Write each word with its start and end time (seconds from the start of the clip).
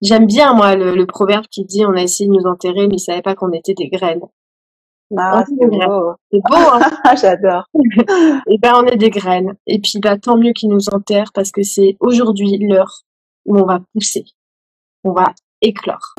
J'aime 0.00 0.26
bien, 0.26 0.54
moi, 0.54 0.76
le, 0.76 1.06
proverbe 1.06 1.46
qui 1.50 1.64
dit 1.64 1.84
on 1.84 1.94
a 1.94 2.02
essayé 2.02 2.28
de 2.28 2.32
nous 2.32 2.46
enterrer, 2.46 2.86
mais 2.86 2.94
ils 2.94 3.00
savaient 3.00 3.22
pas 3.22 3.34
qu'on 3.34 3.50
était 3.50 3.74
des 3.74 3.88
graines. 3.88 4.22
Ah, 5.16 5.42
c'est 5.44 5.66
beau. 5.66 6.14
C'est 6.30 6.40
beau, 6.48 6.56
hein 6.56 6.80
J'adore. 7.20 7.64
Et 8.48 8.58
ben, 8.58 8.74
on 8.76 8.86
est 8.86 8.96
des 8.96 9.10
graines. 9.10 9.56
Et 9.66 9.80
puis, 9.80 9.98
bah, 10.00 10.16
tant 10.16 10.36
mieux 10.36 10.52
qu'ils 10.52 10.68
nous 10.68 10.88
enterrent 10.92 11.32
parce 11.34 11.50
que 11.50 11.62
c'est 11.62 11.96
aujourd'hui 11.98 12.58
l'heure 12.58 13.00
où 13.44 13.58
on 13.58 13.64
va 13.64 13.80
pousser. 13.92 14.24
On 15.02 15.12
va 15.12 15.32
éclore. 15.62 16.14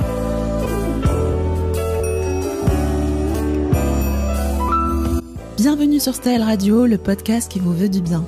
Bienvenue 5.57 6.01
sur 6.01 6.15
Style 6.15 6.41
Radio, 6.41 6.85
le 6.85 6.97
podcast 6.97 7.49
qui 7.49 7.59
vous 7.59 7.73
veut 7.73 7.89
du 7.89 8.01
bien. 8.01 8.25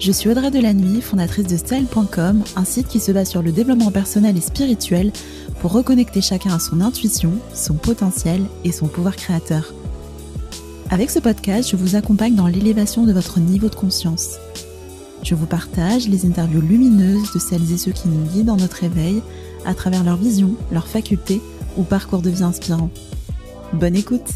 Je 0.00 0.12
suis 0.12 0.28
Audrey 0.28 0.50
Delannuy, 0.50 1.00
fondatrice 1.00 1.46
de 1.46 1.56
Style.com, 1.56 2.42
un 2.56 2.64
site 2.64 2.88
qui 2.88 3.00
se 3.00 3.12
base 3.12 3.28
sur 3.28 3.42
le 3.42 3.52
développement 3.52 3.90
personnel 3.90 4.36
et 4.36 4.40
spirituel 4.40 5.12
pour 5.60 5.72
reconnecter 5.72 6.20
chacun 6.20 6.52
à 6.52 6.58
son 6.58 6.80
intuition, 6.80 7.32
son 7.54 7.74
potentiel 7.74 8.42
et 8.64 8.72
son 8.72 8.86
pouvoir 8.86 9.16
créateur. 9.16 9.72
Avec 10.90 11.10
ce 11.10 11.20
podcast, 11.20 11.70
je 11.70 11.76
vous 11.76 11.96
accompagne 11.96 12.34
dans 12.34 12.46
l'élévation 12.46 13.04
de 13.04 13.12
votre 13.12 13.40
niveau 13.40 13.68
de 13.68 13.74
conscience. 13.74 14.36
Je 15.22 15.34
vous 15.34 15.46
partage 15.46 16.08
les 16.08 16.26
interviews 16.26 16.60
lumineuses 16.60 17.32
de 17.32 17.38
celles 17.38 17.72
et 17.72 17.78
ceux 17.78 17.92
qui 17.92 18.08
nous 18.08 18.26
guident 18.26 18.46
dans 18.46 18.56
notre 18.56 18.84
éveil 18.84 19.22
à 19.64 19.74
travers 19.74 20.04
leur 20.04 20.16
vision, 20.16 20.54
leurs 20.70 20.88
facultés 20.88 21.40
ou 21.78 21.82
parcours 21.82 22.20
de 22.20 22.30
vie 22.30 22.42
inspirant. 22.42 22.90
Bonne 23.72 23.96
écoute 23.96 24.28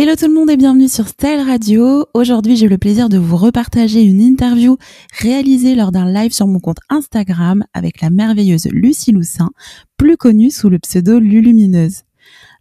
Hello 0.00 0.14
tout 0.14 0.28
le 0.28 0.32
monde 0.32 0.48
et 0.48 0.56
bienvenue 0.56 0.86
sur 0.86 1.08
Style 1.08 1.40
Radio. 1.40 2.06
Aujourd'hui, 2.14 2.54
j'ai 2.54 2.68
le 2.68 2.78
plaisir 2.78 3.08
de 3.08 3.18
vous 3.18 3.36
repartager 3.36 4.00
une 4.00 4.20
interview 4.20 4.76
réalisée 5.18 5.74
lors 5.74 5.90
d'un 5.90 6.08
live 6.08 6.30
sur 6.30 6.46
mon 6.46 6.60
compte 6.60 6.78
Instagram 6.88 7.64
avec 7.74 8.00
la 8.00 8.08
merveilleuse 8.08 8.68
Lucie 8.70 9.10
Loussin, 9.10 9.50
plus 9.96 10.16
connue 10.16 10.52
sous 10.52 10.68
le 10.68 10.78
pseudo 10.78 11.18
Lulumineuse. 11.18 12.04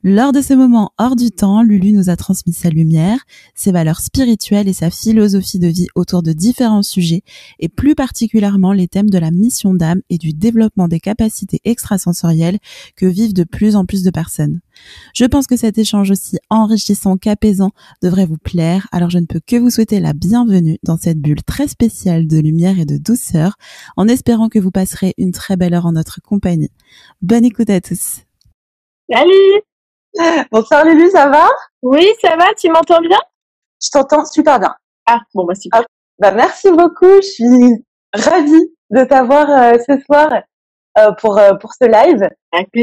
Lors 0.03 0.31
de 0.31 0.42
ce 0.42 0.53
moment 0.53 0.92
hors 1.00 1.16
du 1.16 1.31
temps, 1.31 1.64
Lulu 1.64 1.92
nous 1.92 2.09
a 2.12 2.16
transmis 2.16 2.53
sa 2.53 2.70
lumière, 2.70 3.20
ses 3.56 3.72
valeurs 3.72 4.00
spirituelles 4.00 4.67
et 4.67 4.73
sa 4.73 4.92
philosophie 4.92 5.58
de 5.58 5.67
vie 5.67 5.88
autour 5.95 6.22
de 6.22 6.34
différents 6.34 6.84
sujets, 6.84 7.23
et 7.59 7.67
plus 7.67 7.95
particulièrement 7.95 8.73
les 8.73 8.88
thèmes 8.88 9.09
de 9.09 9.17
la 9.17 9.31
mission 9.31 9.73
d'âme 9.73 10.02
et 10.12 10.20
du 10.20 10.34
développement 10.34 10.88
des 10.88 11.00
capacités 11.00 11.62
extrasensorielles 11.66 12.59
que 12.95 13.08
vivent 13.08 13.34
de 13.34 13.44
plus 13.44 13.76
en 13.76 13.86
plus 13.86 14.04
de 14.04 14.12
personnes. 14.12 14.59
Je 15.16 15.26
pense 15.26 15.48
que 15.48 15.58
cet 15.58 15.80
échange 15.80 16.11
aussi 16.11 16.38
enrichissant 16.52 17.17
qu'apaisant 17.17 17.72
devrait 18.04 18.28
vous 18.28 18.38
plaire, 18.38 18.88
alors 18.92 19.09
je 19.09 19.17
ne 19.17 19.26
peux 19.26 19.42
que 19.45 19.56
vous 19.56 19.72
souhaiter 19.72 20.00
la 20.00 20.14
bienvenue 20.14 20.78
dans 20.84 20.98
cette 20.98 21.20
bulle 21.20 21.44
très 21.44 21.67
spéciale 21.67 22.28
de 22.28 22.38
lumière 22.38 22.80
et 22.80 22.86
de 22.86 22.98
douceur, 22.98 23.58
en 23.95 24.08
espérant 24.08 24.48
que 24.48 24.59
vous 24.59 24.72
passerez 24.72 25.16
une 25.17 25.32
très 25.32 25.58
belle 25.58 25.73
heure 25.73 25.88
en 25.88 25.94
notre 25.94 26.22
compagnie. 26.22 26.70
Bonne 27.23 27.45
écoute 27.45 27.72
à 27.72 27.82
tous. 27.82 28.22
Salut 29.11 29.64
Bonsoir 30.52 30.86
Lulu, 30.86 31.09
ça 31.09 31.27
va? 31.30 31.47
Oui, 31.81 32.08
ça 32.22 32.36
va, 32.36 32.45
tu 32.58 32.69
m'entends 32.69 33.02
bien? 33.02 33.19
Je 33.81 33.89
t'entends 33.91 34.25
super 34.25 34.59
bien. 34.59 34.75
Ah, 35.05 35.19
bon 35.33 35.45
bah 35.45 35.55
super. 35.55 35.83
bah, 36.19 36.31
merci 36.31 36.72
beaucoup, 36.72 37.22
je 37.22 37.27
suis 37.27 37.86
ravie 38.14 38.73
de 38.89 39.03
t'avoir 39.03 39.49
euh, 39.49 39.77
ce 39.88 39.99
soir 40.03 40.41
euh, 40.97 41.11
pour 41.14 41.38
euh, 41.38 41.53
pour 41.55 41.73
ce 41.73 41.86
live. 41.86 42.27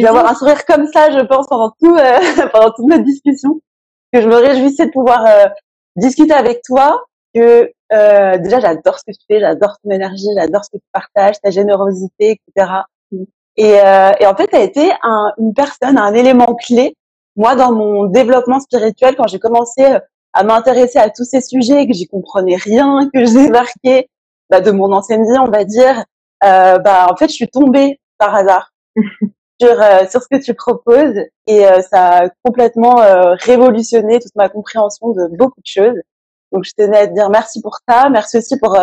D'avoir 0.02 0.30
un 0.30 0.34
sourire 0.34 0.64
comme 0.66 0.86
ça, 0.86 1.10
je 1.10 1.24
pense 1.24 1.48
pendant 1.48 1.70
tout 1.70 1.96
pendant 2.52 2.70
toute 2.70 2.86
notre 2.86 3.04
discussion, 3.04 3.60
que 4.12 4.20
je 4.20 4.28
me 4.28 4.36
réjouissais 4.36 4.86
de 4.86 4.92
pouvoir 4.92 5.26
discuter 5.96 6.34
avec 6.34 6.62
toi. 6.62 7.04
Que 7.34 7.72
déjà 7.90 8.60
j'adore 8.60 8.98
ce 8.98 9.04
que 9.04 9.12
tu 9.12 9.24
fais, 9.28 9.40
j'adore 9.40 9.76
ton 9.82 9.90
énergie, 9.90 10.28
j'adore 10.36 10.64
ce 10.64 10.70
que 10.70 10.76
tu 10.76 10.88
partages, 10.92 11.40
ta 11.42 11.50
générosité, 11.50 12.38
etc. 12.48 12.70
Et, 13.56 13.70
et 13.70 14.26
en 14.26 14.36
fait, 14.36 14.46
tu 14.46 14.56
as 14.56 14.62
été 14.62 14.92
un, 15.02 15.32
une 15.38 15.52
personne, 15.52 15.98
un 15.98 16.14
élément 16.14 16.54
clé 16.54 16.94
moi, 17.36 17.56
dans 17.56 17.72
mon 17.72 18.06
développement 18.06 18.60
spirituel, 18.60 19.16
quand 19.16 19.26
j'ai 19.26 19.38
commencé 19.38 19.84
euh, 19.84 19.98
à 20.32 20.44
m'intéresser 20.44 20.98
à 20.98 21.10
tous 21.10 21.24
ces 21.24 21.40
sujets, 21.40 21.86
que 21.86 21.92
j'y 21.92 22.06
comprenais 22.06 22.56
rien, 22.56 23.08
que 23.14 23.24
j'ai 23.24 23.48
marqué 23.48 24.08
bah, 24.50 24.60
de 24.60 24.70
mon 24.70 24.92
ancienne 24.92 25.22
vie, 25.22 25.38
on 25.38 25.50
va 25.50 25.64
dire, 25.64 26.04
euh, 26.44 26.78
bah 26.78 27.06
en 27.10 27.16
fait, 27.16 27.28
je 27.28 27.34
suis 27.34 27.48
tombée 27.48 28.00
par 28.18 28.34
hasard 28.34 28.70
sur 29.60 29.80
euh, 29.80 30.06
sur 30.10 30.22
ce 30.22 30.28
que 30.30 30.42
tu 30.42 30.54
proposes 30.54 31.16
et 31.46 31.66
euh, 31.66 31.80
ça 31.80 32.18
a 32.18 32.28
complètement 32.42 32.96
révolutionné 33.40 34.20
toute 34.20 34.34
ma 34.34 34.48
compréhension 34.48 35.12
de 35.12 35.28
beaucoup 35.36 35.60
de 35.60 35.66
choses. 35.66 35.98
Donc, 36.52 36.64
je 36.64 36.72
tenais 36.76 36.98
à 36.98 37.06
te 37.06 37.14
dire 37.14 37.30
merci 37.30 37.62
pour 37.62 37.78
ça, 37.88 38.08
merci 38.10 38.38
aussi 38.38 38.58
pour 38.58 38.76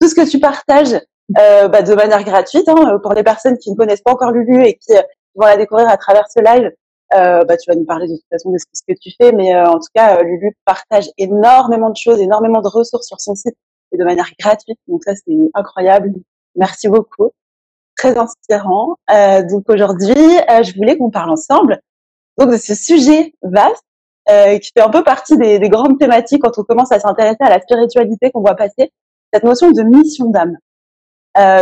tout 0.00 0.08
ce 0.08 0.14
que 0.14 0.28
tu 0.28 0.40
partages 0.40 1.00
bah, 1.28 1.82
de 1.82 1.94
manière 1.94 2.24
gratuite 2.24 2.68
hein, 2.68 2.98
pour 3.02 3.12
les 3.12 3.22
personnes 3.22 3.58
qui 3.58 3.70
ne 3.70 3.76
connaissent 3.76 4.02
pas 4.02 4.12
encore 4.12 4.32
Lulu 4.32 4.64
et 4.64 4.74
qui 4.74 4.92
vont 5.34 5.46
la 5.46 5.56
découvrir 5.56 5.88
à 5.88 5.96
travers 5.96 6.24
ce 6.30 6.40
live. 6.40 6.72
Euh, 7.14 7.44
bah, 7.44 7.56
tu 7.56 7.70
vas 7.70 7.76
nous 7.76 7.84
parler 7.84 8.06
de 8.06 8.14
toute 8.14 8.28
façon 8.30 8.50
de 8.50 8.58
ce 8.58 8.82
que 8.88 8.94
tu 8.98 9.10
fais, 9.20 9.32
mais 9.32 9.54
euh, 9.54 9.66
en 9.66 9.74
tout 9.78 9.88
cas, 9.94 10.16
euh, 10.16 10.22
Lulu 10.22 10.56
partage 10.64 11.10
énormément 11.18 11.90
de 11.90 11.96
choses, 11.96 12.20
énormément 12.20 12.62
de 12.62 12.68
ressources 12.68 13.06
sur 13.06 13.20
son 13.20 13.34
site 13.34 13.56
et 13.92 13.98
de 13.98 14.04
manière 14.04 14.30
gratuite. 14.38 14.78
Donc 14.88 15.02
ça, 15.04 15.12
c'est 15.14 15.34
incroyable. 15.54 16.12
Merci 16.56 16.88
beaucoup. 16.88 17.30
Très 17.96 18.16
inspirant. 18.16 18.96
Euh, 19.10 19.42
donc 19.42 19.68
aujourd'hui, 19.68 20.14
je 20.14 20.74
voulais 20.76 20.96
qu'on 20.96 21.10
parle 21.10 21.30
ensemble 21.30 21.80
donc 22.38 22.50
de 22.50 22.56
ce 22.56 22.74
sujet 22.74 23.34
vaste 23.42 23.84
qui 24.26 24.70
fait 24.74 24.82
un 24.82 24.88
peu 24.88 25.02
partie 25.02 25.36
des, 25.36 25.58
des 25.58 25.68
grandes 25.68 25.98
thématiques 25.98 26.40
quand 26.42 26.56
on 26.56 26.62
commence 26.62 26.92
à 26.92 27.00
s'intéresser 27.00 27.38
à 27.40 27.50
la 27.50 27.60
spiritualité 27.60 28.30
qu'on 28.30 28.40
voit 28.40 28.54
passer, 28.54 28.92
cette 29.34 29.44
notion 29.44 29.70
de 29.70 29.82
mission 29.82 30.30
d'âme. 30.30 30.56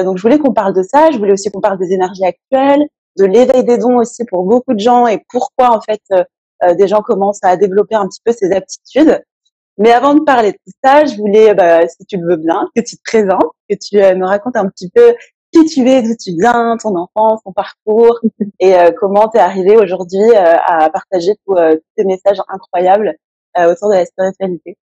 donc 0.05 0.19
je 0.19 0.22
voulais 0.22 0.38
qu'on 0.38 0.53
parle 0.53 0.75
de 0.75 0.82
ça. 0.82 1.11
Je 1.11 1.19
voulais 1.19 1.32
aussi 1.32 1.50
qu'on 1.50 1.61
parle 1.61 1.78
des 1.78 1.93
énergies 1.93 2.25
actuelles, 2.25 2.87
de 3.19 3.25
l'éveil 3.25 3.65
des 3.65 3.78
dons 3.78 3.98
aussi 3.98 4.25
pour 4.25 4.44
beaucoup 4.44 4.75
de 4.75 4.78
gens 4.78 5.06
et 5.06 5.22
pourquoi 5.28 5.76
en 5.76 5.81
fait 5.81 6.00
euh, 6.12 6.25
euh, 6.65 6.75
des 6.75 6.88
gens 6.88 7.03
commencent 7.03 7.43
à 7.43 7.56
développer 7.56 7.94
un 7.94 8.06
petit 8.06 8.21
peu 8.25 8.32
ces 8.32 8.53
aptitudes. 8.53 9.22
Mais 9.78 9.93
avant 9.93 10.15
de 10.15 10.21
parler 10.21 10.53
de 10.53 10.59
tout 10.59 10.72
ça, 10.84 11.04
je 11.06 11.16
voulais, 11.16 11.54
bah, 11.54 11.87
si 11.88 12.04
tu 12.04 12.19
le 12.19 12.28
veux 12.28 12.37
bien, 12.37 12.69
que 12.76 12.82
tu 12.82 12.97
te 12.97 13.03
présentes, 13.03 13.53
que 13.69 13.76
tu 13.76 14.03
euh, 14.03 14.15
me 14.15 14.26
racontes 14.26 14.56
un 14.56 14.69
petit 14.69 14.91
peu 14.91 15.15
qui 15.53 15.65
tu 15.65 15.88
es, 15.88 16.03
d'où 16.03 16.15
tu 16.22 16.32
viens, 16.38 16.76
ton 16.81 16.97
enfance, 16.97 17.41
ton 17.44 17.53
parcours 17.53 18.20
et 18.60 18.72
comment 19.00 19.26
tu 19.26 19.37
es 19.37 19.41
arrivé 19.41 19.76
aujourd'hui 19.76 20.32
à 20.37 20.88
partager 20.91 21.32
tous 21.44 21.56
ces 21.99 22.04
messages 22.04 22.38
incroyables 22.47 23.16
autour 23.59 23.88
de 23.88 23.94
la 23.94 24.06
spiritualité. 24.06 24.78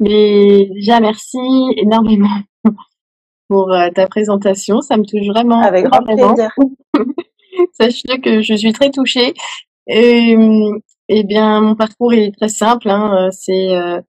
Mais 0.00 0.66
déjà, 0.74 1.00
merci 1.00 1.38
énormément 1.78 2.36
pour 3.48 3.74
ta 3.94 4.06
présentation. 4.06 4.82
Ça 4.82 4.98
me 4.98 5.04
touche 5.04 5.26
vraiment. 5.26 5.62
Avec 5.62 5.86
grand 5.86 6.02
plaisir. 6.02 6.54
Sachez 7.80 8.20
que 8.20 8.42
je 8.42 8.54
suis 8.54 8.72
très 8.72 8.90
touchée. 8.90 9.34
Et, 9.86 10.36
eh 11.08 11.24
bien, 11.24 11.60
mon 11.60 11.76
parcours 11.76 12.12
est 12.14 12.32
très 12.36 12.48
simple. 12.48 12.88
Hein. 12.90 13.28
C'est 13.32 13.74
euh, 13.76 14.00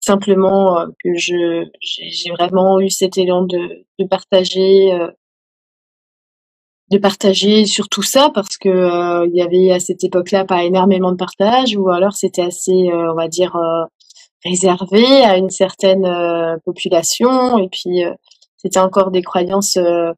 simplement 0.00 0.78
euh, 0.78 0.86
que 1.02 1.14
je 1.16 1.66
j'ai 1.80 2.30
vraiment 2.30 2.80
eu 2.80 2.90
cet 2.90 3.18
élan 3.18 3.42
de, 3.42 3.84
de 3.98 4.06
partager, 4.06 4.92
euh, 4.92 5.10
de 6.90 6.98
partager 6.98 7.66
sur 7.66 7.88
tout 7.88 8.02
ça 8.02 8.30
parce 8.34 8.56
que 8.58 9.26
il 9.26 9.34
y 9.34 9.42
avait 9.42 9.72
à 9.72 9.80
cette 9.80 10.04
époque-là 10.04 10.44
pas 10.44 10.64
énormément 10.64 11.12
de 11.12 11.16
partage 11.16 11.76
ou 11.76 11.90
alors 11.90 12.14
c'était 12.14 12.42
assez, 12.42 12.90
on 12.92 13.14
va 13.14 13.28
dire, 13.28 13.56
réservé 14.44 15.04
à 15.24 15.36
une 15.36 15.50
certaine 15.50 16.06
population 16.64 17.58
et 17.58 17.68
puis 17.68 18.04
c'était 18.66 18.80
encore 18.80 19.10
des 19.10 19.22
croyances 19.22 19.76
euh, 19.76 20.12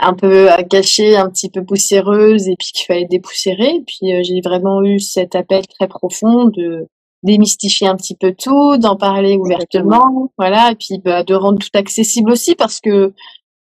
un 0.00 0.14
peu 0.14 0.48
gâchée, 0.70 1.16
un 1.16 1.28
petit 1.28 1.50
peu 1.50 1.64
poussiéreuse 1.64 2.48
et 2.48 2.56
puis 2.58 2.72
qu'il 2.72 2.86
fallait 2.86 3.06
dépoussiérer. 3.06 3.82
puis 3.86 4.14
euh, 4.14 4.22
j'ai 4.22 4.40
vraiment 4.40 4.82
eu 4.82 5.00
cet 5.00 5.34
appel 5.34 5.66
très 5.66 5.88
profond 5.88 6.46
de 6.46 6.86
démystifier 7.22 7.88
un 7.88 7.96
petit 7.96 8.14
peu 8.14 8.34
tout, 8.34 8.76
d'en 8.76 8.96
parler 8.96 9.36
ouvertement, 9.36 10.30
voilà, 10.36 10.72
et 10.72 10.74
puis 10.74 11.00
bah, 11.02 11.24
de 11.24 11.34
rendre 11.34 11.58
tout 11.58 11.70
accessible 11.74 12.30
aussi 12.30 12.54
parce 12.54 12.80
que 12.80 13.14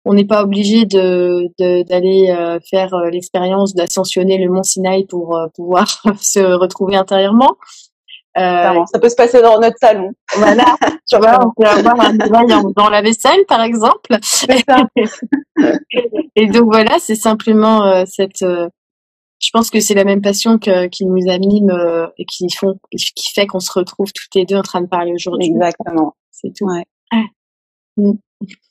on 0.05 0.15
n'est 0.15 0.27
pas 0.27 0.45
obligé 0.45 0.85
de 0.85 1.51
d'aller 1.59 2.31
euh, 2.31 2.61
faire 2.71 2.95
l'expérience 3.11 3.75
d'ascensionner 3.75 4.39
le 4.39 4.53
mont 4.53 4.63
Sinaï 4.63 5.05
pour 5.07 5.37
pouvoir 5.55 5.87
se 6.21 6.41
retrouver 6.41 6.97
intérieurement. 6.97 7.57
Euh, 8.37 8.85
ça 8.93 8.99
peut 8.99 9.09
se 9.09 9.15
passer 9.15 9.41
dans 9.41 9.59
notre 9.59 9.79
salon. 9.79 10.13
Voilà, 10.37 10.77
tu 11.09 11.17
vois, 11.17 11.39
on 11.43 11.53
peut 11.57 11.67
avoir 11.67 11.99
un 12.01 12.15
éveil 12.15 12.73
dans 12.77 12.91
la 12.91 13.01
vaisselle, 13.01 13.47
par 13.49 13.63
exemple. 13.63 14.11
et 16.37 16.47
donc 16.47 16.67
voilà, 16.67 16.99
c'est 16.99 17.15
simplement 17.15 17.87
euh, 17.87 18.05
cette. 18.07 18.43
Euh, 18.43 18.69
je 19.41 19.49
pense 19.53 19.71
que 19.71 19.81
c'est 19.81 19.95
la 19.95 20.05
même 20.05 20.21
passion 20.21 20.59
que, 20.59 20.87
qui 20.87 21.07
nous 21.07 21.31
anime 21.31 21.71
et 22.17 22.25
qui 22.25 22.49
font, 22.51 22.79
qui 22.91 23.33
fait 23.35 23.47
qu'on 23.47 23.61
se 23.61 23.71
retrouve 23.71 24.11
toutes 24.13 24.35
les 24.35 24.47
deux 24.47 24.57
en 24.57 24.63
train 24.63 24.81
de 24.81 24.87
parler 24.87 25.13
aujourd'hui. 25.13 25.49
Exactement. 25.49 26.15
C'est 26.31 26.53
tout. 26.57 26.67
Ouais. 26.67 26.85
Mm. 27.99 28.13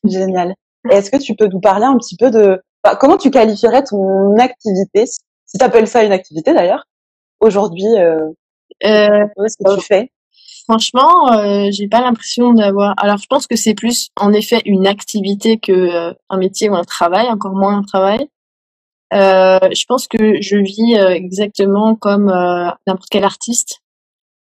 Génial. 0.06 0.56
Est-ce 0.90 1.12
que 1.12 1.18
tu 1.18 1.36
peux 1.36 1.48
nous 1.48 1.60
parler 1.60 1.86
un 1.86 1.98
petit 1.98 2.18
peu 2.18 2.32
de 2.32 2.60
comment 3.00 3.18
tu 3.18 3.30
qualifierais 3.30 3.84
ton 3.84 4.36
activité, 4.38 5.06
si 5.06 5.58
tu 5.58 5.64
appelles 5.64 5.88
ça 5.88 6.04
une 6.04 6.12
activité 6.12 6.54
d'ailleurs, 6.54 6.86
aujourd'hui 7.40 7.86
euh, 8.84 9.26
euh, 9.38 9.48
ce 9.48 9.58
que 9.58 9.76
tu 9.80 9.86
fais 9.86 10.12
franchement, 10.68 11.32
euh, 11.32 11.68
j'ai 11.72 11.88
pas 11.88 12.02
l'impression 12.02 12.54
d'avoir. 12.54 12.94
Alors, 12.98 13.18
je 13.18 13.28
pense 13.28 13.48
que 13.48 13.56
c'est 13.56 13.76
plus, 13.76 14.10
en 14.18 14.34
effet, 14.34 14.62
une 14.66 14.88
activité 14.88 15.58
que 15.58 15.72
euh, 15.72 16.14
un 16.30 16.38
métier 16.38 16.70
ou 16.70 16.76
un 16.76 16.84
travail, 16.84 17.28
encore 17.28 17.56
moins 17.56 17.78
un 17.78 17.84
travail. 17.84 18.28
Euh, 19.14 19.60
je 19.72 19.86
pense 19.88 20.08
que 20.08 20.42
je 20.42 20.58
vis 20.58 20.98
euh, 20.98 21.10
exactement 21.12 21.96
comme 21.96 22.26
n'importe 22.88 23.10
quel 23.10 23.24
artiste, 23.24 23.82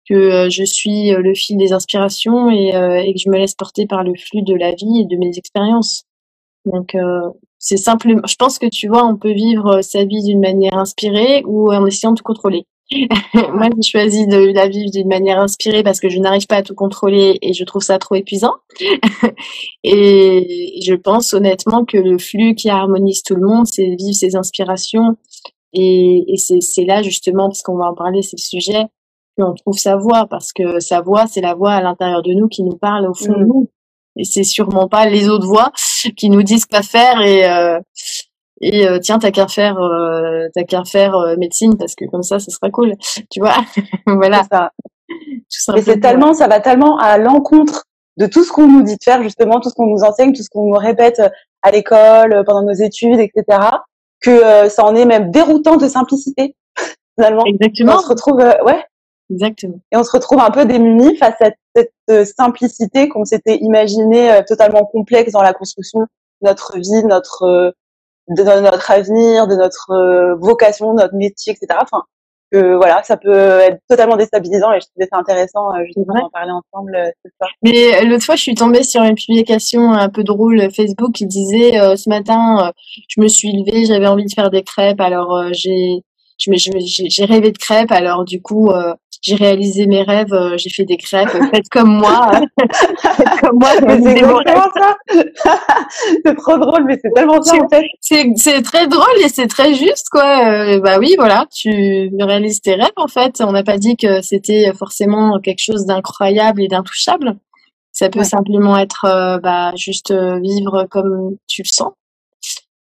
que 0.08 0.48
je 0.50 0.64
suis 0.64 1.10
le 1.10 1.34
fil 1.34 1.56
des 1.58 1.72
inspirations 1.72 2.50
et, 2.50 2.68
et, 2.68 3.14
que 3.14 3.20
je 3.20 3.30
me 3.30 3.36
laisse 3.36 3.54
porter 3.54 3.86
par 3.86 4.02
le 4.04 4.14
flux 4.14 4.42
de 4.42 4.54
la 4.54 4.72
vie 4.72 5.00
et 5.00 5.04
de 5.04 5.16
mes 5.16 5.36
expériences. 5.36 6.04
Donc, 6.64 6.96
c'est 7.58 7.76
simplement. 7.76 8.22
Je 8.26 8.36
pense 8.36 8.58
que 8.58 8.66
tu 8.66 8.88
vois, 8.88 9.04
on 9.04 9.16
peut 9.16 9.32
vivre 9.32 9.82
sa 9.82 10.04
vie 10.04 10.24
d'une 10.24 10.40
manière 10.40 10.74
inspirée 10.74 11.42
ou 11.46 11.72
en 11.72 11.86
essayant 11.86 12.12
de 12.12 12.20
contrôler. 12.20 12.64
Moi, 13.34 13.68
j'ai 13.76 13.90
choisi 13.90 14.26
de 14.26 14.52
la 14.54 14.68
vivre 14.68 14.90
d'une 14.90 15.08
manière 15.08 15.38
inspirée 15.38 15.82
parce 15.82 16.00
que 16.00 16.08
je 16.08 16.18
n'arrive 16.18 16.46
pas 16.46 16.56
à 16.56 16.62
tout 16.62 16.74
contrôler 16.74 17.38
et 17.42 17.52
je 17.52 17.64
trouve 17.64 17.82
ça 17.82 17.98
trop 17.98 18.14
épuisant. 18.14 18.54
et 19.84 20.80
je 20.84 20.94
pense 20.94 21.34
honnêtement 21.34 21.84
que 21.84 21.98
le 21.98 22.18
flux 22.18 22.54
qui 22.54 22.70
harmonise 22.70 23.22
tout 23.22 23.34
le 23.34 23.46
monde, 23.46 23.66
c'est 23.66 23.94
vivre 23.98 24.14
ses 24.14 24.36
inspirations. 24.36 25.16
Et, 25.74 26.24
et 26.28 26.36
c'est 26.36 26.84
là 26.84 27.02
justement, 27.02 27.48
parce 27.48 27.62
qu'on 27.62 27.76
va 27.76 27.90
en 27.90 27.94
parler, 27.94 28.22
c'est 28.22 28.38
le 28.38 28.42
sujet, 28.42 28.84
qu'on 29.38 29.54
trouve 29.54 29.76
sa 29.76 29.96
voix, 29.96 30.26
parce 30.26 30.52
que 30.52 30.80
sa 30.80 31.02
voix, 31.02 31.26
c'est 31.26 31.42
la 31.42 31.54
voix 31.54 31.72
à 31.72 31.82
l'intérieur 31.82 32.22
de 32.22 32.32
nous 32.32 32.48
qui 32.48 32.62
nous 32.62 32.76
parle 32.76 33.06
au 33.06 33.14
fond 33.14 33.32
de 33.32 33.44
mm. 33.44 33.48
nous. 33.48 33.70
Et 34.16 34.24
c'est 34.24 34.44
sûrement 34.44 34.88
pas 34.88 35.08
les 35.08 35.28
autres 35.28 35.46
voix 35.46 35.70
qui 36.16 36.30
nous 36.30 36.42
disent 36.42 36.66
quoi 36.66 36.82
faire 36.82 37.20
et 37.20 37.48
euh, 37.48 37.78
et 38.60 38.86
euh, 38.86 38.98
tiens 38.98 39.18
t'as 39.18 39.30
qu'à 39.30 39.48
faire 39.48 39.78
euh, 39.78 40.48
t'as 40.54 40.64
qu'à 40.64 40.84
faire 40.84 41.14
euh, 41.14 41.36
médecine 41.36 41.76
parce 41.76 41.94
que 41.94 42.04
comme 42.06 42.22
ça 42.22 42.38
ça 42.38 42.50
sera 42.50 42.70
cool 42.70 42.94
tu 43.30 43.40
vois. 43.40 43.56
Voilà. 44.06 44.42
Ça. 44.50 44.72
mais 45.74 45.82
c'est 45.82 46.00
tellement 46.00 46.34
ça 46.34 46.48
va 46.48 46.60
tellement 46.60 46.98
à 46.98 47.18
l'encontre 47.18 47.84
de 48.16 48.26
tout 48.26 48.42
ce 48.42 48.50
qu'on 48.50 48.66
nous 48.66 48.82
dit 48.82 48.96
de 48.96 49.02
faire 49.02 49.22
justement 49.22 49.60
tout 49.60 49.70
ce 49.70 49.74
qu'on 49.74 49.86
nous 49.86 50.02
enseigne 50.02 50.32
tout 50.32 50.42
ce 50.42 50.50
qu'on 50.50 50.66
nous 50.66 50.78
répète 50.78 51.22
à 51.62 51.70
l'école 51.70 52.42
pendant 52.44 52.62
nos 52.62 52.72
études 52.72 53.20
etc 53.20 53.44
que 54.20 54.68
ça 54.68 54.84
en 54.84 54.96
est 54.96 55.04
même 55.04 55.30
déroutant 55.30 55.76
de 55.76 55.86
simplicité 55.86 56.56
finalement. 57.14 57.44
Exactement. 57.46 57.94
On 57.96 58.00
se 58.00 58.08
retrouve 58.08 58.38
ouais. 58.38 58.84
Exactement. 59.30 59.78
Et 59.92 59.96
on 59.96 60.02
se 60.02 60.10
retrouve 60.10 60.40
un 60.40 60.50
peu 60.50 60.64
démunis 60.64 61.16
face 61.16 61.40
à 61.40 61.50
cette, 61.76 61.92
cette 62.08 62.34
simplicité 62.36 63.08
qu'on 63.08 63.24
s'était 63.24 63.56
imaginé 63.58 64.40
totalement 64.48 64.84
complexe 64.86 65.32
dans 65.32 65.42
la 65.42 65.52
construction 65.52 66.00
de 66.00 66.06
notre 66.42 66.78
vie 66.78 67.04
notre 67.04 67.74
de 68.28 68.60
notre 68.60 68.90
avenir, 68.90 69.46
de 69.46 69.54
notre 69.54 69.90
euh, 69.90 70.34
vocation, 70.36 70.94
de 70.94 71.02
notre 71.02 71.14
métier, 71.14 71.52
etc. 71.52 71.78
Enfin, 71.82 72.02
que 72.50 72.76
voilà, 72.76 73.02
ça 73.02 73.16
peut 73.16 73.60
être 73.60 73.78
totalement 73.88 74.16
déstabilisant 74.16 74.72
et 74.72 74.80
je 74.80 74.86
trouvais 74.86 75.08
ça 75.10 75.18
intéressant 75.18 75.74
euh, 75.74 75.84
justement 75.84 76.14
d'en 76.14 76.30
parler 76.30 76.52
ensemble 76.52 76.96
euh, 76.96 77.10
ce 77.24 77.30
soir. 77.36 77.50
Mais 77.62 78.04
l'autre 78.04 78.24
fois, 78.24 78.36
je 78.36 78.42
suis 78.42 78.54
tombée 78.54 78.82
sur 78.82 79.02
une 79.02 79.14
publication 79.14 79.92
un 79.92 80.08
peu 80.08 80.24
drôle 80.24 80.70
Facebook 80.74 81.12
qui 81.12 81.26
disait 81.26 81.72
ce 81.96 82.08
matin, 82.08 82.72
je 83.08 83.20
me 83.20 83.28
suis 83.28 83.52
levée, 83.52 83.84
j'avais 83.84 84.06
envie 84.06 84.24
de 84.24 84.32
faire 84.32 84.50
des 84.50 84.62
crêpes, 84.62 85.00
alors 85.00 85.52
j'ai 85.52 86.02
j'ai 86.38 87.24
rêvé 87.24 87.50
de 87.50 87.58
crêpes, 87.58 87.90
alors 87.90 88.24
du 88.24 88.40
coup, 88.40 88.70
euh, 88.70 88.94
j'ai 89.22 89.34
réalisé 89.34 89.86
mes 89.86 90.02
rêves, 90.02 90.32
euh, 90.32 90.56
j'ai 90.56 90.70
fait 90.70 90.84
des 90.84 90.96
crêpes, 90.96 91.28
faites 91.28 91.68
comme 91.70 91.98
moi, 91.98 92.30
hein. 92.32 92.46
faites 93.02 93.40
comme 93.40 93.58
moi. 93.58 93.70
C'est 93.72 93.88
exactement 93.88 94.70
ça. 94.76 94.96
c'est 96.24 96.34
trop 96.36 96.58
drôle, 96.58 96.84
mais 96.84 96.98
c'est 97.02 97.10
tellement 97.14 97.42
ça 97.42 97.56
en 97.56 97.68
fait. 97.68 97.84
C'est 98.00 98.62
très 98.62 98.86
drôle 98.86 99.18
et 99.24 99.28
c'est 99.28 99.48
très 99.48 99.74
juste, 99.74 100.08
quoi. 100.10 100.48
Euh, 100.48 100.80
bah 100.80 100.98
oui, 100.98 101.14
voilà, 101.18 101.46
tu 101.52 102.10
réalises 102.20 102.60
tes 102.60 102.74
rêves 102.74 102.92
en 102.96 103.08
fait. 103.08 103.40
On 103.40 103.52
n'a 103.52 103.64
pas 103.64 103.78
dit 103.78 103.96
que 103.96 104.22
c'était 104.22 104.72
forcément 104.78 105.40
quelque 105.40 105.62
chose 105.62 105.86
d'incroyable 105.86 106.62
et 106.62 106.68
d'intouchable. 106.68 107.36
Ça 107.90 108.08
peut 108.10 108.22
simplement 108.22 108.78
être 108.78 109.40
bah, 109.42 109.72
juste 109.74 110.12
vivre 110.12 110.86
comme 110.88 111.36
tu 111.48 111.62
le 111.62 111.68
sens 111.68 111.90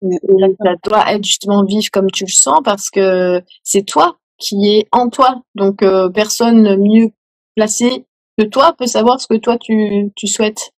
ça 0.02 0.74
doit 0.84 1.12
être 1.12 1.24
justement 1.24 1.64
vivre 1.64 1.88
comme 1.92 2.10
tu 2.10 2.24
le 2.24 2.30
sens 2.30 2.60
parce 2.64 2.90
que 2.90 3.42
c'est 3.62 3.84
toi 3.84 4.18
qui 4.38 4.76
est 4.76 4.88
en 4.92 5.08
toi. 5.08 5.42
Donc 5.54 5.82
euh, 5.82 6.08
personne 6.10 6.76
mieux 6.76 7.10
placé 7.56 8.06
que 8.38 8.44
toi 8.44 8.74
peut 8.76 8.86
savoir 8.86 9.20
ce 9.20 9.26
que 9.26 9.36
toi 9.36 9.56
tu, 9.58 10.10
tu 10.14 10.26
souhaites. 10.26 10.70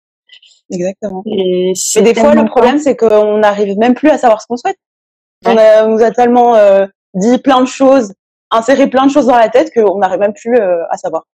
Exactement. 0.71 1.23
Et, 1.27 1.73
des 1.97 2.15
fois 2.15 2.35
le 2.35 2.45
problème 2.45 2.79
c'est 2.79 2.97
qu'on 2.97 3.39
n'arrive 3.39 3.77
même 3.79 3.95
plus 3.95 4.11
à 4.11 4.19
savoir 4.19 4.43
ce 4.43 4.47
qu'on 4.47 4.57
souhaite. 4.57 4.79
On, 5.45 5.57
a, 5.57 5.87
nous 5.87 6.03
a 6.03 6.11
tellement 6.11 6.55
euh, 6.55 6.87
dit 7.15 7.39
plein 7.39 7.61
de 7.61 7.67
choses 7.67 8.13
insérer 8.51 8.89
plein 8.89 9.07
de 9.07 9.11
choses 9.11 9.27
dans 9.27 9.37
la 9.37 9.49
tête 9.49 9.73
qu'on 9.75 9.99
n'arrive 9.99 10.21
même 10.21 10.33
plus 10.33 10.57
euh, 10.57 10.83
à 10.91 10.97
savoir. 10.97 11.25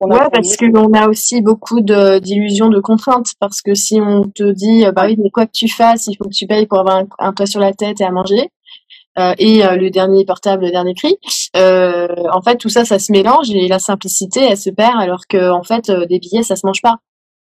Ouais, 0.00 0.28
parce 0.32 0.56
qu'on 0.56 0.92
a 0.94 1.08
aussi 1.08 1.42
beaucoup 1.42 1.80
d'illusions 1.80 2.68
de, 2.68 2.80
contraintes. 2.80 3.32
Parce 3.38 3.62
que 3.62 3.74
si 3.74 4.00
on 4.00 4.24
te 4.24 4.52
dit, 4.52 4.86
euh, 4.86 4.92
bah 4.92 5.04
oui, 5.06 5.16
mais 5.18 5.30
quoi 5.30 5.46
que 5.46 5.52
tu 5.52 5.68
fasses, 5.68 6.06
il 6.06 6.16
faut 6.16 6.24
que 6.24 6.34
tu 6.34 6.46
payes 6.46 6.66
pour 6.66 6.80
avoir 6.80 7.04
un, 7.18 7.32
toit 7.32 7.46
sur 7.46 7.60
la 7.60 7.72
tête 7.72 8.00
et 8.00 8.04
à 8.04 8.10
manger. 8.10 8.50
Euh, 9.18 9.34
et 9.38 9.62
le 9.76 9.90
dernier 9.90 10.24
portable, 10.24 10.64
le 10.64 10.70
dernier 10.70 10.94
cri. 10.94 11.16
en 11.54 12.42
fait, 12.42 12.56
tout 12.56 12.68
ça, 12.68 12.84
ça 12.84 12.98
se 12.98 13.12
mélange 13.12 13.50
et 13.50 13.68
la 13.68 13.78
simplicité, 13.78 14.40
elle 14.48 14.56
se 14.56 14.70
perd, 14.70 15.00
alors 15.00 15.26
que 15.28 15.50
en 15.50 15.62
fait, 15.62 15.90
des 15.90 16.18
billets, 16.18 16.42
ça 16.42 16.56
se 16.56 16.66
mange 16.66 16.80
pas. 16.80 16.98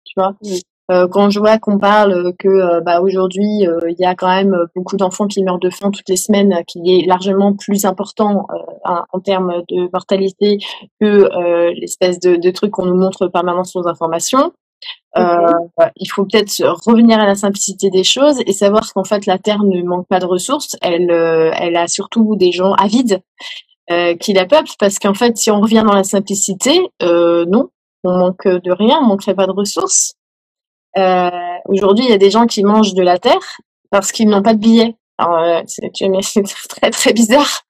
Tu 0.08 0.14
vois. 0.16 0.34
Euh, 0.46 0.58
quand 0.90 1.30
je 1.30 1.40
vois 1.40 1.58
qu'on 1.58 1.80
parle 1.80 2.34
que 2.40 2.48
euh, 2.48 2.82
bah, 2.82 3.02
aujourd'hui 3.02 3.68
euh, 3.68 3.80
il 3.90 4.00
y 4.00 4.06
a 4.06 4.16
quand 4.16 4.30
même 4.30 4.56
beaucoup 4.76 4.96
d'enfants 4.96 5.28
qui 5.28 5.44
meurent 5.44 5.60
de 5.60 5.70
faim 5.70 5.92
toutes 5.92 6.08
les 6.08 6.16
semaines, 6.16 6.64
qui 6.66 6.80
est 6.86 7.06
largement 7.06 7.54
plus 7.54 7.86
important 7.86 8.48
en 8.86 9.20
termes 9.20 9.64
de 9.68 9.90
mortalité 9.92 10.60
que 11.02 11.30
l'espèce 11.74 12.20
de, 12.20 12.38
de 12.38 12.52
truc 12.52 12.72
qu'on 12.72 12.86
nous 12.86 12.98
montre 12.98 13.28
permanemment 13.28 13.66
sur 13.66 13.82
nos 13.82 13.88
informations. 13.90 14.54
il 15.18 16.10
faut 16.10 16.24
peut-être 16.26 16.64
revenir 16.88 17.20
à 17.20 17.26
la 17.26 17.36
simplicité 17.36 17.90
des 17.90 18.06
choses 18.06 18.40
et 18.46 18.54
savoir 18.54 18.94
qu'en 18.94 19.04
fait 19.04 19.26
la 19.26 19.38
Terre 19.38 19.64
ne 19.64 19.82
manque 19.84 20.08
pas 20.08 20.20
de 20.20 20.26
ressources, 20.26 20.78
elle, 20.82 21.12
elle 21.12 21.76
a 21.76 21.88
surtout 21.88 22.36
des 22.38 22.52
gens 22.54 22.74
avides 22.74 23.22
qui 24.20 24.34
la 24.34 24.46
peuplent 24.46 24.76
parce 24.80 25.00
qu'en 25.00 25.14
fait 25.14 25.36
si 25.36 25.52
on 25.52 25.60
revient 25.60 25.84
dans 25.86 25.96
la 25.96 26.06
simplicité, 26.06 26.80
non, 27.02 27.70
on 28.06 28.18
manque 28.18 28.48
de 28.48 28.72
rien, 28.72 29.00
on 29.02 29.08
manquerait 29.08 29.36
pas 29.36 29.48
de 29.48 29.52
ressources. 29.52 30.17
Euh, 30.98 31.30
aujourd'hui, 31.66 32.06
il 32.06 32.10
y 32.10 32.14
a 32.14 32.18
des 32.18 32.32
gens 32.32 32.46
qui 32.46 32.64
mangent 32.64 32.94
de 32.94 33.04
la 33.04 33.20
terre 33.20 33.58
parce 33.90 34.12
qu'ils 34.12 34.30
n'ont 34.30 34.42
pas 34.42 34.54
de 34.54 34.60
billets. 34.60 34.96
Euh, 35.22 35.62
c'est 36.22 36.44
très 36.70 36.92
très 36.92 37.14
bizarre. 37.14 37.64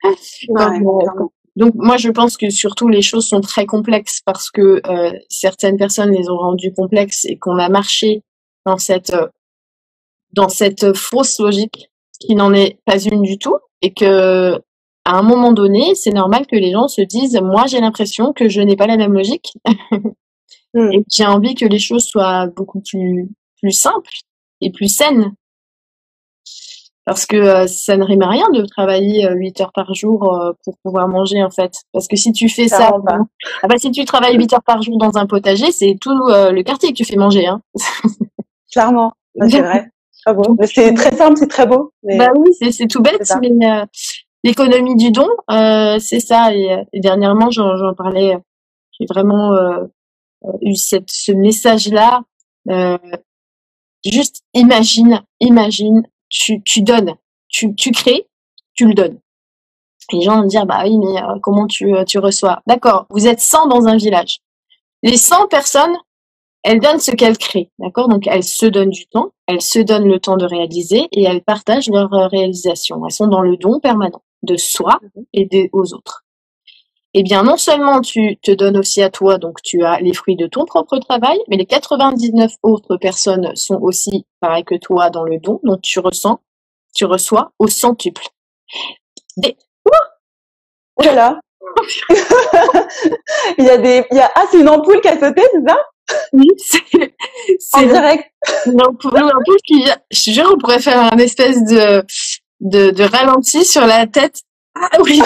donc, 1.55 1.73
moi, 1.75 1.97
je 1.97 2.09
pense 2.09 2.37
que 2.37 2.49
surtout 2.49 2.89
les 2.89 3.01
choses 3.01 3.27
sont 3.27 3.41
très 3.41 3.65
complexes 3.65 4.21
parce 4.25 4.51
que 4.51 4.81
euh, 4.85 5.11
certaines 5.29 5.77
personnes 5.77 6.11
les 6.11 6.29
ont 6.29 6.37
rendues 6.37 6.73
complexes 6.73 7.25
et 7.25 7.37
qu'on 7.37 7.57
a 7.57 7.69
marché 7.69 8.23
dans 8.65 8.77
cette 8.77 9.15
dans 10.33 10.49
cette 10.49 10.95
fausse 10.95 11.39
logique 11.39 11.89
qui 12.19 12.35
n'en 12.35 12.53
est 12.53 12.79
pas 12.85 12.99
une 12.99 13.21
du 13.21 13.37
tout 13.37 13.57
et 13.81 13.93
que 13.93 14.59
à 15.05 15.17
un 15.17 15.21
moment 15.21 15.53
donné, 15.53 15.95
c'est 15.95 16.11
normal 16.11 16.45
que 16.47 16.57
les 16.57 16.71
gens 16.73 16.89
se 16.89 17.01
disent 17.01 17.39
moi 17.41 17.65
j'ai 17.67 17.79
l'impression 17.79 18.33
que 18.33 18.49
je 18.49 18.59
n'ai 18.59 18.75
pas 18.75 18.87
la 18.87 18.97
même 18.97 19.13
logique 19.13 19.53
Mm. 20.73 20.93
Et 20.93 21.03
j'ai 21.11 21.25
envie 21.25 21.55
que 21.55 21.65
les 21.65 21.79
choses 21.79 22.05
soient 22.05 22.47
beaucoup 22.47 22.81
plus, 22.81 23.29
plus 23.61 23.71
simples 23.71 24.11
et 24.61 24.71
plus 24.71 24.87
saines. 24.87 25.33
Parce 27.07 27.25
que 27.25 27.37
euh, 27.37 27.67
ça 27.67 27.95
ne 27.95 28.03
rime 28.03 28.21
à 28.21 28.27
rien 28.27 28.49
de 28.53 28.65
travailler 28.65 29.29
8 29.33 29.61
euh, 29.61 29.63
heures 29.63 29.71
par 29.71 29.93
jour 29.93 30.33
euh, 30.33 30.51
pour 30.65 30.77
pouvoir 30.83 31.07
manger, 31.07 31.41
en 31.41 31.49
fait. 31.49 31.71
Parce 31.93 32.05
que 32.05 32.17
si 32.17 32.33
tu 32.33 32.49
fais 32.49 32.67
ça, 32.67 32.91
ah 33.63 33.67
bah, 33.69 33.77
si 33.77 33.91
tu 33.91 34.03
travailles 34.03 34.35
8 34.35 34.53
heures 34.53 34.63
par 34.63 34.81
jour 34.81 34.97
dans 34.97 35.15
un 35.17 35.25
potager, 35.25 35.71
c'est 35.71 35.95
tout 36.01 36.11
le 36.11 36.61
quartier 36.63 36.89
que 36.89 36.95
tu 36.95 37.05
fais 37.05 37.15
manger. 37.15 37.47
Hein. 37.47 37.61
Clairement, 38.73 39.13
c'est 39.49 39.61
vrai. 39.61 39.89
C'est 40.65 40.93
très 40.95 41.15
simple, 41.15 41.37
c'est 41.37 41.47
très 41.47 41.65
beau. 41.65 41.93
Bah 42.03 42.33
oui, 42.35 42.49
c'est 42.71 42.87
tout 42.87 43.01
bête, 43.01 43.21
mais 43.41 43.85
l'économie 44.43 44.97
du 44.97 45.11
don, 45.11 45.29
c'est 45.99 46.19
ça. 46.19 46.53
Et, 46.53 46.99
dernièrement, 46.99 47.51
j'en 47.51 47.93
parlais, 47.97 48.37
j'ai 48.99 49.05
vraiment 49.05 49.55
eu 50.61 50.75
cette, 50.75 51.09
ce 51.09 51.31
message-là. 51.31 52.21
Euh, 52.69 52.97
juste 54.05 54.41
imagine, 54.53 55.23
imagine, 55.39 56.03
tu, 56.29 56.61
tu 56.63 56.81
donnes, 56.81 57.15
tu, 57.47 57.73
tu 57.75 57.91
crées, 57.91 58.27
tu 58.73 58.85
le 58.87 58.93
donnes. 58.93 59.19
les 60.11 60.21
gens 60.21 60.41
vont 60.41 60.47
dire, 60.47 60.65
bah 60.65 60.81
oui, 60.83 60.97
mais 60.97 61.21
euh, 61.21 61.39
comment 61.41 61.67
tu, 61.67 61.93
euh, 61.93 62.03
tu 62.03 62.19
reçois? 62.19 62.61
D'accord, 62.67 63.05
vous 63.09 63.27
êtes 63.27 63.39
100 63.39 63.67
dans 63.67 63.85
un 63.85 63.97
village. 63.97 64.39
Les 65.03 65.17
100 65.17 65.47
personnes, 65.47 65.95
elles 66.63 66.79
donnent 66.79 66.99
ce 66.99 67.11
qu'elles 67.11 67.37
créent, 67.37 67.71
d'accord? 67.79 68.09
Donc 68.09 68.27
elles 68.27 68.43
se 68.43 68.65
donnent 68.65 68.89
du 68.89 69.07
temps, 69.07 69.31
elles 69.47 69.61
se 69.61 69.79
donnent 69.79 70.07
le 70.07 70.19
temps 70.19 70.37
de 70.37 70.45
réaliser 70.45 71.07
et 71.11 71.23
elles 71.23 71.43
partagent 71.43 71.89
leur 71.89 72.09
réalisation. 72.29 73.05
Elles 73.05 73.11
sont 73.11 73.27
dans 73.27 73.41
le 73.41 73.55
don 73.57 73.79
permanent 73.79 74.21
de 74.43 74.57
soi 74.57 74.99
mhm. 75.15 75.25
et 75.33 75.45
des, 75.45 75.69
aux 75.71 75.93
autres 75.93 76.25
eh 77.13 77.23
bien 77.23 77.43
non 77.43 77.57
seulement 77.57 78.01
tu 78.01 78.37
te 78.37 78.51
donnes 78.51 78.77
aussi 78.77 79.01
à 79.01 79.09
toi, 79.09 79.37
donc 79.37 79.61
tu 79.63 79.83
as 79.83 79.99
les 79.99 80.13
fruits 80.13 80.35
de 80.35 80.47
ton 80.47 80.65
propre 80.65 80.97
travail, 80.99 81.39
mais 81.47 81.57
les 81.57 81.65
99 81.65 82.51
autres 82.63 82.97
personnes 82.97 83.55
sont 83.55 83.79
aussi 83.81 84.25
pareil 84.39 84.63
que 84.63 84.75
toi 84.75 85.09
dans 85.09 85.23
le 85.23 85.39
don, 85.39 85.59
donc 85.63 85.81
tu 85.81 85.99
ressens, 85.99 86.39
tu 86.93 87.05
reçois 87.05 87.51
au 87.59 87.67
centuple. 87.67 88.23
Des... 89.37 89.57
Oh 89.85 91.03
là 91.03 91.39
il 93.57 93.65
y 93.65 93.69
a 93.69 93.77
des, 93.77 94.05
il 94.11 94.17
y 94.17 94.19
a, 94.19 94.31
ah, 94.35 94.43
c'est 94.49 94.59
une 94.59 94.69
ampoule 94.69 95.01
qui 95.01 95.07
a 95.07 95.19
sauté, 95.19 95.41
c'est 95.51 95.67
ça? 95.67 95.77
Oui, 96.33 96.47
c'est, 96.57 97.13
en 97.73 97.81
direct. 97.81 98.31
Une 98.65 98.81
ampoule, 98.81 99.57
qui, 99.65 99.85
je 100.11 100.23
te 100.23 100.29
jure, 100.31 100.49
on 100.53 100.57
pourrait 100.57 100.79
faire 100.79 101.11
un 101.13 101.17
espèce 101.17 101.63
de, 101.65 102.03
de, 102.61 102.91
de 102.91 103.03
ralenti 103.03 103.65
sur 103.65 103.85
la 103.85 104.07
tête. 104.07 104.41
Ah 104.75 104.89
oui. 105.01 105.21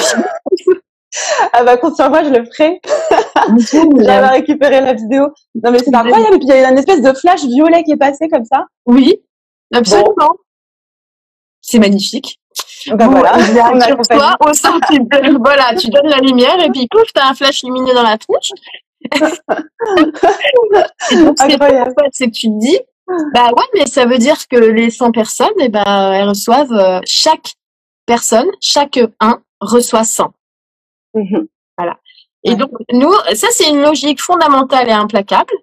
Ah 1.53 1.63
bah, 1.63 1.77
compte 1.77 1.95
sur 1.95 2.09
moi, 2.09 2.23
je 2.23 2.29
le 2.29 2.45
ferai. 2.45 2.79
J'avais 4.05 4.27
récupéré 4.27 4.81
la 4.81 4.93
vidéo. 4.93 5.27
Non, 5.55 5.71
mais 5.71 5.79
c'est 5.79 5.93
incroyable. 5.93 6.35
Et 6.35 6.39
puis, 6.39 6.47
il 6.47 6.55
y 6.55 6.63
a 6.63 6.71
une 6.71 6.77
espèce 6.77 7.01
de 7.01 7.13
flash 7.13 7.43
violet 7.43 7.83
qui 7.83 7.91
est 7.91 7.97
passé 7.97 8.27
comme 8.29 8.45
ça. 8.45 8.65
Oui, 8.85 9.21
absolument. 9.73 10.35
C'est 11.61 11.79
magnifique. 11.79 12.39
Ben 12.87 13.07
voilà, 13.07 13.37
on 13.37 14.03
toi, 14.15 14.35
au 14.41 14.51
tu, 14.51 15.37
voilà, 15.39 15.75
tu 15.75 15.89
donnes 15.89 16.07
la 16.07 16.17
lumière 16.17 16.59
et 16.59 16.69
puis 16.71 16.87
pouf, 16.89 17.13
t'as 17.13 17.29
un 17.29 17.33
flash 17.35 17.63
lumineux 17.63 17.93
dans 17.93 18.01
la 18.03 18.17
tronche. 18.17 18.49
C'est 22.11 22.27
que 22.27 22.31
tu 22.31 22.47
te 22.47 22.59
dis, 22.59 22.79
bah 23.33 23.49
ouais, 23.55 23.63
mais 23.75 23.85
ça 23.85 24.05
veut 24.05 24.17
dire 24.17 24.47
que 24.47 24.57
les 24.57 24.89
100 24.89 25.11
personnes, 25.11 25.49
eh 25.59 25.69
ben, 25.69 26.11
elles 26.13 26.29
reçoivent, 26.29 26.73
euh, 26.73 26.99
chaque 27.05 27.53
personne, 28.05 28.49
chaque 28.59 28.99
un 29.19 29.41
reçoit 29.59 30.03
100. 30.03 30.33
Mhm. 31.13 31.47
Voilà. 31.77 31.97
Et 32.43 32.55
donc, 32.55 32.71
nous, 32.91 33.13
ça, 33.33 33.47
c'est 33.51 33.69
une 33.69 33.81
logique 33.81 34.21
fondamentale 34.21 34.89
et 34.89 34.93
implacable. 34.93 35.53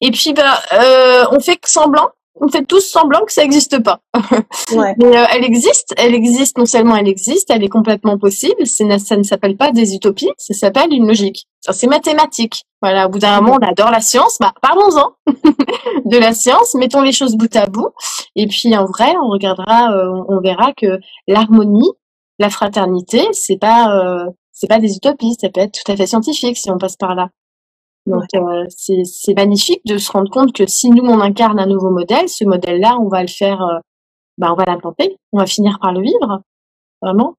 Et 0.00 0.10
puis, 0.10 0.32
bah, 0.32 0.60
euh, 0.72 1.24
on 1.32 1.40
fait 1.40 1.58
semblant 1.66 2.10
on 2.40 2.48
fait 2.48 2.64
tous 2.64 2.80
semblant 2.80 3.24
que 3.24 3.32
ça 3.32 3.42
n'existe 3.42 3.82
pas. 3.82 4.00
Ouais. 4.74 4.94
Mais 4.96 5.18
euh, 5.18 5.24
elle 5.30 5.44
existe, 5.44 5.92
elle 5.98 6.14
existe, 6.14 6.56
non 6.56 6.64
seulement 6.64 6.96
elle 6.96 7.08
existe, 7.08 7.50
elle 7.50 7.62
est 7.62 7.68
complètement 7.68 8.16
possible, 8.16 8.66
ça 8.66 9.16
ne 9.16 9.22
s'appelle 9.22 9.56
pas 9.56 9.70
des 9.70 9.94
utopies, 9.94 10.30
ça 10.38 10.54
s'appelle 10.54 10.92
une 10.92 11.06
logique. 11.06 11.46
C'est 11.70 11.86
mathématique. 11.86 12.64
Voilà, 12.80 13.06
au 13.06 13.10
bout 13.10 13.18
d'un 13.18 13.40
moment, 13.40 13.58
on 13.60 13.66
adore 13.66 13.90
la 13.90 14.00
science, 14.00 14.38
bah 14.40 14.54
parlons-en 14.62 15.12
de 16.06 16.16
la 16.16 16.32
science, 16.32 16.74
mettons 16.74 17.02
les 17.02 17.12
choses 17.12 17.36
bout 17.36 17.54
à 17.54 17.66
bout, 17.66 17.90
et 18.34 18.46
puis 18.46 18.74
en 18.76 18.86
vrai, 18.86 19.14
on 19.22 19.28
regardera, 19.28 19.92
euh, 19.92 20.24
on 20.28 20.40
verra 20.40 20.72
que 20.72 20.98
l'harmonie, 21.28 21.92
la 22.38 22.48
fraternité, 22.48 23.28
c'est 23.32 23.58
pas, 23.58 23.94
euh, 23.94 24.24
c'est 24.62 24.68
pas 24.68 24.78
des 24.78 24.94
utopies, 24.94 25.34
ça 25.40 25.48
peut 25.48 25.60
être 25.60 25.72
tout 25.72 25.90
à 25.90 25.96
fait 25.96 26.06
scientifique 26.06 26.56
si 26.56 26.70
on 26.70 26.78
passe 26.78 26.94
par 26.94 27.16
là. 27.16 27.30
Donc 28.06 28.22
euh, 28.36 28.64
c'est 28.68 29.34
magnifique 29.34 29.84
de 29.86 29.98
se 29.98 30.12
rendre 30.12 30.30
compte 30.30 30.52
que 30.52 30.66
si 30.66 30.88
nous 30.90 31.02
on 31.02 31.20
incarne 31.20 31.58
un 31.58 31.66
nouveau 31.66 31.90
modèle, 31.90 32.28
ce 32.28 32.44
modèle-là, 32.44 32.96
on 33.00 33.08
va 33.08 33.22
le 33.22 33.28
faire, 33.28 33.60
euh, 33.60 33.80
bah, 34.38 34.52
on 34.52 34.54
va 34.54 34.64
l'implanter, 34.64 35.18
on 35.32 35.38
va 35.38 35.46
finir 35.46 35.80
par 35.80 35.92
le 35.92 36.02
vivre, 36.02 36.42
vraiment. 37.02 37.34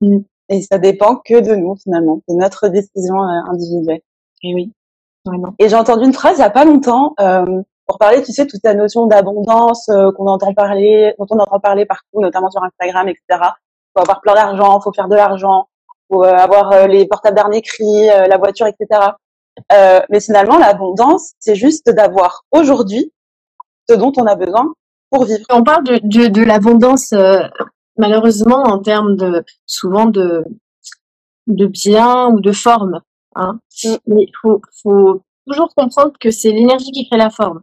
Mm. 0.00 0.18
Et 0.48 0.62
ça 0.62 0.78
dépend 0.78 1.14
que 1.14 1.38
de 1.38 1.54
nous 1.54 1.76
finalement, 1.76 2.22
de 2.28 2.34
notre 2.34 2.66
décision 2.66 3.22
euh, 3.22 3.40
individuelle. 3.48 4.00
Et 4.42 4.52
oui, 4.52 4.72
vraiment. 5.24 5.54
Et 5.60 5.68
j'ai 5.68 5.76
entendu 5.76 6.06
une 6.06 6.12
phrase 6.12 6.38
il 6.38 6.40
y 6.40 6.44
a 6.44 6.50
pas 6.50 6.64
longtemps 6.64 7.14
pour 7.86 7.98
parler, 7.98 8.20
tu 8.24 8.32
sais, 8.32 8.48
toute 8.48 8.64
la 8.64 8.74
notion 8.74 9.06
d'abondance 9.06 9.86
qu'on 9.86 10.26
entend 10.26 10.54
parler, 10.54 11.14
dont 11.20 11.26
on 11.30 11.38
entend 11.38 11.60
parler 11.60 11.86
partout, 11.86 12.20
notamment 12.20 12.50
sur 12.50 12.64
Instagram, 12.64 13.08
etc. 13.08 13.22
Faut 13.94 14.02
avoir 14.02 14.20
plein 14.22 14.34
d'argent, 14.34 14.80
faut 14.80 14.92
faire 14.92 15.08
de 15.08 15.14
l'argent, 15.14 15.66
faut 16.12 16.22
avoir 16.24 16.86
les 16.88 17.06
portables 17.06 17.36
dernier 17.36 17.62
cri, 17.62 18.06
la 18.06 18.36
voiture, 18.36 18.66
etc. 18.66 19.12
Euh, 19.72 20.00
mais 20.10 20.20
finalement, 20.20 20.58
l'abondance, 20.58 21.32
c'est 21.38 21.54
juste 21.54 21.90
d'avoir 21.90 22.44
aujourd'hui 22.52 23.12
ce 23.88 23.94
dont 23.94 24.12
on 24.16 24.26
a 24.26 24.34
besoin 24.34 24.72
pour 25.10 25.24
vivre. 25.24 25.44
On 25.50 25.62
parle 25.62 25.84
de, 25.84 26.00
de, 26.02 26.28
de 26.28 26.42
l'abondance, 26.42 27.12
euh, 27.12 27.40
malheureusement, 27.96 28.62
en 28.62 28.78
termes 28.78 29.16
de 29.16 29.44
souvent 29.66 30.06
de, 30.06 30.44
de 31.46 31.66
biens 31.66 32.28
ou 32.28 32.40
de 32.40 32.52
forme. 32.52 33.00
Hein. 33.34 33.58
Mm. 33.84 33.94
Mais 34.06 34.22
il 34.22 34.32
faut, 34.40 34.62
faut 34.82 35.22
toujours 35.46 35.74
comprendre 35.74 36.12
que 36.18 36.30
c'est 36.30 36.50
l'énergie 36.50 36.92
qui 36.92 37.08
crée 37.08 37.18
la 37.18 37.30
forme. 37.30 37.62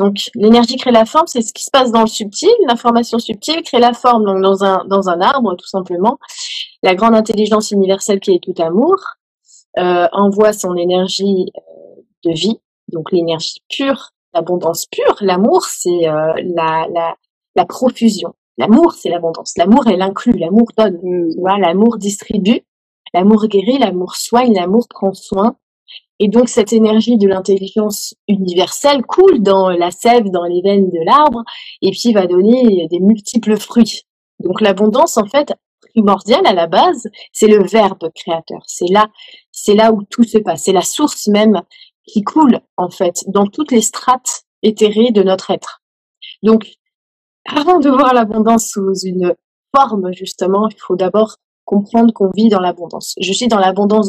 Donc 0.00 0.30
l'énergie 0.34 0.76
crée 0.76 0.92
la 0.92 1.04
forme, 1.04 1.26
c'est 1.26 1.42
ce 1.42 1.52
qui 1.52 1.62
se 1.62 1.70
passe 1.70 1.92
dans 1.92 2.00
le 2.00 2.06
subtil, 2.06 2.48
l'information 2.66 3.18
subtile 3.18 3.62
crée 3.62 3.80
la 3.80 3.92
forme. 3.92 4.24
Donc 4.24 4.40
dans 4.40 4.64
un 4.64 4.84
dans 4.86 5.10
un 5.10 5.20
arbre, 5.20 5.54
tout 5.56 5.68
simplement, 5.68 6.18
la 6.82 6.94
grande 6.94 7.14
intelligence 7.14 7.70
universelle 7.70 8.18
qui 8.18 8.30
est 8.30 8.42
tout 8.42 8.54
amour, 8.62 8.96
euh, 9.78 10.08
envoie 10.12 10.54
son 10.54 10.74
énergie 10.74 11.52
euh, 11.54 12.02
de 12.24 12.32
vie, 12.32 12.58
donc 12.88 13.12
l'énergie 13.12 13.60
pure, 13.68 14.12
l'abondance 14.32 14.86
pure. 14.86 15.16
L'amour, 15.20 15.64
c'est 15.64 16.08
euh, 16.08 16.32
la, 16.56 16.86
la, 16.92 17.14
la 17.54 17.64
profusion. 17.66 18.34
L'amour, 18.56 18.92
c'est 18.92 19.10
l'abondance. 19.10 19.52
L'amour, 19.56 19.86
elle 19.86 20.02
inclut. 20.02 20.36
L'amour 20.38 20.68
donne. 20.76 20.98
L'amour 21.60 21.98
distribue. 21.98 22.60
L'amour 23.14 23.46
guérit. 23.46 23.78
L'amour 23.78 24.16
soigne. 24.16 24.54
L'amour 24.54 24.86
prend 24.88 25.12
soin. 25.12 25.56
Et 26.18 26.28
donc, 26.28 26.48
cette 26.48 26.72
énergie 26.72 27.16
de 27.16 27.26
l'intelligence 27.26 28.14
universelle 28.28 29.02
coule 29.02 29.42
dans 29.42 29.70
la 29.70 29.90
sève, 29.90 30.30
dans 30.30 30.44
les 30.44 30.60
veines 30.62 30.90
de 30.90 31.04
l'arbre, 31.04 31.42
et 31.80 31.90
puis 31.90 32.12
va 32.12 32.26
donner 32.26 32.86
des 32.90 33.00
multiples 33.00 33.56
fruits. 33.56 34.02
Donc, 34.38 34.60
l'abondance, 34.60 35.16
en 35.16 35.26
fait, 35.26 35.54
primordiale 35.94 36.46
à 36.46 36.52
la 36.52 36.66
base, 36.66 37.08
c'est 37.32 37.48
le 37.48 37.64
verbe 37.64 38.10
créateur. 38.14 38.62
C'est 38.66 38.90
là 38.90 39.08
c'est 39.60 39.74
là 39.74 39.92
où 39.92 40.02
tout 40.04 40.24
se 40.24 40.38
passe. 40.38 40.64
C'est 40.64 40.72
la 40.72 40.82
source 40.82 41.26
même 41.28 41.60
qui 42.06 42.22
coule, 42.22 42.60
en 42.76 42.90
fait, 42.90 43.24
dans 43.28 43.46
toutes 43.46 43.72
les 43.72 43.82
strates 43.82 44.44
éthérées 44.62 45.12
de 45.12 45.22
notre 45.22 45.50
être. 45.50 45.82
Donc, 46.42 46.66
avant 47.46 47.78
de 47.78 47.90
voir 47.90 48.14
l'abondance 48.14 48.70
sous 48.70 48.94
une 49.04 49.34
forme, 49.74 50.12
justement, 50.12 50.68
il 50.68 50.78
faut 50.78 50.96
d'abord 50.96 51.36
comprendre 51.70 52.12
qu'on 52.12 52.30
vit 52.36 52.48
dans 52.48 52.58
l'abondance. 52.58 53.14
Je 53.20 53.32
suis 53.32 53.46
dans 53.46 53.60
l'abondance 53.60 54.08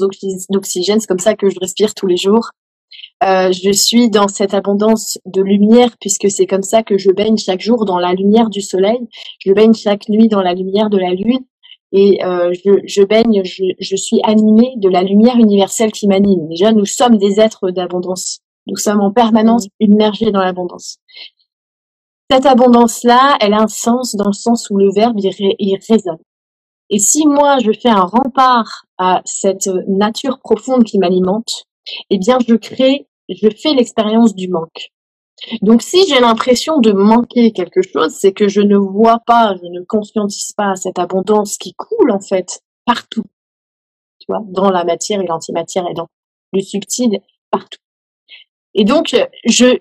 d'oxygène, 0.49 0.99
c'est 0.99 1.07
comme 1.07 1.19
ça 1.19 1.35
que 1.35 1.47
je 1.47 1.59
respire 1.59 1.93
tous 1.93 2.07
les 2.07 2.17
jours. 2.17 2.49
Euh, 3.23 3.51
je 3.51 3.71
suis 3.71 4.09
dans 4.09 4.27
cette 4.27 4.55
abondance 4.55 5.19
de 5.27 5.43
lumière 5.43 5.91
puisque 5.99 6.31
c'est 6.31 6.47
comme 6.47 6.63
ça 6.63 6.81
que 6.81 6.97
je 6.97 7.11
baigne 7.11 7.37
chaque 7.37 7.61
jour 7.61 7.85
dans 7.85 7.99
la 7.99 8.13
lumière 8.13 8.49
du 8.49 8.61
soleil. 8.61 8.99
Je 9.45 9.53
baigne 9.53 9.75
chaque 9.75 10.09
nuit 10.09 10.27
dans 10.27 10.41
la 10.41 10.55
lumière 10.55 10.89
de 10.89 10.97
la 10.97 11.13
lune 11.13 11.45
et 11.91 12.23
euh, 12.25 12.51
je, 12.53 13.03
baigne, 13.03 13.43
je, 13.43 13.95
suis 13.95 14.19
animée 14.23 14.73
de 14.77 14.89
la 14.89 15.03
lumière 15.03 15.35
universelle 15.35 15.91
qui 15.91 16.07
m'anime. 16.07 16.47
Déjà, 16.47 16.71
nous 16.71 16.85
sommes 16.85 17.17
des 17.17 17.39
êtres 17.39 17.69
d'abondance. 17.69 18.39
Nous 18.65 18.77
sommes 18.77 19.01
en 19.01 19.11
permanence 19.11 19.67
immergés 19.79 20.31
dans 20.31 20.41
l'abondance. 20.41 20.97
Cette 22.31 22.47
abondance-là, 22.47 23.37
elle 23.39 23.53
a 23.53 23.61
un 23.61 23.67
sens 23.67 24.15
dans 24.15 24.27
le 24.27 24.33
sens 24.33 24.69
où 24.71 24.77
le 24.77 24.89
verbe 24.95 25.17
il, 25.19 25.77
résonne. 25.87 26.17
Et 26.91 26.99
si 26.99 27.25
moi 27.25 27.57
je 27.59 27.71
fais 27.71 27.89
un 27.89 28.01
rempart 28.01 28.85
à 28.97 29.21
cette 29.25 29.69
nature 29.87 30.39
profonde 30.39 30.83
qui 30.83 30.99
m'alimente, 30.99 31.63
eh 32.09 32.19
bien 32.19 32.37
je 32.45 32.53
crée, 32.55 33.07
je 33.29 33.49
fais 33.49 33.73
l'expérience 33.73 34.35
du 34.35 34.49
manque. 34.49 34.91
Donc 35.61 35.81
si 35.81 36.05
j'ai 36.07 36.19
l'impression 36.19 36.79
de 36.79 36.91
manquer 36.91 37.53
quelque 37.53 37.81
chose, 37.81 38.13
c'est 38.13 38.33
que 38.33 38.49
je 38.49 38.61
ne 38.61 38.75
vois 38.75 39.19
pas, 39.25 39.55
je 39.55 39.67
ne 39.67 39.83
conscientise 39.85 40.51
pas 40.51 40.75
cette 40.75 40.99
abondance 40.99 41.57
qui 41.57 41.73
coule 41.73 42.11
en 42.11 42.19
fait 42.19 42.61
partout. 42.85 43.23
Tu 44.19 44.25
vois, 44.27 44.43
dans 44.49 44.69
la 44.69 44.83
matière 44.83 45.21
et 45.21 45.25
l'antimatière 45.25 45.87
et 45.89 45.93
dans 45.93 46.07
le 46.51 46.61
subtil 46.61 47.21
partout. 47.49 47.79
Et 48.73 48.83
donc 48.83 49.15
je 49.45 49.79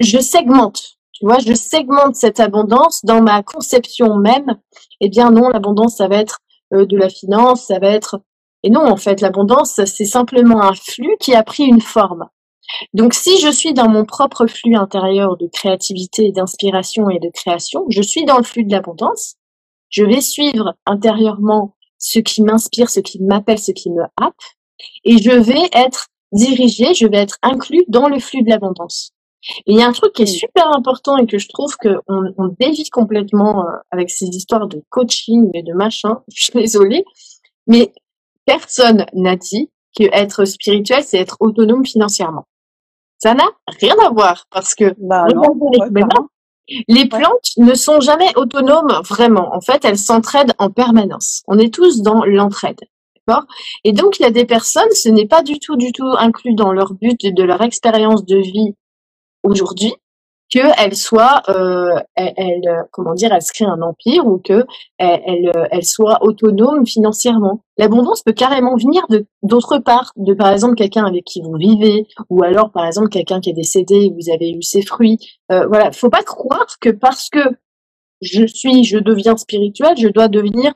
je 0.00 0.18
segmente, 0.18 0.98
tu 1.20 1.26
vois, 1.26 1.38
je 1.38 1.52
segmente 1.52 2.14
cette 2.14 2.40
abondance 2.40 3.04
dans 3.04 3.20
ma 3.20 3.42
conception 3.42 4.16
même. 4.16 4.56
Eh 5.02 5.10
bien 5.10 5.30
non, 5.30 5.50
l'abondance 5.50 5.96
ça 5.98 6.08
va 6.08 6.16
être 6.16 6.38
euh, 6.72 6.86
de 6.86 6.96
la 6.96 7.10
finance, 7.10 7.66
ça 7.66 7.78
va 7.78 7.88
être 7.88 8.20
et 8.62 8.70
non 8.70 8.86
en 8.86 8.96
fait 8.96 9.20
l'abondance 9.20 9.80
c'est 9.84 10.04
simplement 10.04 10.62
un 10.62 10.74
flux 10.74 11.16
qui 11.20 11.34
a 11.34 11.42
pris 11.42 11.64
une 11.64 11.82
forme. 11.82 12.28
Donc 12.94 13.12
si 13.12 13.38
je 13.38 13.50
suis 13.50 13.74
dans 13.74 13.88
mon 13.88 14.06
propre 14.06 14.46
flux 14.46 14.76
intérieur 14.76 15.36
de 15.36 15.46
créativité, 15.46 16.32
d'inspiration 16.32 17.10
et 17.10 17.18
de 17.18 17.28
création, 17.28 17.84
je 17.90 18.00
suis 18.00 18.24
dans 18.24 18.38
le 18.38 18.44
flux 18.44 18.64
de 18.64 18.72
l'abondance, 18.72 19.34
je 19.90 20.04
vais 20.04 20.22
suivre 20.22 20.74
intérieurement 20.86 21.76
ce 21.98 22.20
qui 22.20 22.42
m'inspire, 22.42 22.88
ce 22.88 23.00
qui 23.00 23.22
m'appelle, 23.22 23.58
ce 23.58 23.72
qui 23.72 23.90
me 23.90 24.04
happe, 24.16 24.40
et 25.04 25.18
je 25.18 25.32
vais 25.32 25.68
être 25.74 26.06
dirigé, 26.32 26.94
je 26.94 27.06
vais 27.06 27.18
être 27.18 27.36
inclus 27.42 27.84
dans 27.88 28.08
le 28.08 28.20
flux 28.20 28.42
de 28.42 28.48
l'abondance. 28.48 29.12
Et 29.66 29.72
il 29.72 29.78
y 29.78 29.82
a 29.82 29.88
un 29.88 29.92
truc 29.92 30.12
qui 30.12 30.22
est 30.22 30.26
super 30.26 30.68
important 30.74 31.16
et 31.16 31.26
que 31.26 31.38
je 31.38 31.48
trouve 31.48 31.76
qu'on 31.76 32.32
on 32.36 32.48
dévie 32.58 32.88
complètement 32.90 33.66
euh, 33.66 33.72
avec 33.90 34.10
ces 34.10 34.26
histoires 34.26 34.66
de 34.66 34.82
coaching 34.90 35.50
et 35.54 35.62
de 35.62 35.72
machin, 35.72 36.20
je 36.34 36.44
suis 36.44 36.52
désolée, 36.52 37.04
mais 37.66 37.92
personne 38.44 39.06
n'a 39.14 39.36
dit 39.36 39.70
que 39.98 40.04
être 40.12 40.44
spirituel, 40.44 41.02
c'est 41.02 41.18
être 41.18 41.36
autonome 41.40 41.84
financièrement. 41.84 42.46
Ça 43.18 43.34
n'a 43.34 43.48
rien 43.80 43.94
à 44.04 44.10
voir 44.10 44.46
parce 44.50 44.74
que 44.74 44.94
bah 44.98 45.26
les 46.88 47.08
plantes 47.08 47.50
ne 47.56 47.74
sont 47.74 48.00
jamais 48.00 48.30
autonomes 48.36 49.00
vraiment. 49.08 49.54
En 49.54 49.60
fait, 49.60 49.84
elles 49.84 49.98
s'entraident 49.98 50.54
en 50.58 50.70
permanence. 50.70 51.42
On 51.48 51.58
est 51.58 51.72
tous 51.72 52.02
dans 52.02 52.24
l'entraide. 52.24 52.78
D'accord? 53.26 53.46
Et 53.84 53.92
donc, 53.92 54.18
il 54.18 54.22
y 54.22 54.26
a 54.26 54.30
des 54.30 54.44
personnes, 54.44 54.90
ce 54.92 55.08
n'est 55.08 55.26
pas 55.26 55.42
du 55.42 55.58
tout, 55.58 55.76
du 55.76 55.92
tout 55.92 56.10
inclus 56.18 56.54
dans 56.54 56.72
leur 56.72 56.94
but 56.94 57.18
de 57.22 57.42
leur 57.42 57.60
expérience 57.62 58.24
de 58.24 58.36
vie 58.36 58.74
aujourd'hui, 59.42 59.94
qu'elle 60.50 60.96
soit, 60.96 61.42
euh, 61.48 61.94
elle, 62.16 62.84
comment 62.90 63.14
dire, 63.14 63.32
elle 63.32 63.40
se 63.40 63.52
crée 63.52 63.64
un 63.64 63.80
empire 63.82 64.26
ou 64.26 64.38
que 64.38 64.66
elle, 64.98 65.52
elle, 65.70 65.84
soit 65.84 66.18
autonome 66.22 66.84
financièrement. 66.86 67.62
L'abondance 67.78 68.22
peut 68.22 68.32
carrément 68.32 68.74
venir 68.76 69.06
de 69.10 69.26
d'autre 69.42 69.78
part, 69.78 70.12
de 70.16 70.34
par 70.34 70.52
exemple 70.52 70.74
quelqu'un 70.74 71.04
avec 71.04 71.24
qui 71.24 71.40
vous 71.40 71.54
vivez, 71.54 72.06
ou 72.28 72.42
alors 72.42 72.72
par 72.72 72.84
exemple 72.84 73.08
quelqu'un 73.10 73.40
qui 73.40 73.50
est 73.50 73.54
décédé 73.54 73.94
et 73.94 74.10
vous 74.10 74.32
avez 74.32 74.50
eu 74.50 74.62
ses 74.62 74.82
fruits. 74.82 75.18
Euh, 75.52 75.66
voilà, 75.68 75.92
faut 75.92 76.10
pas 76.10 76.24
croire 76.24 76.78
que 76.80 76.90
parce 76.90 77.28
que 77.30 77.40
je 78.20 78.44
suis, 78.44 78.84
je 78.84 78.98
deviens 78.98 79.36
spirituel, 79.36 79.96
je 79.96 80.08
dois 80.08 80.28
devenir, 80.28 80.74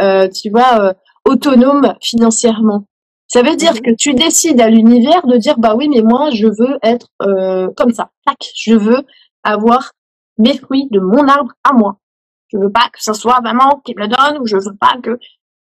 euh, 0.00 0.28
tu 0.28 0.50
vois, 0.50 0.80
euh, 0.80 0.92
autonome 1.24 1.94
financièrement. 2.02 2.86
Ça 3.34 3.42
veut 3.42 3.56
dire 3.56 3.74
mhm. 3.74 3.80
que 3.80 3.90
tu 3.90 4.14
décides 4.14 4.60
à 4.60 4.70
l'univers 4.70 5.26
de 5.26 5.36
dire 5.36 5.58
bah 5.58 5.74
oui 5.76 5.88
mais 5.88 6.02
moi 6.02 6.30
je 6.30 6.46
veux 6.46 6.78
être 6.84 7.08
euh, 7.22 7.68
comme 7.76 7.92
ça. 7.92 8.12
Tac, 8.24 8.36
je 8.54 8.76
veux 8.76 9.02
avoir 9.42 9.90
mes 10.38 10.56
fruits 10.56 10.86
de 10.92 11.00
mon 11.00 11.26
arbre 11.26 11.52
à 11.64 11.72
moi. 11.72 11.98
Je 12.52 12.58
veux 12.58 12.70
pas 12.70 12.88
que 12.92 13.02
ce 13.02 13.12
soit 13.12 13.40
maman 13.40 13.82
qui 13.84 13.96
me 13.96 14.02
le 14.02 14.06
donne 14.06 14.40
ou 14.40 14.46
je 14.46 14.56
veux 14.56 14.76
pas 14.78 14.94
que. 15.02 15.18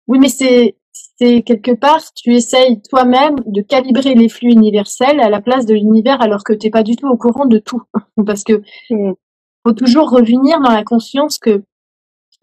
Oui 0.09 0.19
mais 0.19 0.31
c'est 0.31 0.77
c'est 1.17 1.43
quelque 1.43 1.71
part 1.71 2.01
tu 2.17 2.35
essayes 2.35 2.83
toi-même 2.91 3.37
de 3.47 3.63
calibrer 3.63 4.17
les 4.17 4.29
flux 4.29 4.51
universels 4.51 5.21
à 5.21 5.29
la 5.31 5.41
place 5.41 5.65
de 5.65 5.75
l'univers 5.75 6.21
alors 6.21 6.43
que 6.43 6.55
t'es 6.55 6.71
pas 6.71 6.83
du 6.83 6.97
tout 6.97 7.07
au 7.07 7.17
courant 7.17 7.47
de 7.47 7.59
tout 7.59 7.83
parce 8.27 8.43
que 8.43 8.63
mhm. 8.91 9.15
faut 9.65 9.75
toujours 9.75 10.11
revenir 10.11 10.59
dans 10.59 10.73
la 10.73 10.83
conscience 10.83 11.39
que 11.39 11.63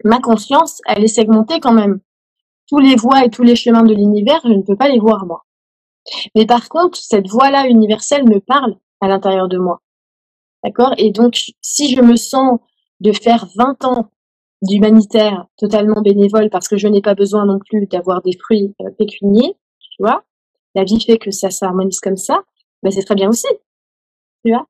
ma 0.04 0.20
conscience 0.20 0.80
elle 0.86 1.04
est 1.04 1.08
segmentée 1.08 1.60
quand 1.60 1.74
même 1.74 2.00
tous 2.68 2.78
les 2.78 2.96
voies 2.96 3.24
et 3.24 3.30
tous 3.30 3.42
les 3.42 3.56
chemins 3.56 3.82
de 3.82 3.94
l'univers, 3.94 4.40
je 4.44 4.52
ne 4.52 4.62
peux 4.62 4.76
pas 4.76 4.88
les 4.88 4.98
voir 4.98 5.26
moi. 5.26 5.44
Mais 6.34 6.46
par 6.46 6.68
contre, 6.68 6.98
cette 6.98 7.28
voie-là 7.28 7.68
universelle 7.68 8.24
me 8.24 8.40
parle 8.40 8.76
à 9.00 9.08
l'intérieur 9.08 9.48
de 9.48 9.58
moi. 9.58 9.82
D'accord? 10.64 10.94
Et 10.96 11.10
donc, 11.10 11.40
si 11.60 11.94
je 11.94 12.00
me 12.00 12.16
sens 12.16 12.58
de 13.00 13.12
faire 13.12 13.46
20 13.56 13.84
ans 13.84 14.10
d'humanitaire 14.62 15.46
totalement 15.56 16.00
bénévole 16.02 16.48
parce 16.50 16.68
que 16.68 16.76
je 16.76 16.86
n'ai 16.86 17.02
pas 17.02 17.14
besoin 17.14 17.46
non 17.46 17.58
plus 17.58 17.86
d'avoir 17.86 18.22
des 18.22 18.36
fruits 18.38 18.74
euh, 18.80 18.90
pécuniers, 18.96 19.56
tu 19.80 20.02
vois, 20.02 20.22
la 20.74 20.84
vie 20.84 21.00
fait 21.00 21.18
que 21.18 21.32
ça 21.32 21.50
s'harmonise 21.50 22.00
comme 22.00 22.16
ça, 22.16 22.42
ben 22.82 22.90
c'est 22.92 23.02
très 23.02 23.16
bien 23.16 23.28
aussi. 23.28 23.48
Tu 24.44 24.52
vois? 24.52 24.66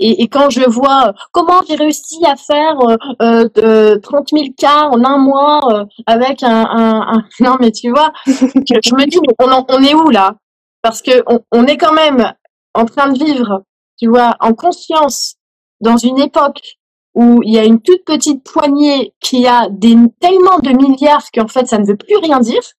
Et, 0.00 0.22
et, 0.22 0.28
quand 0.28 0.50
je 0.50 0.68
vois 0.68 1.08
euh, 1.08 1.12
comment 1.32 1.60
j'ai 1.68 1.74
réussi 1.74 2.24
à 2.24 2.36
faire 2.36 2.76
euh, 3.20 3.48
euh, 3.58 3.98
30 3.98 4.28
000 4.32 4.44
cas 4.56 4.88
en 4.88 5.04
un 5.04 5.18
mois 5.18 5.60
euh, 5.72 5.84
avec 6.06 6.42
un, 6.42 6.66
un, 6.66 7.00
un, 7.16 7.24
non 7.40 7.56
mais 7.60 7.72
tu 7.72 7.90
vois, 7.90 8.12
je, 8.26 8.94
me 8.94 9.06
dis 9.06 9.18
on, 9.38 9.64
on 9.68 9.82
est 9.82 9.94
où 9.94 10.08
là? 10.10 10.36
Parce 10.82 11.02
que 11.02 11.22
on, 11.26 11.40
on, 11.52 11.66
est 11.66 11.76
quand 11.76 11.92
même 11.92 12.32
en 12.74 12.84
train 12.84 13.10
de 13.10 13.18
vivre, 13.18 13.64
tu 13.98 14.08
vois, 14.08 14.36
en 14.40 14.54
conscience 14.54 15.36
dans 15.80 15.96
une 15.96 16.20
époque 16.20 16.78
où 17.14 17.40
il 17.42 17.52
y 17.52 17.58
a 17.58 17.64
une 17.64 17.80
toute 17.80 18.04
petite 18.04 18.44
poignée 18.44 19.12
qui 19.20 19.46
a 19.46 19.68
des 19.70 19.96
tellement 20.20 20.60
de 20.60 20.70
milliards 20.70 21.30
qu'en 21.34 21.48
fait 21.48 21.66
ça 21.66 21.78
ne 21.78 21.86
veut 21.86 21.96
plus 21.96 22.16
rien 22.18 22.38
dire, 22.38 22.62
tu 22.62 22.70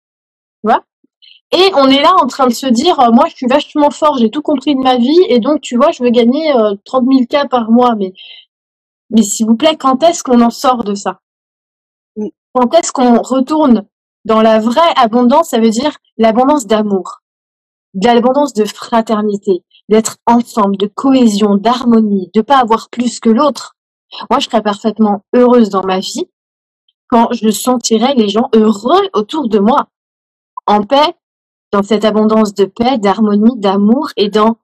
vois? 0.63 0.83
Et 1.51 1.72
on 1.75 1.88
est 1.88 2.01
là 2.01 2.13
en 2.22 2.27
train 2.27 2.48
de 2.48 2.53
se 2.53 2.68
dire, 2.68 3.00
euh, 3.00 3.12
moi, 3.12 3.25
je 3.27 3.36
suis 3.36 3.48
vachement 3.48 3.89
fort, 3.89 4.18
j'ai 4.18 4.29
tout 4.29 4.41
compris 4.41 4.75
de 4.75 4.82
ma 4.82 4.98
vie, 4.98 5.20
et 5.29 5.39
donc, 5.39 5.62
tu 5.62 5.77
vois, 5.77 5.91
je 5.91 6.03
veux 6.03 6.12
gagner 6.12 6.53
euh, 6.53 6.75
30 6.86 7.06
000 7.12 7.25
cas 7.27 7.48
par 7.48 7.72
mois. 7.72 7.96
Mais, 7.96 8.13
mais 9.10 9.24
s'il 9.24 9.48
vous 9.48 9.56
plaît, 9.56 9.75
quand 9.75 10.03
est-ce 10.03 10.24
qu'on 10.24 10.41
en 10.41 10.51
sort 10.51 10.84
de 10.84 10.94
ça? 10.94 11.22
Mm. 12.18 12.27
Quand 12.53 12.74
est-ce 12.75 12.91
qu'on 12.91 13.22
retourne 13.22 13.86
dans 14.25 14.41
la 14.41 14.60
vraie 14.60 14.94
abondance? 14.96 15.50
Ça 15.50 15.60
veut 15.60 15.72
dire 15.72 15.98
l'abondance 16.18 16.68
d'amour, 16.68 17.22
de 17.96 18.08
l'abondance 18.08 18.53
de 18.53 18.65
fraternité, 18.65 19.63
d'être 19.89 20.18
ensemble, 20.27 20.77
de 20.77 20.88
cohésion, 20.88 21.56
d'harmonie, 21.56 22.29
de 22.36 22.41
pas 22.41 22.60
avoir 22.60 22.89
plus 22.89 23.20
que 23.20 23.29
l'autre. 23.29 23.75
Moi, 24.29 24.39
je 24.39 24.46
serais 24.46 24.62
parfaitement 24.62 25.24
heureuse 25.34 25.70
dans 25.70 25.84
ma 25.84 26.00
vie 26.00 26.27
quand 27.10 27.29
je 27.34 27.50
sentirais 27.50 28.13
les 28.13 28.29
gens 28.29 28.50
heureux 28.53 29.10
autour 29.13 29.50
de 29.50 29.60
moi, 29.60 29.88
en 30.68 30.84
paix, 30.84 31.15
dans 31.71 31.83
cette 31.83 32.05
abondance 32.05 32.53
de 32.53 32.65
paix, 32.65 32.97
d'harmonie, 32.97 33.57
d'amour 33.57 34.09
et 34.17 34.29
dans, 34.29 34.57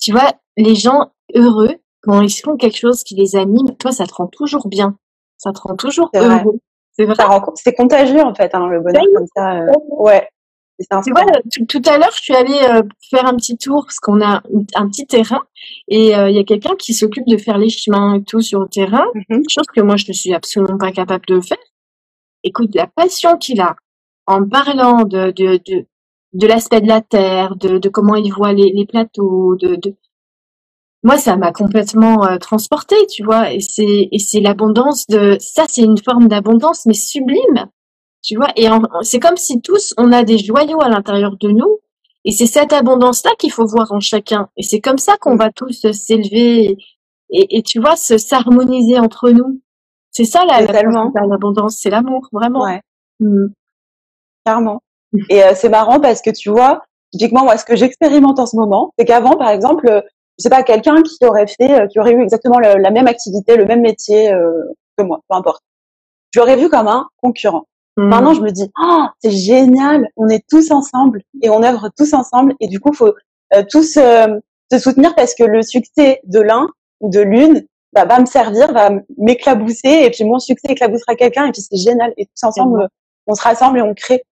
tu 0.00 0.12
vois, 0.12 0.32
les 0.56 0.74
gens 0.74 1.12
heureux 1.34 1.76
quand 2.02 2.20
ils 2.20 2.30
font 2.30 2.56
quelque 2.56 2.78
chose 2.78 3.02
qui 3.02 3.14
les 3.14 3.36
anime. 3.36 3.76
Toi, 3.78 3.92
ça 3.92 4.06
te 4.06 4.14
rend 4.14 4.26
toujours 4.26 4.68
bien. 4.68 4.96
Ça 5.38 5.52
te 5.52 5.60
rend 5.60 5.74
toujours 5.74 6.10
heureux. 6.14 6.60
C'est 6.92 7.06
vrai. 7.06 7.24
C'est 7.56 7.74
contagieux 7.74 8.22
en 8.22 8.34
fait, 8.34 8.54
hein, 8.54 8.68
le 8.68 8.80
bonheur 8.80 9.02
comme 9.14 9.26
ça. 9.34 9.58
Euh, 9.58 9.72
ouais. 9.88 10.28
Tu 10.78 11.12
vois, 11.12 11.24
tout, 11.68 11.82
à 11.86 11.98
l'heure, 11.98 12.10
je 12.12 12.20
suis 12.20 12.34
allée 12.34 12.60
euh, 12.68 12.82
faire 13.08 13.26
un 13.26 13.36
petit 13.36 13.56
tour 13.56 13.84
parce 13.84 14.00
qu'on 14.00 14.20
a 14.20 14.42
un 14.74 14.88
petit 14.88 15.06
terrain 15.06 15.42
et 15.86 16.16
euh, 16.16 16.28
il 16.28 16.34
y 16.34 16.38
a 16.38 16.44
quelqu'un 16.44 16.74
qui 16.76 16.94
s'occupe 16.94 17.28
de 17.28 17.36
faire 17.36 17.58
les 17.58 17.68
chemins 17.70 18.14
et 18.14 18.24
tout 18.24 18.40
sur 18.40 18.60
le 18.60 18.68
terrain, 18.68 19.04
mm-hmm. 19.14 19.48
chose 19.48 19.66
que 19.72 19.80
moi 19.80 19.96
je 19.96 20.06
ne 20.08 20.12
suis 20.12 20.34
absolument 20.34 20.76
pas 20.76 20.90
capable 20.90 21.26
de 21.26 21.40
faire. 21.40 21.58
Écoute, 22.42 22.74
la 22.74 22.88
passion 22.88 23.36
qu'il 23.38 23.60
a 23.60 23.76
en 24.26 24.48
parlant 24.48 25.04
de, 25.04 25.30
de, 25.30 25.60
de, 25.64 25.86
de 26.34 26.46
l'aspect 26.46 26.80
de 26.80 26.88
la 26.88 27.00
terre, 27.00 27.56
de, 27.56 27.78
de 27.78 27.88
comment 27.88 28.16
il 28.16 28.30
voit 28.32 28.52
les, 28.52 28.72
les 28.74 28.86
plateaux, 28.86 29.56
de, 29.56 29.76
de... 29.76 29.96
moi 31.02 31.16
ça 31.16 31.36
m'a 31.36 31.52
complètement 31.52 32.26
euh, 32.26 32.38
transporté, 32.38 32.96
tu 33.08 33.24
vois, 33.24 33.52
et 33.52 33.60
c'est 33.60 34.08
et 34.12 34.18
c'est 34.18 34.40
l'abondance 34.40 35.06
de 35.06 35.36
ça, 35.40 35.64
c'est 35.68 35.82
une 35.82 35.98
forme 35.98 36.28
d'abondance 36.28 36.86
mais 36.86 36.94
sublime, 36.94 37.70
tu 38.22 38.36
vois, 38.36 38.48
et 38.56 38.68
c'est 39.02 39.20
comme 39.20 39.36
si 39.36 39.60
tous 39.62 39.94
on 39.96 40.12
a 40.12 40.24
des 40.24 40.38
joyaux 40.38 40.82
à 40.82 40.88
l'intérieur 40.88 41.36
de 41.38 41.48
nous, 41.48 41.78
et 42.24 42.32
c'est 42.32 42.46
cette 42.46 42.72
abondance 42.72 43.24
là 43.24 43.30
qu'il 43.38 43.52
faut 43.52 43.66
voir 43.66 43.92
en 43.92 44.00
chacun, 44.00 44.48
et 44.56 44.62
c'est 44.62 44.80
comme 44.80 44.98
ça 44.98 45.16
qu'on 45.18 45.36
va 45.36 45.50
tous 45.50 45.90
s'élever 45.92 46.76
et, 47.30 47.58
et, 47.58 47.62
tu 47.62 47.80
vois 47.80 47.96
se 47.96 48.18
s'harmoniser 48.18 48.98
entre 48.98 49.30
nous. 49.30 49.60
C'est 50.10 50.24
ça 50.24 50.44
la, 50.44 50.60
l'abondance, 50.60 51.78
c'est 51.80 51.90
l'amour, 51.90 52.28
vraiment. 52.32 52.64
Ouais. 52.64 52.80
Mmh. 53.20 53.46
Clairement. 54.44 54.80
Et 55.28 55.42
euh, 55.42 55.52
c'est 55.54 55.68
marrant 55.68 56.00
parce 56.00 56.22
que 56.22 56.30
tu 56.30 56.50
vois, 56.50 56.82
typiquement 57.12 57.44
moi, 57.44 57.56
ce 57.56 57.64
que 57.64 57.76
j'expérimente 57.76 58.38
en 58.38 58.46
ce 58.46 58.56
moment, 58.56 58.92
c'est 58.98 59.04
qu'avant, 59.04 59.36
par 59.36 59.50
exemple, 59.50 59.88
euh, 59.88 60.00
je 60.38 60.42
sais 60.42 60.50
pas, 60.50 60.62
quelqu'un 60.62 61.02
qui 61.02 61.24
aurait 61.24 61.46
fait, 61.46 61.80
euh, 61.80 61.86
qui 61.86 61.98
aurait 62.00 62.12
eu 62.12 62.22
exactement 62.22 62.58
la 62.58 62.90
même 62.90 63.06
activité, 63.06 63.56
le 63.56 63.66
même 63.66 63.82
métier 63.82 64.32
que 64.98 65.04
moi, 65.04 65.20
peu 65.28 65.36
importe. 65.36 65.62
Je 66.32 66.40
l'aurais 66.40 66.56
vu 66.56 66.68
comme 66.68 66.88
un 66.88 67.06
concurrent. 67.22 67.66
Mmh. 67.96 68.08
Maintenant, 68.08 68.34
je 68.34 68.40
me 68.40 68.50
dis, 68.50 68.68
ah, 68.76 69.12
c'est 69.22 69.30
génial, 69.30 70.08
on 70.16 70.28
est 70.28 70.44
tous 70.48 70.72
ensemble 70.72 71.22
et 71.42 71.50
on 71.50 71.62
œuvre 71.62 71.90
tous 71.96 72.12
ensemble 72.14 72.54
et 72.58 72.66
du 72.66 72.80
coup, 72.80 72.92
faut 72.92 73.14
tous 73.70 73.92
se 73.94 74.78
soutenir 74.78 75.14
parce 75.14 75.36
que 75.36 75.44
le 75.44 75.62
succès 75.62 76.20
de 76.24 76.40
l'un 76.40 76.66
ou 77.00 77.10
de 77.10 77.20
l'une 77.20 77.64
bah, 77.92 78.04
va 78.04 78.18
me 78.18 78.26
servir, 78.26 78.72
va 78.72 78.90
m'éclabousser 79.18 80.02
et 80.02 80.10
puis 80.10 80.24
mon 80.24 80.40
succès 80.40 80.66
éclaboussera 80.70 81.14
quelqu'un 81.14 81.46
et 81.46 81.52
puis 81.52 81.62
c'est 81.62 81.76
génial 81.76 82.12
et 82.16 82.26
tous 82.26 82.44
ensemble, 82.44 82.88
on 83.28 83.34
se 83.34 83.42
rassemble 83.42 83.78
et 83.78 83.82
on 83.82 83.94
crée. 83.94 84.24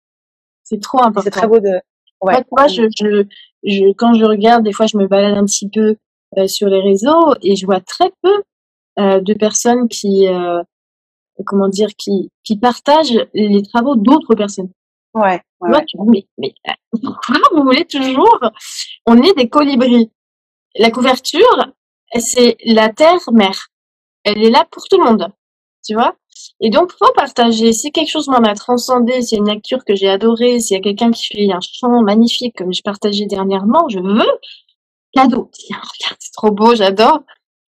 C'est 0.63 0.81
trop 0.81 0.99
important. 0.99 1.21
C'est 1.23 1.31
très 1.31 1.47
beau 1.47 1.59
de. 1.59 1.79
Ouais. 2.21 2.33
En 2.33 2.37
fait, 2.37 2.47
moi, 2.51 2.67
je, 2.67 2.83
je, 2.97 3.25
je, 3.63 3.93
quand 3.93 4.13
je 4.13 4.25
regarde, 4.25 4.63
des 4.63 4.73
fois, 4.73 4.85
je 4.85 4.97
me 4.97 5.07
balade 5.07 5.37
un 5.37 5.45
petit 5.45 5.69
peu 5.69 5.95
euh, 6.37 6.47
sur 6.47 6.67
les 6.67 6.81
réseaux 6.81 7.33
et 7.41 7.55
je 7.55 7.65
vois 7.65 7.81
très 7.81 8.11
peu 8.21 8.43
euh, 8.99 9.19
de 9.21 9.33
personnes 9.33 9.89
qui, 9.89 10.27
euh, 10.27 10.61
comment 11.45 11.67
dire, 11.67 11.89
qui, 11.97 12.31
qui 12.43 12.57
partagent 12.57 13.27
les 13.33 13.63
travaux 13.63 13.95
d'autres 13.95 14.35
personnes. 14.35 14.69
Ouais. 15.13 15.41
ouais, 15.59 15.71
ouais. 15.71 15.85
mais, 16.07 16.25
mais 16.37 16.53
pourquoi 17.01 17.35
vous 17.55 17.63
voulez 17.63 17.85
toujours 17.85 18.39
On 19.05 19.21
est 19.21 19.33
des 19.35 19.49
colibris. 19.49 20.09
La 20.75 20.89
couverture, 20.89 21.73
c'est 22.17 22.55
la 22.65 22.89
terre 22.89 23.19
mère. 23.33 23.67
Elle 24.23 24.41
est 24.43 24.49
là 24.49 24.65
pour 24.71 24.83
tout 24.87 24.97
le 24.97 25.03
monde. 25.03 25.27
Tu 25.83 25.95
vois? 25.95 26.15
Et 26.59 26.69
donc, 26.69 26.91
faut 26.91 27.11
partager. 27.15 27.73
Si 27.73 27.91
quelque 27.91 28.09
chose 28.09 28.27
m'a 28.27 28.53
transcendé, 28.53 29.21
s'il 29.21 29.37
y 29.37 29.41
a 29.41 29.43
une 29.43 29.49
lecture 29.49 29.83
que 29.83 29.95
j'ai 29.95 30.09
adorée, 30.09 30.59
s'il 30.59 30.77
y 30.77 30.79
a 30.79 30.83
quelqu'un 30.83 31.11
qui 31.11 31.25
fait 31.25 31.51
un 31.51 31.59
chant 31.61 32.01
magnifique 32.01 32.55
comme 32.57 32.71
j'ai 32.71 32.83
partagé 32.83 33.25
dernièrement, 33.25 33.89
je 33.89 33.99
veux 33.99 34.29
cadeau. 35.13 35.49
Tiens, 35.53 35.77
regarde, 35.77 36.17
c'est 36.19 36.33
trop 36.33 36.51
beau, 36.51 36.75
j'adore. 36.75 37.21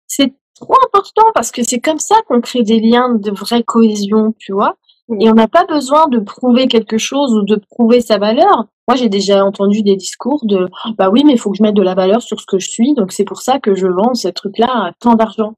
C'est 0.07 0.33
trop 0.55 0.75
important 0.85 1.25
parce 1.33 1.51
que 1.51 1.63
c'est 1.63 1.79
comme 1.79 1.99
ça 1.99 2.15
qu'on 2.27 2.41
crée 2.41 2.63
des 2.63 2.79
liens 2.79 3.15
de 3.15 3.31
vraie 3.31 3.63
cohésion, 3.63 4.35
tu 4.37 4.53
vois. 4.53 4.77
Et 5.19 5.29
on 5.29 5.33
n'a 5.33 5.47
pas 5.47 5.65
besoin 5.65 6.07
de 6.07 6.19
prouver 6.19 6.67
quelque 6.67 6.97
chose 6.97 7.33
ou 7.33 7.43
de 7.43 7.55
prouver 7.55 7.99
sa 7.99 8.17
valeur. 8.17 8.67
Moi, 8.87 8.95
j'ai 8.95 9.09
déjà 9.09 9.43
entendu 9.43 9.81
des 9.81 9.95
discours 9.95 10.45
de 10.45 10.69
bah 10.97 11.09
oui, 11.09 11.23
mais 11.25 11.33
il 11.33 11.39
faut 11.39 11.51
que 11.51 11.57
je 11.57 11.63
mette 11.63 11.75
de 11.75 11.81
la 11.81 11.95
valeur 11.95 12.21
sur 12.21 12.39
ce 12.39 12.45
que 12.45 12.59
je 12.59 12.69
suis, 12.69 12.93
donc 12.93 13.11
c'est 13.11 13.25
pour 13.25 13.41
ça 13.41 13.59
que 13.59 13.75
je 13.75 13.87
vends 13.87 14.13
ce 14.13 14.27
truc-là 14.27 14.67
à 14.67 14.91
tant 14.99 15.15
d'argent. 15.15 15.55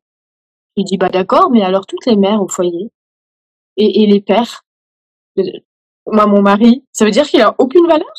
Il 0.77 0.85
dit 0.85 0.97
bah 0.97 1.09
d'accord, 1.09 1.49
mais 1.51 1.63
alors 1.63 1.85
toutes 1.85 2.05
les 2.05 2.15
mères 2.15 2.41
au 2.41 2.47
foyer 2.47 2.91
et, 3.77 4.05
les 4.07 4.21
pères, 4.21 4.63
moi 6.05 6.25
mon 6.27 6.41
mari, 6.41 6.85
ça 6.91 7.05
veut 7.05 7.11
dire 7.11 7.27
qu'il 7.27 7.41
a 7.41 7.55
aucune 7.59 7.87
valeur 7.87 8.13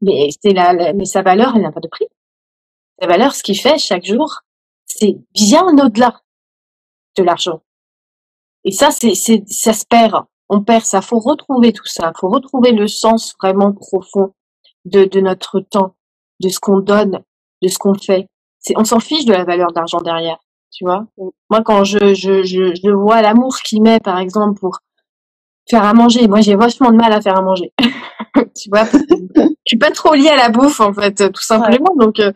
Mais 0.00 0.28
c'est 0.42 0.52
la, 0.52 0.92
mais 0.92 1.04
sa 1.04 1.22
valeur, 1.22 1.54
elle 1.54 1.62
n'a 1.62 1.72
pas 1.72 1.80
de 1.80 1.88
prix. 1.88 2.06
Sa 3.00 3.06
valeur, 3.06 3.34
ce 3.34 3.42
qu'il 3.42 3.58
fait 3.58 3.78
chaque 3.78 4.04
jour, 4.04 4.40
c'est 4.86 5.16
bien 5.34 5.66
au-delà 5.66 6.20
de 7.16 7.22
l'argent. 7.22 7.62
Et 8.64 8.72
ça, 8.72 8.90
c'est, 8.90 9.14
c'est, 9.14 9.44
ça 9.48 9.72
se 9.72 9.84
perd. 9.86 10.24
On 10.48 10.62
perd 10.62 10.84
ça. 10.84 11.00
Faut 11.00 11.18
retrouver 11.18 11.72
tout 11.72 11.86
ça. 11.86 12.12
Faut 12.18 12.28
retrouver 12.28 12.72
le 12.72 12.88
sens 12.88 13.34
vraiment 13.40 13.72
profond 13.72 14.34
de, 14.84 15.04
de 15.04 15.20
notre 15.20 15.60
temps, 15.60 15.94
de 16.40 16.48
ce 16.48 16.58
qu'on 16.58 16.80
donne, 16.80 17.22
de 17.62 17.68
ce 17.68 17.78
qu'on 17.78 17.94
fait. 17.94 18.28
C'est, 18.58 18.76
on 18.76 18.84
s'en 18.84 19.00
fiche 19.00 19.24
de 19.24 19.32
la 19.32 19.44
valeur 19.44 19.72
d'argent 19.72 20.00
derrière. 20.00 20.38
Tu 20.72 20.84
vois. 20.84 21.06
Moi, 21.50 21.62
quand 21.64 21.84
je, 21.84 22.14
je, 22.14 22.42
je, 22.42 22.74
je 22.74 22.90
vois 22.90 23.22
l'amour 23.22 23.56
qu'il 23.58 23.82
met, 23.82 24.00
par 24.00 24.18
exemple, 24.18 24.58
pour 24.58 24.78
faire 25.68 25.84
à 25.84 25.94
manger, 25.94 26.28
moi, 26.28 26.40
j'ai 26.40 26.54
vachement 26.54 26.90
de 26.90 26.96
mal 26.96 27.12
à 27.12 27.20
faire 27.20 27.36
à 27.36 27.42
manger. 27.42 27.72
tu 28.54 28.68
vois, 28.70 28.84
je 28.84 29.48
suis 29.64 29.78
pas 29.78 29.90
trop 29.90 30.14
liée 30.14 30.28
à 30.28 30.36
la 30.36 30.48
bouffe, 30.48 30.80
en 30.80 30.92
fait, 30.92 31.32
tout 31.32 31.42
simplement. 31.42 31.94
Donc, 31.98 32.20
euh, 32.20 32.32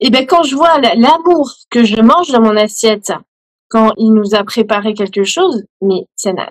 et 0.00 0.10
ben, 0.10 0.26
quand 0.26 0.42
je 0.42 0.56
vois 0.56 0.80
l'amour 0.80 1.52
que 1.70 1.84
je 1.84 2.00
mange 2.00 2.30
dans 2.30 2.40
mon 2.40 2.56
assiette, 2.56 3.12
quand 3.68 3.92
il 3.96 4.12
nous 4.12 4.34
a 4.34 4.44
préparé 4.44 4.94
quelque 4.94 5.24
chose, 5.24 5.64
mais 5.80 6.06
ça 6.16 6.32
n'a, 6.32 6.50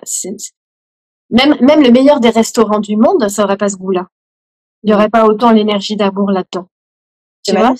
même, 1.30 1.56
même 1.60 1.82
le 1.82 1.90
meilleur 1.90 2.20
des 2.20 2.30
restaurants 2.30 2.80
du 2.80 2.96
monde, 2.96 3.28
ça 3.28 3.44
aurait 3.44 3.56
pas 3.56 3.68
ce 3.68 3.76
goût-là. 3.76 4.06
Il 4.82 4.90
y 4.90 4.94
aurait 4.94 5.08
pas 5.08 5.26
autant 5.26 5.52
l'énergie 5.52 5.96
d'amour 5.96 6.30
là-dedans. 6.30 6.68
Tu 7.44 7.54
vois? 7.54 7.74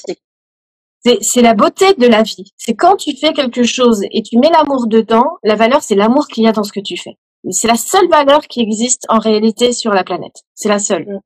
C'est 1.04 1.42
la 1.42 1.54
beauté 1.54 1.94
de 1.94 2.06
la 2.06 2.22
vie. 2.22 2.52
C'est 2.56 2.74
quand 2.74 2.96
tu 2.96 3.16
fais 3.16 3.32
quelque 3.32 3.64
chose 3.64 4.02
et 4.12 4.22
tu 4.22 4.38
mets 4.38 4.50
l'amour 4.50 4.86
dedans, 4.86 5.38
la 5.42 5.56
valeur, 5.56 5.82
c'est 5.82 5.96
l'amour 5.96 6.28
qu'il 6.28 6.44
y 6.44 6.46
a 6.46 6.52
dans 6.52 6.62
ce 6.62 6.72
que 6.72 6.80
tu 6.80 6.96
fais. 6.96 7.18
C'est 7.50 7.66
la 7.66 7.74
seule 7.74 8.08
valeur 8.08 8.42
qui 8.42 8.60
existe 8.60 9.04
en 9.08 9.18
réalité 9.18 9.72
sur 9.72 9.92
la 9.92 10.04
planète. 10.04 10.42
C'est 10.54 10.68
la 10.68 10.78
seule. 10.78 11.20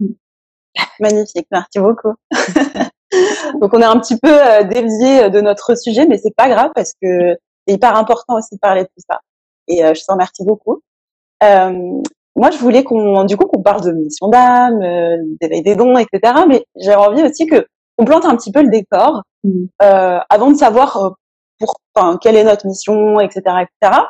Mm. 0.00 0.06
Magnifique, 1.00 1.46
merci 1.52 1.78
beaucoup. 1.78 2.14
Donc 3.60 3.74
on 3.74 3.80
est 3.80 3.84
un 3.84 3.98
petit 3.98 4.18
peu 4.18 4.30
euh, 4.30 4.64
dévié 4.64 5.24
euh, 5.24 5.28
de 5.28 5.40
notre 5.40 5.76
sujet, 5.76 6.06
mais 6.06 6.18
c'est 6.18 6.34
pas 6.34 6.48
grave 6.48 6.70
parce 6.74 6.92
que 7.00 7.36
c'est 7.66 7.74
hyper 7.74 7.96
important 7.96 8.36
aussi 8.36 8.54
de 8.54 8.60
parler 8.60 8.82
de 8.82 8.88
tout 8.88 9.04
ça. 9.08 9.20
Et 9.68 9.84
euh, 9.84 9.94
je 9.94 10.02
t'en 10.04 10.14
remercie 10.14 10.44
beaucoup. 10.44 10.82
moi, 11.40 12.50
je 12.50 12.58
voulais 12.58 12.82
qu'on, 12.82 13.24
du 13.24 13.36
coup, 13.36 13.46
qu'on 13.46 13.62
parle 13.62 13.84
de 13.84 13.92
mission 13.92 14.28
d'âme, 14.28 14.80
d'éveil 15.40 15.62
des 15.62 15.76
dons, 15.76 15.96
etc. 15.96 16.34
Mais 16.48 16.64
j'avais 16.76 16.96
envie 16.96 17.22
aussi 17.22 17.46
que 17.46 17.66
on 18.00 18.04
plante 18.04 18.24
un 18.24 18.34
petit 18.36 18.50
peu 18.50 18.62
le 18.62 18.70
décor 18.70 19.22
mm. 19.44 19.64
euh, 19.82 20.18
avant 20.28 20.50
de 20.50 20.56
savoir 20.56 20.96
euh, 20.96 21.10
pour, 21.58 21.76
enfin, 21.94 22.18
quelle 22.20 22.36
est 22.36 22.44
notre 22.44 22.66
mission, 22.66 23.20
etc., 23.20 23.42
etc. 23.62 24.00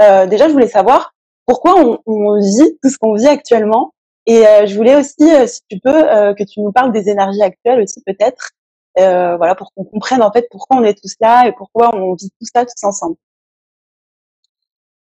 Euh, 0.00 0.26
déjà, 0.26 0.46
je 0.46 0.52
voulais 0.52 0.68
savoir 0.68 1.12
pourquoi 1.44 1.74
on, 1.80 1.98
on 2.06 2.40
vit 2.40 2.78
tout 2.80 2.88
ce 2.88 2.96
qu'on 2.96 3.14
vit 3.14 3.26
actuellement. 3.26 3.92
Et 4.26 4.46
euh, 4.46 4.66
je 4.66 4.76
voulais 4.76 4.94
aussi, 4.94 5.22
euh, 5.22 5.46
si 5.46 5.60
tu 5.68 5.80
peux, 5.80 6.02
que 6.34 6.44
tu 6.44 6.60
nous 6.60 6.70
parles 6.70 6.92
des 6.92 7.08
énergies 7.08 7.42
actuelles 7.42 7.82
aussi 7.82 8.02
peut-être, 8.06 8.50
voilà, 8.96 9.54
pour 9.54 9.72
qu'on 9.74 9.84
comprenne 9.84 10.22
en 10.22 10.32
fait 10.32 10.48
pourquoi 10.50 10.76
on 10.76 10.84
est 10.84 11.00
tous 11.00 11.14
là 11.20 11.46
et 11.46 11.52
pourquoi 11.52 11.94
on 11.94 12.14
vit 12.14 12.30
tout 12.30 12.46
ça 12.52 12.64
tous 12.64 12.84
ensemble. 12.84 13.16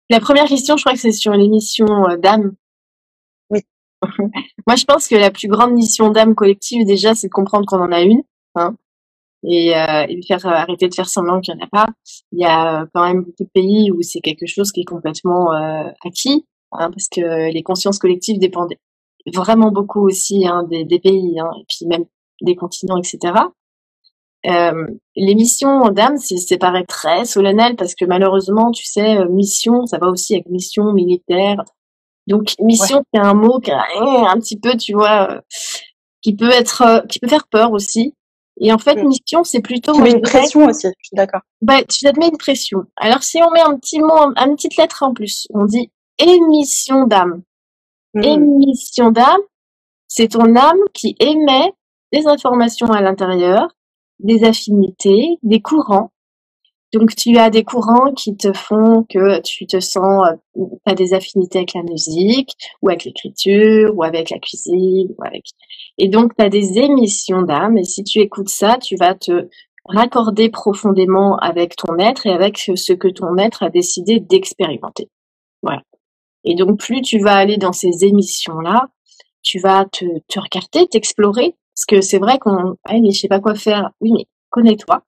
La 0.09 0.19
première 0.19 0.45
question, 0.45 0.77
je 0.77 0.83
crois 0.83 0.93
que 0.93 0.99
c'est 0.99 1.11
sur 1.11 1.31
l'émission 1.33 1.85
d'âme 2.17 2.53
Moi, 4.67 4.75
je 4.75 4.85
pense 4.85 5.07
que 5.07 5.15
la 5.15 5.31
plus 5.31 5.47
grande 5.47 5.73
mission 5.73 6.09
d'âme 6.09 6.35
collective, 6.35 6.85
déjà, 6.85 7.15
c'est 7.15 7.27
de 7.27 7.33
comprendre 7.33 7.65
qu'on 7.65 7.81
en 7.81 7.91
a 7.91 8.01
une, 8.01 8.21
hein, 8.55 8.75
et, 9.43 9.75
euh, 9.75 10.05
et 10.07 10.21
faire 10.27 10.45
euh, 10.45 10.51
arrêter 10.51 10.87
de 10.87 10.93
faire 10.93 11.09
semblant 11.09 11.41
qu'il 11.41 11.55
n'y 11.55 11.61
en 11.61 11.65
a 11.65 11.69
pas. 11.69 11.87
Il 12.31 12.39
y 12.39 12.45
a 12.45 12.85
quand 12.93 13.05
même 13.05 13.23
beaucoup 13.23 13.43
de 13.43 13.49
pays 13.53 13.91
où 13.91 14.01
c'est 14.01 14.21
quelque 14.21 14.45
chose 14.47 14.71
qui 14.71 14.81
est 14.81 14.85
complètement 14.85 15.53
euh, 15.53 15.89
acquis, 16.05 16.45
hein, 16.71 16.89
parce 16.91 17.09
que 17.09 17.51
les 17.51 17.63
consciences 17.63 17.99
collectives 17.99 18.39
dépendent 18.39 18.73
vraiment 19.33 19.71
beaucoup 19.71 20.05
aussi 20.05 20.47
hein, 20.47 20.63
des, 20.69 20.83
des, 20.85 20.99
pays, 20.99 21.39
hein, 21.39 21.51
et 21.59 21.65
puis 21.67 21.87
même 21.87 22.05
des 22.41 22.55
continents, 22.55 22.97
etc. 22.97 23.33
Euh, 24.45 24.87
les 25.15 25.35
missions 25.35 25.89
d'âme, 25.89 26.17
c'est 26.17 26.57
paraît 26.57 26.83
très 26.83 27.23
solennel 27.23 27.75
parce 27.77 27.95
que 27.95 28.03
malheureusement, 28.05 28.71
tu 28.71 28.85
sais, 28.85 29.17
euh, 29.17 29.29
mission, 29.29 29.85
ça 29.85 29.97
va 29.97 30.07
aussi 30.07 30.33
avec 30.33 30.47
mission 30.49 30.91
militaire, 30.91 31.63
donc 32.27 32.53
mission, 32.59 33.03
c'est 33.13 33.19
un 33.19 33.33
mot 33.33 33.59
qui 33.59 33.71
un 33.71 34.37
petit 34.39 34.59
peu, 34.59 34.75
tu 34.77 34.93
vois, 34.93 35.31
euh, 35.31 35.41
qui 36.21 36.35
peut 36.35 36.49
être, 36.49 36.81
euh, 36.81 37.01
qui 37.01 37.19
peut 37.19 37.27
faire 37.27 37.47
peur 37.47 37.71
aussi. 37.71 38.15
Et 38.61 38.71
en 38.71 38.77
fait, 38.77 38.95
mm. 38.95 39.07
mission, 39.07 39.43
c'est 39.43 39.61
plutôt. 39.61 39.93
Tu 39.93 40.01
mets 40.01 40.11
une 40.11 40.21
pression 40.21 40.65
aussi, 40.65 40.87
je 40.87 41.07
suis 41.07 41.15
d'accord. 41.15 41.41
Bah, 41.61 41.83
tu 41.83 42.05
te 42.05 42.19
mets 42.19 42.29
une 42.29 42.37
pression. 42.37 42.83
Alors, 42.95 43.23
si 43.23 43.41
on 43.43 43.51
met 43.51 43.61
un 43.61 43.77
petit 43.77 43.99
mot, 43.99 44.31
une 44.35 44.55
petite 44.55 44.77
lettre 44.77 45.03
en 45.03 45.13
plus, 45.13 45.47
on 45.53 45.65
dit 45.65 45.91
émission 46.19 47.07
d'âme. 47.07 47.41
Mm. 48.13 48.23
Émission 48.23 49.11
d'âme, 49.11 49.41
c'est 50.07 50.29
ton 50.29 50.55
âme 50.55 50.79
qui 50.93 51.15
émet 51.19 51.73
des 52.13 52.27
informations 52.27 52.87
à 52.87 53.01
l'intérieur, 53.01 53.75
des 54.19 54.43
affinités, 54.43 55.39
des 55.41 55.61
courants 55.61 56.12
donc 56.93 57.15
tu 57.15 57.37
as 57.37 57.49
des 57.49 57.63
courants 57.63 58.13
qui 58.13 58.37
te 58.37 58.53
font 58.53 59.03
que 59.09 59.41
tu 59.41 59.65
te 59.65 59.79
sens, 59.79 60.23
euh, 60.57 60.65
as 60.85 60.93
des 60.93 61.13
affinités 61.13 61.59
avec 61.59 61.73
la 61.73 61.81
musique, 61.83 62.51
ou 62.81 62.89
avec 62.89 63.03
l'écriture, 63.03 63.91
ou 63.95 64.03
avec 64.03 64.29
la 64.29 64.37
cuisine, 64.37 65.09
ou 65.17 65.23
avec. 65.23 65.45
Et 65.97 66.07
donc 66.07 66.35
tu 66.37 66.43
as 66.43 66.49
des 66.49 66.77
émissions 66.77 67.41
d'âme, 67.41 67.77
et 67.77 67.83
si 67.83 68.03
tu 68.03 68.19
écoutes 68.19 68.49
ça, 68.49 68.77
tu 68.77 68.95
vas 68.95 69.15
te 69.15 69.49
raccorder 69.85 70.49
profondément 70.49 71.35
avec 71.37 71.75
ton 71.75 71.97
être 71.97 72.25
et 72.27 72.31
avec 72.31 72.57
ce 72.57 72.93
que 72.93 73.07
ton 73.07 73.37
être 73.37 73.63
a 73.63 73.69
décidé 73.69 74.19
d'expérimenter. 74.19 75.09
Voilà. 75.61 75.81
Et 76.45 76.55
donc 76.55 76.79
plus 76.79 77.01
tu 77.01 77.19
vas 77.19 77.35
aller 77.35 77.57
dans 77.57 77.73
ces 77.73 78.05
émissions-là, 78.05 78.87
tu 79.41 79.59
vas 79.59 79.85
te, 79.85 80.05
te 80.27 80.39
regarder, 80.39 80.87
t'explorer, 80.87 81.55
parce 81.75 81.85
que 81.85 82.01
c'est 82.01 82.19
vrai 82.19 82.37
qu'on, 82.39 82.75
ah, 82.85 82.93
mais 83.01 83.11
je 83.11 83.19
sais 83.19 83.27
pas 83.27 83.39
quoi 83.39 83.55
faire. 83.55 83.89
Oui, 83.99 84.11
mais 84.13 84.25
connais-toi 84.51 85.03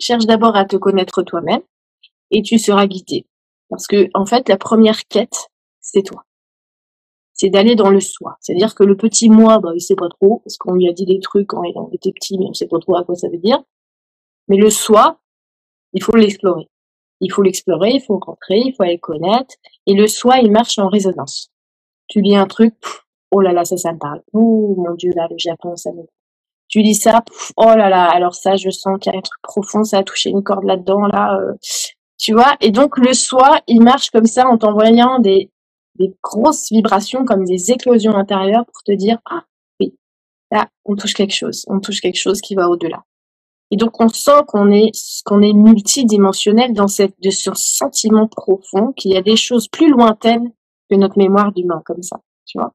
cherche 0.00 0.26
d'abord 0.26 0.56
à 0.56 0.64
te 0.64 0.76
connaître 0.76 1.22
toi-même 1.22 1.62
et 2.30 2.42
tu 2.42 2.58
seras 2.58 2.86
guidé. 2.86 3.26
Parce 3.68 3.86
que, 3.86 4.08
en 4.14 4.26
fait, 4.26 4.48
la 4.48 4.56
première 4.56 5.06
quête, 5.08 5.48
c'est 5.80 6.02
toi. 6.02 6.24
C'est 7.34 7.50
d'aller 7.50 7.76
dans 7.76 7.90
le 7.90 8.00
soi. 8.00 8.36
C'est-à-dire 8.40 8.74
que 8.74 8.82
le 8.82 8.96
petit 8.96 9.28
moi, 9.28 9.60
bah, 9.60 9.70
il 9.74 9.80
sait 9.80 9.94
pas 9.94 10.08
trop, 10.08 10.40
parce 10.44 10.56
qu'on 10.56 10.74
lui 10.74 10.88
a 10.88 10.92
dit 10.92 11.06
des 11.06 11.20
trucs 11.20 11.46
quand 11.46 11.62
il 11.62 11.74
était 11.92 12.12
petit, 12.12 12.38
mais 12.38 12.46
on 12.48 12.52
sait 12.52 12.66
pas 12.66 12.78
trop 12.78 12.96
à 12.96 13.04
quoi 13.04 13.14
ça 13.14 13.28
veut 13.28 13.38
dire. 13.38 13.62
Mais 14.48 14.56
le 14.56 14.70
soi, 14.70 15.20
il 15.92 16.02
faut 16.02 16.16
l'explorer. 16.16 16.68
Il 17.20 17.32
faut 17.32 17.42
l'explorer, 17.42 17.90
il 17.90 18.00
faut 18.00 18.18
rentrer, 18.18 18.58
il 18.58 18.74
faut 18.74 18.82
aller 18.82 18.98
connaître. 18.98 19.54
Et 19.86 19.94
le 19.94 20.06
soi, 20.06 20.38
il 20.38 20.50
marche 20.50 20.78
en 20.78 20.88
résonance. 20.88 21.50
Tu 22.08 22.22
lis 22.22 22.36
un 22.36 22.46
truc, 22.46 22.74
oh 23.30 23.40
là 23.40 23.52
là, 23.52 23.64
ça, 23.64 23.76
ça 23.76 23.92
me 23.92 23.98
parle. 23.98 24.22
Oh 24.32 24.74
mon 24.78 24.94
Dieu, 24.94 25.12
là, 25.14 25.28
le 25.30 25.38
Japon, 25.38 25.76
ça 25.76 25.92
me 25.92 26.02
tu 26.78 26.82
dis 26.84 26.94
ça, 26.94 27.24
oh 27.56 27.74
là 27.76 27.88
là, 27.88 28.04
alors 28.04 28.34
ça, 28.34 28.56
je 28.56 28.70
sens 28.70 28.98
qu'il 29.00 29.12
y 29.12 29.14
a 29.14 29.18
un 29.18 29.22
truc 29.22 29.40
profond, 29.42 29.82
ça 29.84 29.98
a 29.98 30.02
touché 30.04 30.30
une 30.30 30.44
corde 30.44 30.64
là-dedans, 30.64 31.06
là, 31.06 31.38
euh, 31.40 31.54
tu 32.18 32.32
vois. 32.32 32.56
Et 32.60 32.70
donc 32.70 32.98
le 32.98 33.12
soi, 33.14 33.60
il 33.66 33.82
marche 33.82 34.10
comme 34.10 34.26
ça 34.26 34.46
en 34.46 34.58
t'envoyant 34.58 35.18
des, 35.18 35.50
grosses 36.22 36.68
vibrations, 36.70 37.24
comme 37.24 37.44
des 37.44 37.72
éclosions 37.72 38.14
intérieures 38.14 38.64
pour 38.64 38.82
te 38.84 38.92
dire, 38.92 39.18
ah 39.28 39.42
oui, 39.80 39.96
là, 40.52 40.68
on 40.84 40.94
touche 40.94 41.14
quelque 41.14 41.34
chose, 41.34 41.64
on 41.68 41.80
touche 41.80 42.00
quelque 42.00 42.18
chose 42.18 42.40
qui 42.40 42.54
va 42.54 42.68
au-delà. 42.68 43.02
Et 43.72 43.76
donc 43.76 44.00
on 44.00 44.08
sent 44.08 44.44
qu'on 44.46 44.70
est 44.70 44.92
qu'on 45.26 45.42
est 45.42 45.52
multidimensionnel 45.52 46.72
dans 46.72 46.88
cette 46.88 47.20
de 47.20 47.30
ce 47.30 47.50
sentiment 47.54 48.28
profond 48.28 48.92
qu'il 48.92 49.12
y 49.12 49.16
a 49.16 49.22
des 49.22 49.36
choses 49.36 49.68
plus 49.68 49.90
lointaines 49.90 50.52
que 50.88 50.96
notre 50.96 51.18
mémoire 51.18 51.52
d'humain 51.52 51.82
comme 51.84 52.02
ça, 52.02 52.20
tu 52.46 52.58
vois. 52.58 52.72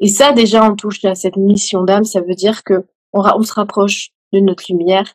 Et 0.00 0.08
ça 0.08 0.32
déjà 0.32 0.68
on 0.68 0.74
touche 0.74 1.04
à 1.04 1.14
cette 1.14 1.36
mission 1.36 1.84
d'âme, 1.84 2.04
ça 2.04 2.22
veut 2.22 2.34
dire 2.34 2.64
que 2.64 2.86
on, 3.12 3.42
se 3.42 3.52
rapproche 3.52 4.10
de 4.32 4.40
notre 4.40 4.64
lumière, 4.68 5.14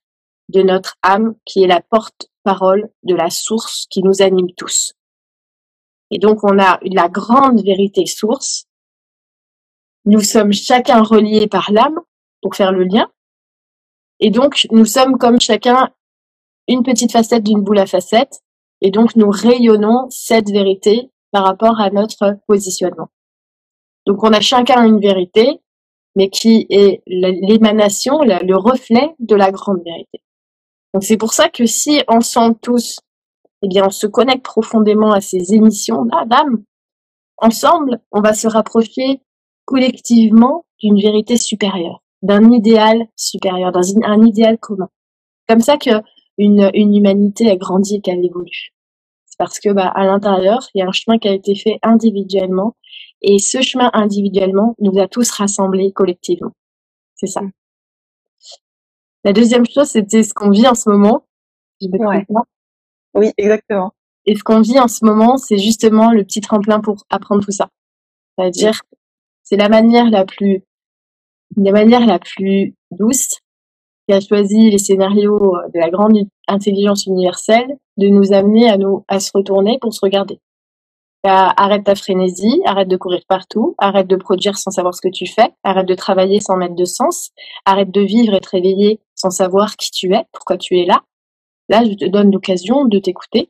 de 0.49 0.61
notre 0.61 0.95
âme 1.01 1.35
qui 1.45 1.63
est 1.63 1.67
la 1.67 1.81
porte-parole 1.81 2.89
de 3.03 3.15
la 3.15 3.29
source 3.29 3.87
qui 3.89 4.03
nous 4.03 4.21
anime 4.21 4.51
tous. 4.57 4.93
Et 6.11 6.19
donc 6.19 6.43
on 6.43 6.59
a 6.59 6.79
la 6.83 7.09
grande 7.09 7.63
vérité 7.63 8.05
source. 8.05 8.65
Nous 10.05 10.21
sommes 10.21 10.53
chacun 10.53 11.01
reliés 11.01 11.47
par 11.47 11.71
l'âme 11.71 11.99
pour 12.41 12.55
faire 12.55 12.71
le 12.71 12.83
lien. 12.83 13.09
Et 14.19 14.29
donc 14.29 14.67
nous 14.71 14.85
sommes 14.85 15.17
comme 15.17 15.41
chacun 15.41 15.89
une 16.67 16.83
petite 16.83 17.11
facette 17.11 17.43
d'une 17.43 17.61
boule 17.61 17.79
à 17.79 17.85
facettes. 17.85 18.41
Et 18.81 18.91
donc 18.91 19.15
nous 19.15 19.29
rayonnons 19.29 20.07
cette 20.09 20.49
vérité 20.49 21.09
par 21.31 21.43
rapport 21.43 21.79
à 21.79 21.89
notre 21.89 22.37
positionnement. 22.47 23.09
Donc 24.05 24.23
on 24.23 24.31
a 24.31 24.41
chacun 24.41 24.85
une 24.85 24.99
vérité 24.99 25.59
mais 26.15 26.29
qui 26.29 26.65
est 26.69 27.01
l'émanation, 27.07 28.21
le 28.21 28.55
reflet 28.55 29.15
de 29.19 29.35
la 29.35 29.51
grande 29.51 29.83
vérité. 29.83 30.21
Donc 30.93 31.03
c'est 31.03 31.17
pour 31.17 31.33
ça 31.33 31.49
que 31.49 31.65
si 31.65 32.01
ensemble 32.07 32.57
tous, 32.61 32.99
eh 33.61 33.67
bien, 33.67 33.85
on 33.87 33.89
se 33.89 34.07
connecte 34.07 34.45
profondément 34.45 35.11
à 35.11 35.21
ces 35.21 35.53
émissions 35.53 36.05
d'âme, 36.05 36.63
ensemble, 37.37 37.99
on 38.11 38.21
va 38.21 38.33
se 38.33 38.47
rapprocher 38.47 39.21
collectivement 39.65 40.65
d'une 40.79 41.01
vérité 41.01 41.37
supérieure, 41.37 42.01
d'un 42.21 42.51
idéal 42.51 43.07
supérieur, 43.15 43.71
d'un 43.71 43.81
un 44.03 44.21
idéal 44.21 44.57
commun. 44.57 44.89
Comme 45.49 45.61
ça 45.61 45.77
que 45.77 46.01
une, 46.37 46.69
une 46.73 46.95
humanité 46.95 47.49
a 47.49 47.55
grandi 47.55 47.95
et 47.95 48.01
qu'elle 48.01 48.23
évolue. 48.23 48.74
C'est 49.35 49.43
parce 49.43 49.59
que 49.59 49.73
bah, 49.73 49.91
à 49.93 50.05
l'intérieur, 50.05 50.69
il 50.73 50.79
y 50.79 50.81
a 50.81 50.87
un 50.87 50.93
chemin 50.93 51.17
qui 51.17 51.27
a 51.27 51.33
été 51.33 51.55
fait 51.55 51.77
individuellement 51.83 52.77
et 53.21 53.37
ce 53.37 53.61
chemin 53.61 53.89
individuellement 53.91 54.75
nous 54.79 54.97
a 54.97 55.09
tous 55.09 55.29
rassemblés 55.29 55.91
collectivement. 55.91 56.53
C'est 57.15 57.27
ça. 57.27 57.41
La 59.25 59.33
deuxième 59.33 59.65
chose, 59.65 59.89
c'était 59.89 60.23
ce 60.23 60.33
qu'on 60.33 60.51
vit 60.51 60.65
en 60.65 60.73
ce 60.73 60.89
moment. 60.89 61.25
Oui, 63.13 63.33
exactement. 63.35 63.91
Et 64.25 64.35
ce 64.35 64.43
qu'on 64.43 64.61
vit 64.61 64.79
en 64.79 64.87
ce 64.87 65.03
moment, 65.03 65.35
c'est 65.35 65.57
justement 65.57 66.13
le 66.13 66.23
petit 66.23 66.39
tremplin 66.39 66.79
pour 66.79 67.03
apprendre 67.09 67.43
tout 67.43 67.51
ça. 67.51 67.67
C'est-à-dire, 68.37 68.83
c'est 69.43 69.57
la 69.57 69.67
manière 69.67 70.09
la 70.09 70.23
plus, 70.23 70.63
la 71.57 71.73
manière 71.73 72.05
la 72.05 72.19
plus 72.19 72.73
douce 72.91 73.41
qui 74.07 74.13
a 74.13 74.19
choisi 74.19 74.69
les 74.69 74.77
scénarios 74.77 75.55
de 75.73 75.79
la 75.79 75.89
grande 75.89 76.17
intelligence 76.47 77.05
universelle 77.05 77.77
de 77.97 78.07
nous 78.07 78.33
amener 78.33 78.69
à 78.69 78.77
nous 78.77 79.03
à 79.07 79.19
se 79.19 79.31
retourner 79.33 79.77
pour 79.79 79.93
se 79.93 80.01
regarder. 80.01 80.39
Bah, 81.23 81.51
arrête 81.57 81.85
ta 81.85 81.95
frénésie, 81.95 82.61
arrête 82.65 82.87
de 82.87 82.97
courir 82.97 83.21
partout, 83.27 83.73
arrête 83.79 84.05
de 84.05 84.15
produire 84.15 84.59
sans 84.59 84.69
savoir 84.69 84.93
ce 84.93 85.01
que 85.01 85.11
tu 85.11 85.25
fais, 85.25 85.51
arrête 85.63 85.87
de 85.87 85.95
travailler 85.95 86.39
sans 86.39 86.55
mettre 86.55 86.75
de 86.75 86.85
sens, 86.85 87.31
arrête 87.65 87.89
de 87.89 88.01
vivre 88.01 88.35
et 88.35 88.39
te 88.39 88.49
réveiller 88.49 88.99
sans 89.15 89.31
savoir 89.31 89.75
qui 89.75 89.89
tu 89.89 90.13
es, 90.13 90.23
pourquoi 90.31 90.57
tu 90.57 90.79
es 90.79 90.85
là. 90.85 91.01
Là, 91.67 91.83
je 91.83 91.95
te 91.95 92.05
donne 92.05 92.31
l'occasion 92.31 92.85
de 92.85 92.99
t'écouter, 92.99 93.49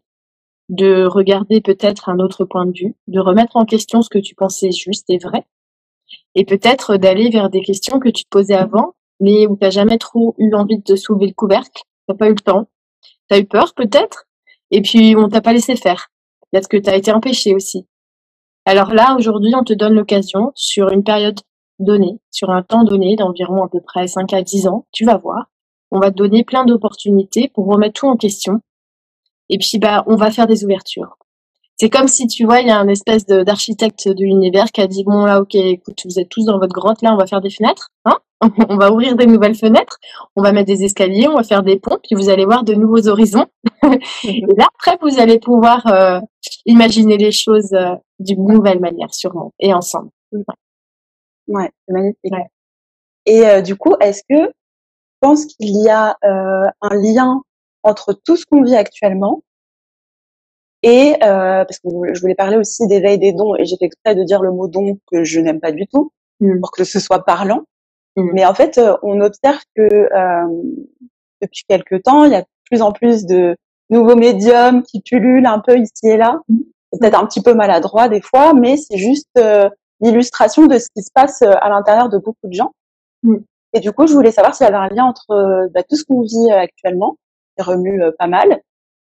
de 0.69 1.05
regarder 1.05 1.59
peut-être 1.59 2.07
un 2.07 2.19
autre 2.19 2.45
point 2.45 2.65
de 2.65 2.71
vue, 2.71 2.95
de 3.07 3.19
remettre 3.19 3.57
en 3.57 3.65
question 3.65 4.01
ce 4.01 4.09
que 4.09 4.19
tu 4.19 4.35
pensais 4.35 4.71
juste 4.71 5.09
et 5.09 5.17
vrai, 5.17 5.43
et 6.33 6.45
peut-être 6.45 6.95
d'aller 6.95 7.29
vers 7.29 7.49
des 7.49 7.61
questions 7.61 7.99
que 7.99 8.07
tu 8.07 8.23
te 8.23 8.29
posais 8.29 8.55
avant, 8.55 8.93
mais 9.19 9.47
où 9.47 9.55
tu 9.55 9.63
n'as 9.63 9.69
jamais 9.69 9.97
trop 9.97 10.35
eu 10.37 10.53
envie 10.53 10.77
de 10.77 10.83
te 10.83 10.95
soulever 10.95 11.27
le 11.27 11.33
couvercle, 11.33 11.81
tu 12.07 12.15
pas 12.15 12.27
eu 12.27 12.33
le 12.33 12.35
temps, 12.35 12.67
tu 13.29 13.35
as 13.35 13.39
eu 13.39 13.45
peur 13.45 13.73
peut-être, 13.75 14.25
et 14.71 14.81
puis 14.81 15.15
on 15.15 15.29
t'a 15.29 15.41
pas 15.41 15.53
laissé 15.53 15.75
faire. 15.75 16.07
Peut-être 16.51 16.67
que 16.67 16.77
tu 16.77 16.89
as 16.89 16.95
été 16.95 17.11
empêché 17.11 17.53
aussi. 17.53 17.87
Alors 18.65 18.93
là, 18.93 19.15
aujourd'hui, 19.17 19.53
on 19.55 19.63
te 19.63 19.73
donne 19.73 19.93
l'occasion, 19.93 20.51
sur 20.55 20.89
une 20.89 21.03
période 21.03 21.39
donnée, 21.79 22.19
sur 22.31 22.49
un 22.49 22.63
temps 22.63 22.83
donné 22.83 23.15
d'environ 23.15 23.63
à 23.63 23.69
peu 23.69 23.81
près 23.81 24.07
5 24.07 24.33
à 24.33 24.41
10 24.41 24.67
ans, 24.67 24.87
tu 24.91 25.05
vas 25.05 25.17
voir, 25.17 25.49
on 25.91 25.99
va 25.99 26.11
te 26.11 26.15
donner 26.15 26.43
plein 26.43 26.65
d'opportunités 26.65 27.49
pour 27.53 27.67
remettre 27.67 27.99
tout 27.99 28.07
en 28.07 28.17
question. 28.17 28.61
Et 29.49 29.57
puis, 29.57 29.77
bah, 29.77 30.03
on 30.07 30.15
va 30.15 30.31
faire 30.31 30.47
des 30.47 30.65
ouvertures. 30.65 31.17
C'est 31.77 31.89
comme 31.89 32.07
si, 32.07 32.27
tu 32.27 32.45
vois, 32.45 32.61
il 32.61 32.67
y 32.67 32.71
a 32.71 32.79
un 32.79 32.87
espèce 32.87 33.25
d'architecte 33.25 34.07
de, 34.07 34.23
l'univers 34.23 34.71
qui 34.71 34.81
a 34.81 34.87
dit, 34.87 35.03
bon, 35.03 35.25
là, 35.25 35.41
ok, 35.41 35.55
écoute, 35.55 36.01
vous 36.05 36.19
êtes 36.19 36.29
tous 36.29 36.45
dans 36.45 36.57
votre 36.57 36.73
grotte, 36.73 37.01
là, 37.01 37.13
on 37.13 37.17
va 37.17 37.27
faire 37.27 37.41
des 37.41 37.49
fenêtres, 37.49 37.89
hein 38.05 38.17
on 38.69 38.77
va 38.77 38.91
ouvrir 38.91 39.15
des 39.15 39.25
nouvelles 39.25 39.55
fenêtres, 39.55 39.97
on 40.35 40.41
va 40.41 40.51
mettre 40.51 40.67
des 40.67 40.83
escaliers, 40.83 41.27
on 41.27 41.35
va 41.35 41.43
faire 41.43 41.63
des 41.63 41.79
ponts, 41.79 41.99
puis 42.03 42.15
vous 42.15 42.29
allez 42.29 42.45
voir 42.45 42.63
de 42.63 42.73
nouveaux 42.73 43.07
horizons. 43.07 43.45
et 44.23 44.41
là, 44.57 44.67
après, 44.75 44.97
vous 45.01 45.19
allez 45.19 45.39
pouvoir 45.39 45.85
euh, 45.87 46.19
imaginer 46.65 47.17
les 47.17 47.31
choses 47.31 47.73
euh, 47.73 47.95
d'une 48.19 48.45
nouvelle 48.45 48.79
manière, 48.79 49.13
sûrement, 49.13 49.53
et 49.59 49.73
ensemble. 49.73 50.09
Ouais, 51.47 51.69
c'est 51.87 51.93
magnifique. 51.93 52.33
Et 53.25 53.45
euh, 53.45 53.61
du 53.61 53.75
coup, 53.75 53.95
est-ce 53.99 54.21
que 54.29 54.47
tu 54.47 54.53
penses 55.19 55.45
qu'il 55.45 55.83
y 55.83 55.89
a 55.89 56.15
un 56.21 56.95
lien 56.95 57.41
entre 57.83 58.13
tout 58.13 58.35
ce 58.35 58.45
qu'on 58.45 58.63
vit 58.63 58.75
actuellement 58.75 59.41
et 60.85 61.15
parce 61.19 61.79
que 61.79 61.89
je 62.13 62.21
voulais 62.21 62.35
parler 62.35 62.57
aussi 62.57 62.85
d'éveil 62.87 63.17
des 63.17 63.33
dons 63.33 63.55
et 63.55 63.65
j'ai 63.65 63.75
fait 63.75 63.85
exprès 63.85 64.13
de 64.13 64.23
dire 64.23 64.43
le 64.43 64.51
mot 64.51 64.67
don 64.67 64.99
que 65.11 65.23
je 65.23 65.39
n'aime 65.39 65.59
pas 65.59 65.71
du 65.71 65.87
tout 65.87 66.11
mmh. 66.39 66.59
pour 66.59 66.71
que 66.71 66.83
ce 66.83 66.99
soit 66.99 67.25
parlant. 67.25 67.63
Mmh. 68.15 68.29
Mais 68.33 68.45
en 68.45 68.53
fait, 68.53 68.77
euh, 68.77 68.95
on 69.01 69.19
observe 69.21 69.61
que 69.75 69.81
euh, 69.81 70.47
depuis 71.41 71.63
quelques 71.67 72.03
temps, 72.03 72.25
il 72.25 72.33
y 72.33 72.35
a 72.35 72.41
de 72.41 72.47
plus 72.69 72.83
en 72.83 72.91
plus 72.91 73.25
de 73.25 73.55
nouveaux 73.89 74.15
médiums 74.15 74.83
qui 74.83 75.01
pullulent 75.01 75.47
un 75.47 75.59
peu 75.59 75.77
ici 75.77 76.07
et 76.07 76.17
là. 76.17 76.39
Mmh. 76.47 76.57
C'est 76.93 76.99
peut-être 76.99 77.19
un 77.19 77.25
petit 77.25 77.41
peu 77.41 77.55
maladroit 77.55 78.07
des 78.07 78.21
fois, 78.21 78.53
mais 78.53 78.77
c'est 78.77 78.97
juste 78.97 79.27
euh, 79.39 79.67
l'illustration 80.01 80.67
de 80.67 80.77
ce 80.77 80.87
qui 80.95 81.01
se 81.01 81.09
passe 81.13 81.41
à 81.41 81.67
l'intérieur 81.67 82.09
de 82.09 82.19
beaucoup 82.19 82.47
de 82.47 82.53
gens. 82.53 82.71
Et 83.73 83.79
du 83.79 83.91
coup, 83.91 84.05
je 84.07 84.13
voulais 84.13 84.31
savoir 84.31 84.55
s'il 84.55 84.65
y 84.65 84.67
avait 84.67 84.77
un 84.77 84.87
lien 84.87 85.03
entre 85.03 85.67
bah, 85.73 85.81
tout 85.83 85.95
ce 85.95 86.05
qu'on 86.05 86.21
vit 86.21 86.51
actuellement, 86.51 87.17
qui 87.57 87.63
remue 87.63 87.99
pas 88.17 88.27
mal, 88.27 88.61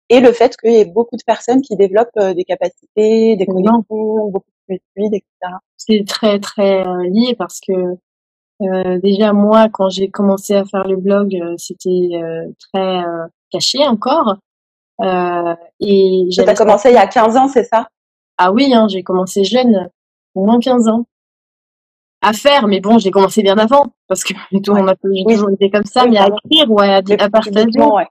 et 0.09 0.19
le 0.19 0.33
fait 0.33 0.57
qu'il 0.57 0.71
y 0.71 0.77
ait 0.77 0.85
beaucoup 0.85 1.15
de 1.15 1.23
personnes 1.23 1.61
qui 1.61 1.75
développent 1.75 2.19
des 2.19 2.43
capacités, 2.43 3.35
des 3.35 3.45
connexions 3.45 3.83
beaucoup 3.87 4.45
plus 4.67 4.79
fluides, 4.93 5.13
etc. 5.13 5.55
C'est 5.77 6.03
très 6.07 6.39
très 6.39 6.83
lié 7.09 7.35
parce 7.37 7.59
que 7.59 7.97
euh, 8.61 8.99
déjà 8.99 9.31
moi, 9.31 9.69
quand 9.71 9.89
j'ai 9.89 10.09
commencé 10.09 10.53
à 10.55 10.65
faire 10.65 10.85
le 10.87 10.97
blog, 10.97 11.33
euh, 11.35 11.55
c'était 11.57 12.09
euh, 12.13 12.45
très 12.73 13.01
caché 13.51 13.87
encore. 13.87 14.37
et 15.79 16.25
j'avais 16.29 16.55
commencé 16.55 16.89
il 16.89 16.95
y 16.95 16.97
a 16.97 17.07
15 17.07 17.37
ans, 17.37 17.47
c'est 17.47 17.63
ça? 17.63 17.87
Ah 18.37 18.51
oui, 18.51 18.73
hein, 18.73 18.87
j'ai 18.89 19.03
commencé 19.03 19.43
jeune, 19.43 19.89
au 20.35 20.45
moins 20.45 20.59
15 20.59 20.87
ans 20.89 21.05
à 22.21 22.33
faire, 22.33 22.67
mais 22.67 22.81
bon, 22.81 22.99
j'ai 22.99 23.11
commencé 23.11 23.41
bien 23.41 23.57
avant 23.57 23.93
parce 24.07 24.25
que 24.25 24.33
tout, 24.63 24.71
on 24.71 24.87
a 24.87 24.95
toujours 24.95 25.51
été 25.51 25.69
comme 25.69 25.85
ça, 25.85 26.05
mais 26.05 26.17
à 26.17 26.27
écrire, 26.27 26.69
ouais, 26.69 26.95
à, 26.95 27.29
partager. 27.29 27.65
Ouais. 27.77 28.07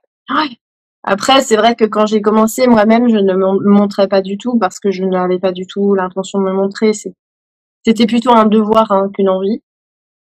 Après, 1.03 1.41
c'est 1.41 1.55
vrai 1.55 1.75
que 1.75 1.85
quand 1.85 2.05
j'ai 2.05 2.21
commencé 2.21 2.67
moi-même, 2.67 3.07
je 3.07 3.17
ne 3.17 3.33
me 3.33 3.69
montrais 3.69 4.07
pas 4.07 4.21
du 4.21 4.37
tout 4.37 4.57
parce 4.59 4.79
que 4.79 4.91
je 4.91 5.03
n'avais 5.03 5.39
pas 5.39 5.51
du 5.51 5.65
tout 5.65 5.95
l'intention 5.95 6.39
de 6.39 6.45
me 6.45 6.53
montrer. 6.53 6.91
C'était 6.93 8.05
plutôt 8.05 8.31
un 8.31 8.45
devoir 8.45 8.91
hein, 8.91 9.09
qu'une 9.13 9.29
envie. 9.29 9.61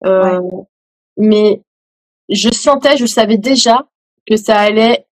Euh, 0.05 0.41
mais 1.17 1.63
je 2.29 2.51
sentais, 2.51 2.97
je 2.97 3.07
savais 3.07 3.39
déjà 3.39 3.87
que 4.27 4.37
ça 4.37 4.59
allait, 4.59 5.07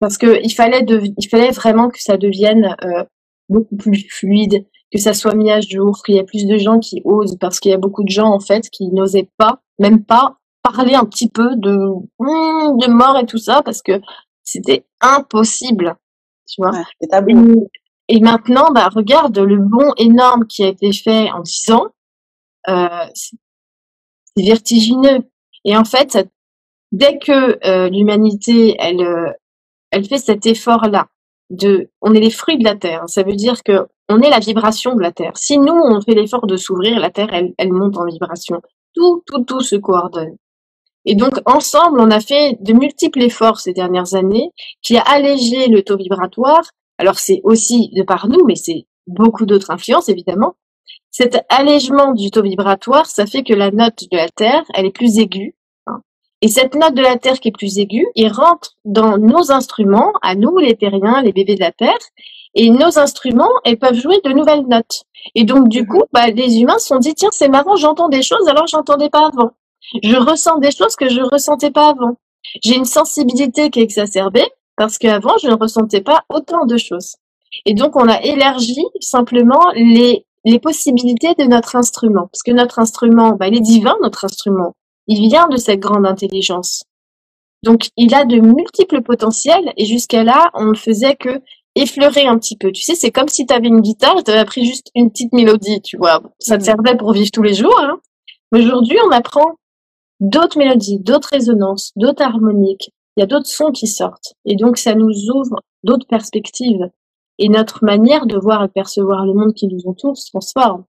parce 0.00 0.16
que 0.16 0.40
il 0.42 0.50
fallait, 0.50 0.82
de, 0.82 1.02
il 1.16 1.28
fallait 1.28 1.50
vraiment 1.50 1.88
que 1.90 2.00
ça 2.00 2.16
devienne 2.16 2.76
euh, 2.84 3.04
beaucoup 3.48 3.76
plus 3.76 4.06
fluide, 4.08 4.66
que 4.92 4.98
ça 4.98 5.12
soit 5.12 5.34
mis 5.34 5.50
à 5.50 5.60
jour, 5.60 6.02
qu'il 6.04 6.14
y 6.14 6.18
ait 6.18 6.24
plus 6.24 6.46
de 6.46 6.56
gens 6.56 6.78
qui 6.78 7.02
osent, 7.04 7.36
parce 7.38 7.60
qu'il 7.60 7.72
y 7.72 7.74
a 7.74 7.78
beaucoup 7.78 8.04
de 8.04 8.08
gens 8.08 8.32
en 8.32 8.40
fait 8.40 8.70
qui 8.70 8.88
n'osaient 8.88 9.28
pas, 9.36 9.60
même 9.78 10.04
pas 10.04 10.38
parler 10.62 10.94
un 10.94 11.04
petit 11.04 11.28
peu 11.28 11.56
de 11.56 11.76
hmm, 12.18 12.78
de 12.78 12.90
mort 12.90 13.18
et 13.18 13.26
tout 13.26 13.38
ça, 13.38 13.62
parce 13.62 13.82
que 13.82 14.00
c'était 14.46 14.86
impossible, 15.00 15.96
tu 16.48 16.62
vois. 16.62 16.72
et, 18.08 18.20
maintenant, 18.20 18.70
bah 18.72 18.88
regarde 18.94 19.36
le 19.38 19.58
bond 19.58 19.92
énorme 19.98 20.46
qui 20.46 20.64
a 20.64 20.68
été 20.68 20.92
fait 20.92 21.30
en 21.32 21.40
10 21.40 21.70
ans. 21.72 21.88
Euh, 22.68 23.06
c'est 23.12 23.36
vertigineux. 24.38 25.24
Et 25.64 25.76
en 25.76 25.84
fait, 25.84 26.16
dès 26.92 27.18
que 27.18 27.58
euh, 27.66 27.90
l'humanité, 27.90 28.76
elle, 28.78 29.02
euh, 29.02 29.32
elle 29.90 30.06
fait 30.06 30.18
cet 30.18 30.46
effort-là, 30.46 31.08
de, 31.50 31.90
on 32.00 32.14
est 32.14 32.20
les 32.20 32.30
fruits 32.30 32.58
de 32.58 32.64
la 32.64 32.76
terre. 32.76 33.04
Ça 33.08 33.22
veut 33.24 33.34
dire 33.34 33.62
que 33.64 33.86
on 34.08 34.20
est 34.20 34.30
la 34.30 34.38
vibration 34.38 34.94
de 34.94 35.02
la 35.02 35.10
terre. 35.10 35.36
Si 35.36 35.58
nous 35.58 35.74
on 35.74 36.00
fait 36.00 36.14
l'effort 36.14 36.46
de 36.46 36.56
s'ouvrir, 36.56 37.00
la 37.00 37.10
terre, 37.10 37.28
elle, 37.32 37.52
elle 37.58 37.72
monte 37.72 37.96
en 37.96 38.04
vibration. 38.04 38.60
Tout, 38.94 39.22
tout, 39.26 39.44
tout 39.44 39.60
se 39.60 39.76
coordonne. 39.76 40.36
Et 41.06 41.14
donc 41.14 41.34
ensemble, 41.46 42.00
on 42.00 42.10
a 42.10 42.20
fait 42.20 42.58
de 42.60 42.72
multiples 42.72 43.22
efforts 43.22 43.60
ces 43.60 43.72
dernières 43.72 44.14
années 44.14 44.50
qui 44.82 44.96
a 44.96 45.02
allégé 45.02 45.68
le 45.68 45.82
taux 45.82 45.96
vibratoire. 45.96 46.64
Alors 46.98 47.18
c'est 47.18 47.40
aussi 47.44 47.90
de 47.94 48.02
par 48.02 48.28
nous, 48.28 48.44
mais 48.44 48.56
c'est 48.56 48.86
beaucoup 49.06 49.46
d'autres 49.46 49.70
influences 49.70 50.08
évidemment. 50.08 50.56
Cet 51.12 51.38
allègement 51.48 52.12
du 52.12 52.30
taux 52.30 52.42
vibratoire, 52.42 53.06
ça 53.06 53.24
fait 53.24 53.44
que 53.44 53.54
la 53.54 53.70
note 53.70 54.04
de 54.10 54.16
la 54.16 54.28
Terre, 54.28 54.64
elle 54.74 54.84
est 54.84 54.90
plus 54.90 55.18
aiguë. 55.18 55.54
Hein. 55.86 56.00
Et 56.42 56.48
cette 56.48 56.74
note 56.74 56.94
de 56.94 57.02
la 57.02 57.16
Terre 57.16 57.38
qui 57.38 57.48
est 57.48 57.56
plus 57.56 57.78
aiguë, 57.78 58.06
il 58.16 58.28
rentre 58.28 58.72
dans 58.84 59.16
nos 59.16 59.52
instruments, 59.52 60.12
à 60.22 60.34
nous 60.34 60.58
les 60.58 60.76
terriens, 60.76 61.22
les 61.22 61.32
bébés 61.32 61.54
de 61.54 61.60
la 61.60 61.72
Terre, 61.72 61.96
et 62.54 62.68
nos 62.68 62.98
instruments, 62.98 63.52
elles 63.64 63.78
peuvent 63.78 63.94
jouer 63.94 64.20
de 64.24 64.32
nouvelles 64.32 64.66
notes. 64.66 65.04
Et 65.34 65.44
donc 65.44 65.68
du 65.68 65.86
coup, 65.86 66.02
bah, 66.12 66.26
les 66.28 66.58
humains 66.60 66.78
se 66.78 66.88
sont 66.88 66.98
dit, 66.98 67.14
tiens, 67.14 67.30
c'est 67.32 67.48
marrant, 67.48 67.76
j'entends 67.76 68.08
des 68.08 68.22
choses 68.22 68.48
alors 68.48 68.66
j'entendais 68.66 69.08
pas 69.08 69.28
avant. 69.28 69.52
Je 70.02 70.16
ressens 70.16 70.58
des 70.58 70.70
choses 70.70 70.96
que 70.96 71.08
je 71.08 71.20
ressentais 71.20 71.70
pas 71.70 71.90
avant. 71.90 72.16
J'ai 72.62 72.76
une 72.76 72.84
sensibilité 72.84 73.70
qui 73.70 73.80
est 73.80 73.84
exacerbée 73.84 74.48
parce 74.76 74.98
qu'avant, 74.98 75.36
je 75.42 75.48
ne 75.48 75.54
ressentais 75.54 76.02
pas 76.02 76.24
autant 76.28 76.66
de 76.66 76.76
choses. 76.76 77.16
Et 77.64 77.74
donc, 77.74 77.96
on 77.96 78.08
a 78.08 78.20
élargi 78.22 78.82
simplement 79.00 79.64
les 79.74 80.26
les 80.46 80.60
possibilités 80.60 81.34
de 81.34 81.44
notre 81.44 81.76
instrument. 81.76 82.28
Parce 82.32 82.42
que 82.44 82.52
notre 82.52 82.78
instrument, 82.78 83.32
bah, 83.32 83.48
il 83.48 83.56
est 83.56 83.60
divin, 83.60 83.96
notre 84.00 84.24
instrument. 84.24 84.74
Il 85.08 85.28
vient 85.28 85.48
de 85.48 85.56
cette 85.56 85.80
grande 85.80 86.06
intelligence. 86.06 86.84
Donc, 87.64 87.88
il 87.96 88.14
a 88.14 88.24
de 88.24 88.38
multiples 88.38 89.02
potentiels 89.02 89.72
et 89.76 89.84
jusqu'à 89.84 90.22
là, 90.22 90.50
on 90.54 90.66
ne 90.66 90.74
faisait 90.74 91.16
que 91.16 91.42
effleurer 91.74 92.26
un 92.26 92.38
petit 92.38 92.56
peu. 92.56 92.70
Tu 92.70 92.82
sais, 92.82 92.94
c'est 92.94 93.10
comme 93.10 93.28
si 93.28 93.44
tu 93.44 93.52
avais 93.52 93.66
une 93.66 93.80
guitare 93.80 94.22
tu 94.24 94.30
avais 94.30 94.40
appris 94.40 94.64
juste 94.64 94.90
une 94.94 95.10
petite 95.10 95.32
mélodie, 95.32 95.82
tu 95.82 95.96
vois. 95.96 96.22
Ça 96.38 96.56
te 96.56 96.62
mmh. 96.62 96.64
servait 96.64 96.96
pour 96.96 97.12
vivre 97.12 97.30
tous 97.32 97.42
les 97.42 97.54
jours. 97.54 97.78
Hein. 97.80 97.98
Aujourd'hui, 98.52 98.96
on 99.04 99.10
apprend 99.10 99.56
d'autres 100.20 100.58
mélodies, 100.58 100.98
d'autres 101.00 101.30
résonances, 101.32 101.92
d'autres 101.96 102.22
harmoniques. 102.22 102.92
Il 103.16 103.20
y 103.20 103.22
a 103.22 103.26
d'autres 103.26 103.46
sons 103.46 103.72
qui 103.72 103.86
sortent. 103.86 104.34
Et 104.44 104.56
donc, 104.56 104.76
ça 104.78 104.94
nous 104.94 105.30
ouvre 105.34 105.62
d'autres 105.84 106.06
perspectives 106.06 106.90
et 107.38 107.48
notre 107.48 107.84
manière 107.84 108.26
de 108.26 108.38
voir 108.38 108.64
et 108.64 108.68
percevoir 108.68 109.24
le 109.24 109.34
monde 109.34 109.54
qui 109.54 109.68
nous 109.68 109.86
entoure 109.86 110.16
se 110.16 110.30
transforme. 110.30 110.84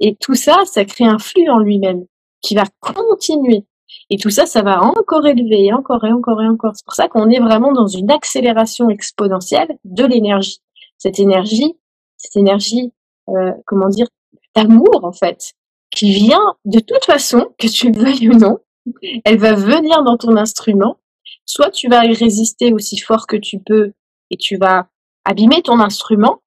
Et 0.00 0.16
tout 0.16 0.34
ça, 0.34 0.56
ça 0.64 0.84
crée 0.84 1.04
un 1.04 1.18
flux 1.18 1.48
en 1.48 1.58
lui-même 1.58 2.04
qui 2.40 2.54
va 2.54 2.64
continuer. 2.80 3.66
Et 4.08 4.16
tout 4.16 4.30
ça, 4.30 4.46
ça 4.46 4.62
va 4.62 4.82
encore 4.82 5.26
élever, 5.26 5.72
encore 5.72 6.04
et 6.04 6.12
encore 6.12 6.42
et 6.42 6.46
encore. 6.46 6.72
C'est 6.74 6.84
pour 6.84 6.94
ça 6.94 7.08
qu'on 7.08 7.28
est 7.28 7.40
vraiment 7.40 7.72
dans 7.72 7.86
une 7.86 8.10
accélération 8.10 8.88
exponentielle 8.88 9.78
de 9.84 10.04
l'énergie. 10.04 10.58
Cette 10.96 11.18
énergie, 11.18 11.74
cette 12.16 12.36
énergie, 12.36 12.92
euh, 13.28 13.52
comment 13.66 13.88
dire, 13.88 14.06
d'amour 14.54 15.00
en 15.02 15.12
fait, 15.12 15.52
qui 15.90 16.12
vient 16.12 16.54
de 16.64 16.80
toute 16.80 17.04
façon, 17.04 17.48
que 17.58 17.66
tu 17.66 17.90
le 17.90 17.98
veuilles 17.98 18.28
ou 18.28 18.38
non, 18.38 18.58
elle 19.24 19.38
va 19.38 19.54
venir 19.54 20.02
dans 20.02 20.16
ton 20.16 20.36
instrument. 20.36 20.96
Soit 21.44 21.70
tu 21.70 21.88
vas 21.88 22.04
y 22.04 22.12
résister 22.12 22.72
aussi 22.72 22.98
fort 22.98 23.26
que 23.26 23.36
tu 23.36 23.58
peux 23.58 23.92
et 24.30 24.36
tu 24.36 24.56
vas 24.56 24.88
abîmer 25.24 25.62
ton 25.62 25.80
instrument, 25.80 26.42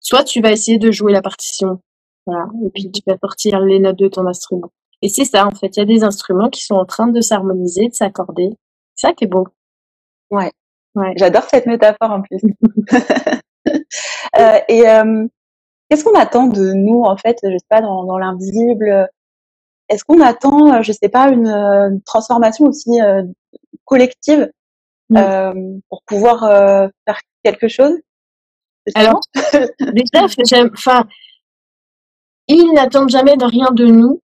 soit 0.00 0.24
tu 0.24 0.40
vas 0.40 0.52
essayer 0.52 0.78
de 0.78 0.90
jouer 0.90 1.12
la 1.12 1.22
partition. 1.22 1.80
Voilà. 2.26 2.46
Et 2.64 2.70
puis 2.70 2.90
tu 2.90 3.02
vas 3.06 3.16
sortir 3.18 3.60
les 3.60 3.78
notes 3.78 3.98
de 3.98 4.08
ton 4.08 4.26
instrument. 4.26 4.70
Et 5.02 5.08
c'est 5.08 5.24
ça, 5.24 5.46
en 5.46 5.50
fait. 5.50 5.76
Il 5.76 5.80
y 5.80 5.82
a 5.82 5.86
des 5.86 6.04
instruments 6.04 6.48
qui 6.48 6.64
sont 6.64 6.74
en 6.74 6.86
train 6.86 7.08
de 7.08 7.20
s'harmoniser, 7.20 7.88
de 7.88 7.94
s'accorder. 7.94 8.50
C'est 8.94 9.08
ça 9.08 9.12
qui 9.12 9.24
est 9.24 9.28
beau. 9.28 9.46
Ouais. 10.30 10.50
ouais. 10.94 11.12
J'adore 11.16 11.44
cette 11.44 11.66
métaphore 11.66 12.10
en 12.10 12.22
plus. 12.22 12.40
euh, 14.38 14.58
et 14.68 14.88
euh, 14.88 15.26
qu'est-ce 15.88 16.04
qu'on 16.04 16.18
attend 16.18 16.46
de 16.46 16.72
nous, 16.72 17.02
en 17.02 17.16
fait, 17.16 17.38
je 17.42 17.58
sais 17.58 17.66
pas, 17.68 17.80
dans, 17.80 18.04
dans 18.04 18.18
l'invisible 18.18 19.08
Est-ce 19.88 20.04
qu'on 20.04 20.20
attend, 20.20 20.74
euh, 20.74 20.82
je 20.82 20.92
sais 20.92 21.08
pas, 21.08 21.28
une, 21.28 21.46
une 21.46 22.02
transformation 22.02 22.66
aussi 22.66 23.00
euh, 23.00 23.22
collective 23.84 24.50
euh, 25.16 25.52
pour 25.88 26.02
pouvoir 26.04 26.40
faire 27.04 27.20
quelque 27.44 27.68
chose? 27.68 27.94
Alors, 28.94 29.20
déjà, 29.80 30.26
enfin, 30.72 31.04
ils 32.48 32.72
n'attendent 32.72 33.10
jamais 33.10 33.36
de 33.36 33.44
rien 33.44 33.70
de 33.72 33.86
nous. 33.86 34.20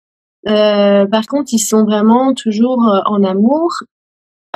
Euh, 0.49 1.07
par 1.07 1.27
contre, 1.27 1.53
ils 1.53 1.59
sont 1.59 1.85
vraiment 1.85 2.35
toujours 2.35 2.85
euh, 2.89 3.01
en 3.07 3.23
amour. 3.25 3.71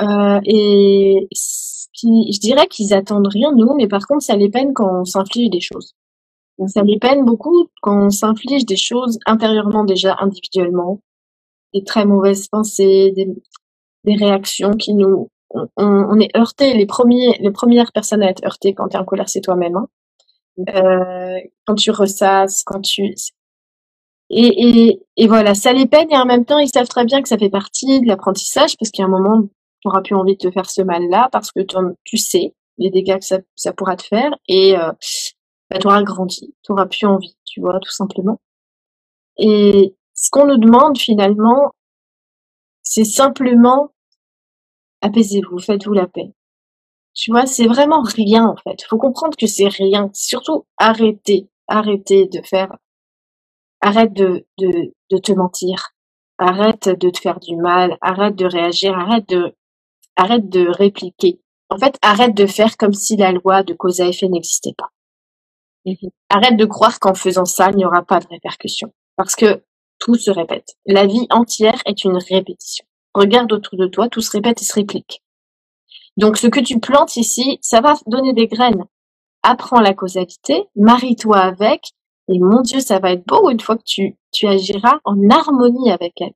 Euh, 0.01 0.39
et 0.45 1.27
je 1.31 2.39
dirais 2.39 2.67
qu'ils 2.67 2.93
attendent 2.93 3.27
rien 3.27 3.51
de 3.51 3.57
nous, 3.57 3.73
mais 3.75 3.87
par 3.87 4.05
contre, 4.05 4.23
ça 4.23 4.35
les 4.35 4.49
peine 4.49 4.73
quand 4.73 5.01
on 5.01 5.05
s'inflige 5.05 5.49
des 5.49 5.59
choses. 5.59 5.95
Ça 6.65 6.81
les 6.81 6.97
peine 6.97 7.23
beaucoup 7.23 7.67
quand 7.81 8.05
on 8.05 8.09
s'inflige 8.09 8.65
des 8.65 8.77
choses 8.77 9.19
intérieurement 9.27 9.83
déjà, 9.83 10.15
individuellement, 10.19 11.01
des 11.73 11.83
très 11.83 12.05
mauvaises 12.05 12.47
pensées, 12.47 13.11
des, 13.15 13.27
des 14.05 14.15
réactions 14.15 14.71
qui 14.71 14.95
nous, 14.95 15.29
on, 15.51 15.67
on, 15.77 16.19
est 16.19 16.35
heurté. 16.35 16.73
Les 16.73 16.87
premiers, 16.87 17.37
les 17.39 17.51
premières 17.51 17.91
personnes 17.91 18.23
à 18.23 18.29
être 18.29 18.43
heurtées 18.43 18.73
quand 18.73 18.87
tu 18.87 18.97
es 18.97 18.99
en 18.99 19.05
colère, 19.05 19.29
c'est 19.29 19.41
toi-même. 19.41 19.75
Hein. 19.75 19.87
Euh, 20.75 21.39
quand 21.65 21.75
tu 21.75 21.91
ressasses, 21.91 22.63
quand 22.63 22.81
tu, 22.81 23.13
et, 24.29 24.89
et, 24.89 24.99
et, 25.15 25.27
voilà, 25.27 25.53
ça 25.53 25.71
les 25.71 25.85
peine 25.85 26.11
et 26.11 26.17
en 26.17 26.25
même 26.25 26.45
temps, 26.45 26.59
ils 26.59 26.67
savent 26.67 26.87
très 26.87 27.05
bien 27.05 27.21
que 27.21 27.29
ça 27.29 27.37
fait 27.37 27.49
partie 27.49 28.01
de 28.01 28.07
l'apprentissage 28.07 28.75
parce 28.77 28.91
qu'il 28.91 29.01
y 29.01 29.05
a 29.05 29.07
un 29.07 29.11
moment, 29.11 29.43
tu 29.43 29.87
n'auras 29.87 30.01
plus 30.01 30.15
envie 30.15 30.33
de 30.33 30.49
te 30.49 30.51
faire 30.51 30.69
ce 30.69 30.81
mal-là 30.81 31.29
parce 31.31 31.51
que 31.51 31.61
tu 32.03 32.17
sais 32.17 32.53
les 32.77 32.89
dégâts 32.89 33.17
que 33.19 33.25
ça, 33.25 33.39
ça 33.55 33.73
pourra 33.73 33.95
te 33.95 34.03
faire 34.03 34.31
et 34.47 34.77
euh, 34.77 34.91
bah, 35.69 35.79
tu 35.79 35.87
auras 35.87 36.03
grandi, 36.03 36.55
tu 36.63 36.71
auras 36.71 36.85
plus 36.85 37.05
envie, 37.05 37.37
tu 37.45 37.61
vois, 37.61 37.79
tout 37.79 37.91
simplement. 37.91 38.39
Et 39.37 39.95
ce 40.13 40.29
qu'on 40.31 40.47
nous 40.47 40.57
demande 40.57 40.97
finalement, 40.97 41.71
c'est 42.81 43.05
simplement 43.05 43.91
apaisez-vous, 45.01 45.59
faites-vous 45.59 45.93
la 45.93 46.07
paix. 46.07 46.33
Tu 47.13 47.31
vois, 47.31 47.45
c'est 47.45 47.67
vraiment 47.67 48.01
rien 48.01 48.45
en 48.45 48.55
fait. 48.55 48.83
Faut 48.83 48.97
comprendre 48.97 49.35
que 49.37 49.47
c'est 49.47 49.67
rien. 49.67 50.09
Surtout 50.13 50.65
arrêtez, 50.77 51.49
arrêtez 51.67 52.27
de 52.27 52.41
faire 52.45 52.77
Arrête 53.81 54.13
de, 54.13 54.45
de, 54.57 54.93
de 55.11 55.17
te 55.17 55.31
mentir. 55.31 55.91
Arrête 56.39 56.89
de 56.89 57.09
te 57.09 57.19
faire 57.19 57.39
du 57.39 57.55
mal. 57.55 57.97
Arrête 58.01 58.35
de 58.35 58.45
réagir. 58.45 58.97
Arrête 58.97 59.29
de, 59.29 59.55
arrête 60.15 60.49
de 60.49 60.67
répliquer. 60.67 61.41
En 61.69 61.77
fait, 61.77 61.97
arrête 62.01 62.35
de 62.35 62.47
faire 62.47 62.75
comme 62.77 62.93
si 62.93 63.17
la 63.17 63.31
loi 63.31 63.63
de 63.63 63.73
cause 63.73 64.01
à 64.01 64.07
effet 64.07 64.29
n'existait 64.29 64.73
pas. 64.77 64.89
Mhm. 65.87 66.09
Arrête 66.29 66.57
de 66.57 66.65
croire 66.65 66.99
qu'en 66.99 67.13
faisant 67.13 67.45
ça, 67.45 67.69
il 67.71 67.77
n'y 67.77 67.85
aura 67.85 68.03
pas 68.03 68.19
de 68.19 68.27
répercussions. 68.27 68.93
Parce 69.15 69.35
que 69.35 69.63
tout 69.99 70.15
se 70.15 70.29
répète. 70.29 70.75
La 70.85 71.07
vie 71.07 71.27
entière 71.29 71.81
est 71.85 72.03
une 72.03 72.17
répétition. 72.17 72.85
Regarde 73.13 73.51
autour 73.53 73.79
de 73.79 73.87
toi, 73.87 74.09
tout 74.09 74.21
se 74.21 74.31
répète 74.31 74.61
et 74.61 74.65
se 74.65 74.73
réplique. 74.73 75.23
Donc 76.17 76.37
ce 76.37 76.47
que 76.47 76.59
tu 76.59 76.79
plantes 76.79 77.15
ici, 77.15 77.57
ça 77.61 77.79
va 77.79 77.95
donner 78.05 78.33
des 78.33 78.47
graines. 78.47 78.85
Apprends 79.43 79.79
la 79.79 79.93
causalité, 79.93 80.65
marie-toi 80.75 81.37
avec, 81.37 81.93
et 82.27 82.39
mon 82.39 82.61
Dieu, 82.61 82.81
ça 82.81 82.99
va 82.99 83.13
être 83.13 83.25
beau 83.25 83.49
une 83.49 83.61
fois 83.61 83.77
que 83.77 83.83
tu, 83.85 84.17
agiras 84.45 84.99
en 85.05 85.29
harmonie 85.29 85.89
avec 85.89 86.19
elle. 86.19 86.33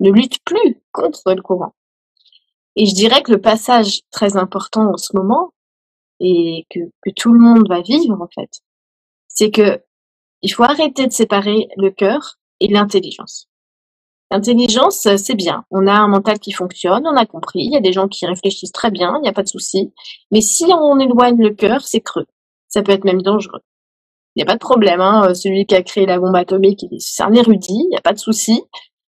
Ne 0.00 0.10
lutte 0.10 0.42
plus 0.44 0.82
contre 0.90 1.32
le 1.32 1.40
courant. 1.40 1.74
Et 2.74 2.86
je 2.86 2.94
dirais 2.94 3.22
que 3.22 3.30
le 3.30 3.40
passage 3.40 4.00
très 4.10 4.36
important 4.36 4.92
en 4.92 4.96
ce 4.96 5.14
moment, 5.14 5.52
et 6.18 6.66
que 6.70 6.80
tout 7.16 7.32
le 7.32 7.38
monde 7.38 7.68
va 7.68 7.80
vivre 7.82 8.20
en 8.20 8.28
fait, 8.34 8.60
c'est 9.34 9.50
que 9.50 9.80
il 10.42 10.50
faut 10.50 10.64
arrêter 10.64 11.06
de 11.06 11.12
séparer 11.12 11.68
le 11.76 11.90
cœur 11.90 12.38
et 12.60 12.68
l'intelligence. 12.68 13.48
L'intelligence, 14.30 15.06
c'est 15.16 15.34
bien. 15.34 15.64
On 15.70 15.86
a 15.86 15.92
un 15.92 16.08
mental 16.08 16.38
qui 16.38 16.52
fonctionne, 16.52 17.06
on 17.06 17.16
a 17.16 17.26
compris. 17.26 17.60
Il 17.60 17.72
y 17.72 17.76
a 17.76 17.80
des 17.80 17.92
gens 17.92 18.08
qui 18.08 18.26
réfléchissent 18.26 18.72
très 18.72 18.90
bien, 18.90 19.14
il 19.18 19.22
n'y 19.22 19.28
a 19.28 19.32
pas 19.32 19.42
de 19.42 19.48
souci. 19.48 19.92
Mais 20.30 20.40
si 20.40 20.64
on 20.64 20.98
éloigne 20.98 21.40
le 21.40 21.50
cœur, 21.50 21.82
c'est 21.82 22.00
creux. 22.00 22.26
Ça 22.68 22.82
peut 22.82 22.92
être 22.92 23.04
même 23.04 23.22
dangereux. 23.22 23.60
Il 24.34 24.38
n'y 24.38 24.42
a 24.44 24.46
pas 24.46 24.54
de 24.54 24.58
problème. 24.58 25.00
Hein. 25.00 25.28
Euh, 25.28 25.34
celui 25.34 25.66
qui 25.66 25.74
a 25.74 25.82
créé 25.82 26.06
la 26.06 26.18
bombe 26.18 26.34
atomique, 26.34 26.86
c'est 26.98 27.22
un 27.22 27.32
érudit, 27.34 27.72
il 27.72 27.88
n'y 27.90 27.96
a 27.96 28.00
pas 28.00 28.12
de 28.12 28.18
souci. 28.18 28.62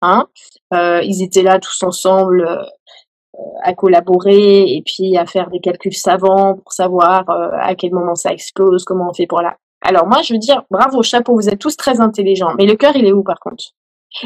Hein. 0.02 0.28
Euh, 0.74 1.02
ils 1.04 1.24
étaient 1.24 1.44
là 1.44 1.60
tous 1.60 1.84
ensemble 1.84 2.46
euh, 2.46 2.64
à 3.64 3.74
collaborer 3.74 4.64
et 4.76 4.84
puis 4.86 5.18
à 5.18 5.26
faire 5.26 5.50
des 5.50 5.60
calculs 5.60 5.96
savants 5.96 6.56
pour 6.56 6.74
savoir 6.74 7.30
à 7.30 7.76
quel 7.76 7.92
moment 7.94 8.16
ça 8.16 8.32
explose, 8.32 8.86
comment 8.86 9.10
on 9.10 9.14
fait 9.14 9.28
pour 9.28 9.42
la. 9.42 9.58
Alors 9.86 10.08
moi, 10.08 10.24
je 10.24 10.34
veux 10.34 10.40
dire, 10.40 10.64
bravo, 10.72 11.04
chapeau, 11.04 11.36
vous 11.36 11.48
êtes 11.48 11.60
tous 11.60 11.78
très 11.78 12.02
intelligents. 12.02 12.54
Mais 12.58 12.66
le 12.66 12.76
cœur, 12.76 12.96
il 12.96 13.06
est 13.06 13.14
où 13.14 13.24
par 13.24 13.40
contre? 13.40 13.64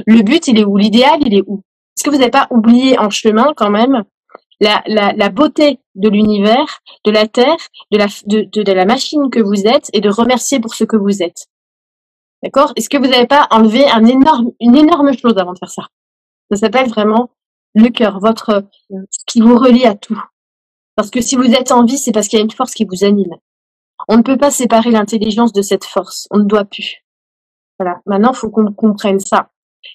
Le 0.08 0.22
but, 0.22 0.48
il 0.48 0.58
est 0.58 0.64
où? 0.64 0.78
L'idéal, 0.78 1.20
il 1.26 1.34
est 1.34 1.44
où? 1.46 1.64
Est-ce 1.98 2.04
que 2.06 2.10
vous 2.10 2.18
n'avez 2.18 2.32
pas 2.32 2.48
oublié 2.50 2.98
en 2.98 3.10
chemin 3.10 3.54
quand 3.58 3.70
même 3.70 4.04
la, 4.62 4.82
la, 4.88 5.12
la 5.14 5.30
beauté 5.30 5.80
de 5.96 6.08
l'univers, 6.08 6.80
de 7.04 7.12
la 7.12 7.28
terre, 7.28 7.58
de 7.92 7.98
la, 7.98 8.08
de, 8.26 8.48
de, 8.64 8.72
la 8.72 8.86
machine 8.86 9.30
que 9.30 9.42
vous 9.42 9.68
êtes 9.68 9.90
et 9.94 10.00
de 10.00 10.10
remercier 10.10 10.62
pour 10.62 10.74
ce 10.74 10.86
que 10.86 10.96
vous 10.96 11.22
êtes? 11.22 11.48
D'accord? 12.42 12.72
Est-ce 12.78 12.90
que 12.90 12.98
vous 12.98 13.08
n'avez 13.08 13.28
pas 13.28 13.48
enlevé 13.52 13.86
un 13.90 14.06
énorme, 14.06 14.52
une 14.62 14.78
énorme 14.78 15.12
chose 15.18 15.38
avant 15.38 15.54
de 15.54 15.58
faire 15.60 15.72
ça? 15.72 15.88
Ça 16.52 16.58
s'appelle 16.58 16.88
vraiment 16.88 17.32
le 17.76 17.90
cœur, 17.90 18.20
votre 18.20 18.64
ce 18.90 19.26
qui 19.28 19.42
vous 19.42 19.58
relie 19.58 19.86
à 19.86 19.96
tout. 19.96 20.20
Parce 20.96 21.10
que 21.10 21.22
si 21.22 21.36
vous 21.36 21.52
êtes 21.54 21.72
en 21.72 21.84
vie, 21.84 21.98
c'est 21.98 22.14
parce 22.14 22.28
qu'il 22.28 22.40
y 22.40 22.42
a 22.42 22.46
une 22.46 22.52
force 22.52 22.74
qui 22.74 22.86
vous 22.86 23.04
anime. 23.04 23.36
On 24.08 24.18
ne 24.18 24.24
peut 24.24 24.38
pas 24.38 24.52
séparer 24.52 24.92
l'intelligence 24.92 25.54
de 25.54 25.62
cette 25.62 25.86
force. 25.86 26.28
On 26.32 26.40
ne 26.40 26.46
doit 26.46 26.66
plus. 26.66 27.04
Voilà. 27.78 28.00
Maintenant, 28.06 28.32
il 28.32 28.38
faut 28.38 28.50
qu'on 28.50 28.72
comprenne 28.74 29.20
ça. 29.20 29.52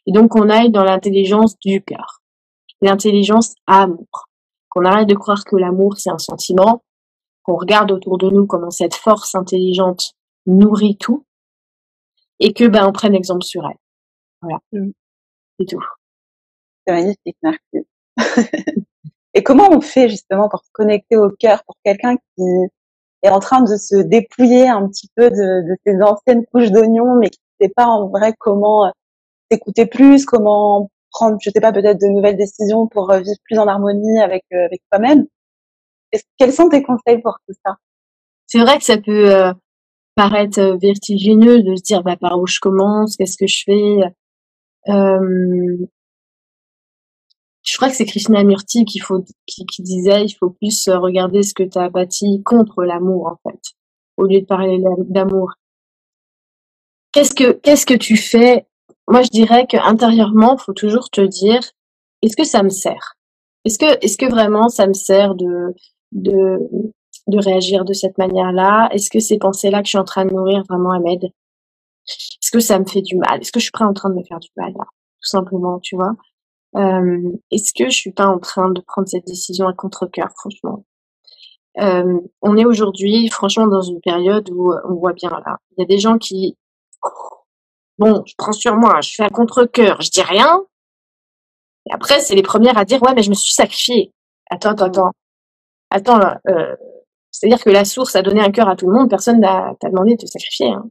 Et 0.06 0.12
donc, 0.12 0.36
on 0.36 0.48
aille 0.48 0.70
dans 0.70 0.84
l'intelligence 0.84 1.58
du 1.58 1.82
cœur. 1.82 2.22
L'intelligence 2.80 3.54
amour 3.66 4.28
qu'on 4.74 4.84
arrête 4.84 5.08
de 5.08 5.14
croire 5.14 5.44
que 5.44 5.56
l'amour 5.56 5.96
c'est 5.96 6.10
un 6.10 6.18
sentiment, 6.18 6.82
qu'on 7.42 7.56
regarde 7.56 7.92
autour 7.92 8.18
de 8.18 8.28
nous 8.28 8.46
comment 8.46 8.70
cette 8.70 8.94
force 8.94 9.34
intelligente 9.34 10.14
nourrit 10.46 10.96
tout, 10.98 11.24
et 12.40 12.52
que 12.52 12.64
ben 12.64 12.86
on 12.86 12.92
prenne 12.92 13.14
exemple 13.14 13.44
sur 13.44 13.64
elle. 13.66 13.78
Voilà, 14.42 14.58
mm. 14.72 14.90
c'est 15.58 15.66
tout. 15.66 15.84
C'est 16.86 16.92
magnifique, 16.92 17.36
merci. 17.42 17.86
et 19.34 19.42
comment 19.42 19.70
on 19.70 19.80
fait 19.80 20.08
justement 20.08 20.48
pour 20.48 20.64
se 20.64 20.70
connecter 20.72 21.16
au 21.16 21.30
cœur 21.30 21.62
pour 21.64 21.76
quelqu'un 21.84 22.16
qui 22.16 22.42
est 23.24 23.30
en 23.30 23.40
train 23.40 23.62
de 23.62 23.76
se 23.76 23.96
dépouiller 23.96 24.68
un 24.68 24.86
petit 24.86 25.08
peu 25.16 25.30
de, 25.30 25.68
de 25.68 25.76
ses 25.84 26.00
anciennes 26.02 26.44
couches 26.52 26.70
d'oignons, 26.70 27.16
mais 27.16 27.30
qui 27.30 27.40
ne 27.58 27.66
sait 27.66 27.72
pas 27.74 27.86
en 27.86 28.08
vrai 28.08 28.34
comment 28.38 28.92
s'écouter 29.50 29.86
plus, 29.86 30.26
comment 30.26 30.90
prendre, 31.10 31.38
je 31.40 31.50
sais 31.50 31.60
pas, 31.60 31.72
peut-être 31.72 32.00
de 32.00 32.08
nouvelles 32.08 32.36
décisions 32.36 32.86
pour 32.86 33.10
euh, 33.10 33.20
vivre 33.20 33.38
plus 33.44 33.58
en 33.58 33.66
harmonie 33.66 34.20
avec 34.20 34.44
euh, 34.52 34.66
avec 34.66 34.82
toi-même. 34.90 35.26
Quels 36.38 36.52
sont 36.52 36.68
tes 36.68 36.82
conseils 36.82 37.20
pour 37.22 37.38
tout 37.48 37.54
ça? 37.64 37.76
C'est 38.46 38.60
vrai 38.60 38.78
que 38.78 38.84
ça 38.84 38.98
peut 38.98 39.34
euh, 39.34 39.52
paraître 40.14 40.78
vertigineux 40.80 41.62
de 41.62 41.76
se 41.76 41.82
dire 41.82 42.02
bah 42.02 42.16
par 42.16 42.38
où 42.38 42.46
je 42.46 42.60
commence, 42.60 43.16
qu'est-ce 43.16 43.38
que 43.38 43.46
je 43.46 43.62
fais? 43.64 44.92
Euh, 44.92 45.86
je 47.64 47.76
crois 47.76 47.88
que 47.88 47.96
c'est 47.96 48.04
Krishna 48.04 48.44
Murti 48.44 48.84
qui, 48.84 48.98
faut, 48.98 49.24
qui, 49.46 49.82
disait 49.82 50.24
il 50.24 50.34
faut 50.34 50.50
plus 50.50 50.88
regarder 50.88 51.42
ce 51.42 51.54
que 51.54 51.62
tu 51.62 51.78
as 51.78 51.88
bâti 51.88 52.42
contre 52.44 52.84
l'amour 52.84 53.26
en 53.26 53.50
fait, 53.50 53.60
au 54.16 54.26
lieu 54.26 54.40
de 54.40 54.46
parler 54.46 54.82
d'amour. 55.08 55.54
Qu'est-ce 57.12 57.86
que 57.86 57.94
tu 57.94 58.16
fais? 58.16 58.66
Moi, 59.08 59.22
je 59.22 59.28
dirais 59.28 59.66
qu'intérieurement, 59.66 60.56
faut 60.56 60.72
toujours 60.72 61.10
te 61.10 61.20
dire, 61.20 61.60
est-ce 62.22 62.36
que 62.36 62.44
ça 62.44 62.62
me 62.62 62.70
sert? 62.70 63.16
Est-ce 63.64 63.78
que, 63.78 64.30
vraiment 64.30 64.68
ça 64.68 64.86
me 64.86 64.92
sert 64.92 65.34
de, 65.34 65.74
réagir 67.28 67.84
de 67.84 67.94
cette 67.94 68.18
manière-là? 68.18 68.88
Est-ce 68.92 69.10
que 69.10 69.20
ces 69.20 69.38
pensées-là 69.38 69.80
que 69.80 69.86
je 69.86 69.90
suis 69.90 69.98
en 69.98 70.04
train 70.04 70.26
de 70.26 70.32
nourrir 70.34 70.64
vraiment 70.68 70.98
m'aident? 71.00 71.32
Est-ce 72.06 72.50
que 72.50 72.60
ça 72.60 72.78
me 72.78 72.84
fait 72.84 73.00
du 73.00 73.16
mal? 73.16 73.40
Est-ce 73.40 73.52
que 73.52 73.60
je 73.60 73.64
suis 73.64 73.72
pas 73.72 73.86
en 73.86 73.94
train 73.94 74.10
de 74.10 74.16
me 74.16 74.24
faire 74.24 74.40
du 74.40 74.50
mal 74.56 74.72
Tout 74.72 75.28
simplement, 75.28 75.80
tu 75.80 75.96
vois? 75.96 76.12
Euh, 76.76 77.32
est-ce 77.50 77.72
que 77.72 77.90
je 77.90 77.96
suis 77.96 78.12
pas 78.12 78.26
en 78.26 78.38
train 78.38 78.70
de 78.70 78.80
prendre 78.80 79.08
cette 79.08 79.26
décision 79.26 79.68
à 79.68 79.72
contre-cœur, 79.74 80.30
franchement? 80.36 80.84
Euh, 81.80 82.20
On 82.42 82.56
est 82.56 82.64
aujourd'hui, 82.64 83.28
franchement, 83.30 83.66
dans 83.66 83.82
une 83.82 84.00
période 84.00 84.50
où 84.50 84.72
on 84.88 84.94
voit 84.94 85.12
bien 85.12 85.30
là, 85.30 85.58
il 85.76 85.82
y 85.82 85.84
a 85.84 85.86
des 85.86 85.98
gens 85.98 86.18
qui 86.18 86.56
Bon, 87.98 88.22
je 88.26 88.34
prends 88.36 88.52
sur 88.52 88.76
moi, 88.76 89.00
je 89.02 89.10
fais 89.14 89.22
un 89.24 89.28
contre-cœur, 89.28 90.00
je 90.02 90.10
dis 90.10 90.22
rien. 90.22 90.64
Et 91.86 91.92
après, 91.92 92.20
c'est 92.20 92.34
les 92.34 92.42
premières 92.42 92.78
à 92.78 92.84
dire, 92.84 93.02
ouais, 93.02 93.14
mais 93.14 93.22
je 93.22 93.30
me 93.30 93.34
suis 93.34 93.52
sacrifiée. 93.52 94.12
Attends, 94.50 94.70
attends, 94.70 94.86
attends. 94.86 95.12
Attends, 95.90 96.20
euh, 96.48 96.74
c'est-à-dire 97.30 97.62
que 97.62 97.70
la 97.70 97.84
source 97.84 98.16
a 98.16 98.22
donné 98.22 98.40
un 98.40 98.50
cœur 98.50 98.68
à 98.68 98.76
tout 98.76 98.86
le 98.88 98.94
monde, 98.94 99.10
personne 99.10 99.40
n'a 99.40 99.74
t'a 99.80 99.90
demandé 99.90 100.16
de 100.16 100.22
te 100.22 100.26
sacrifier. 100.26 100.68
Hein. 100.70 100.84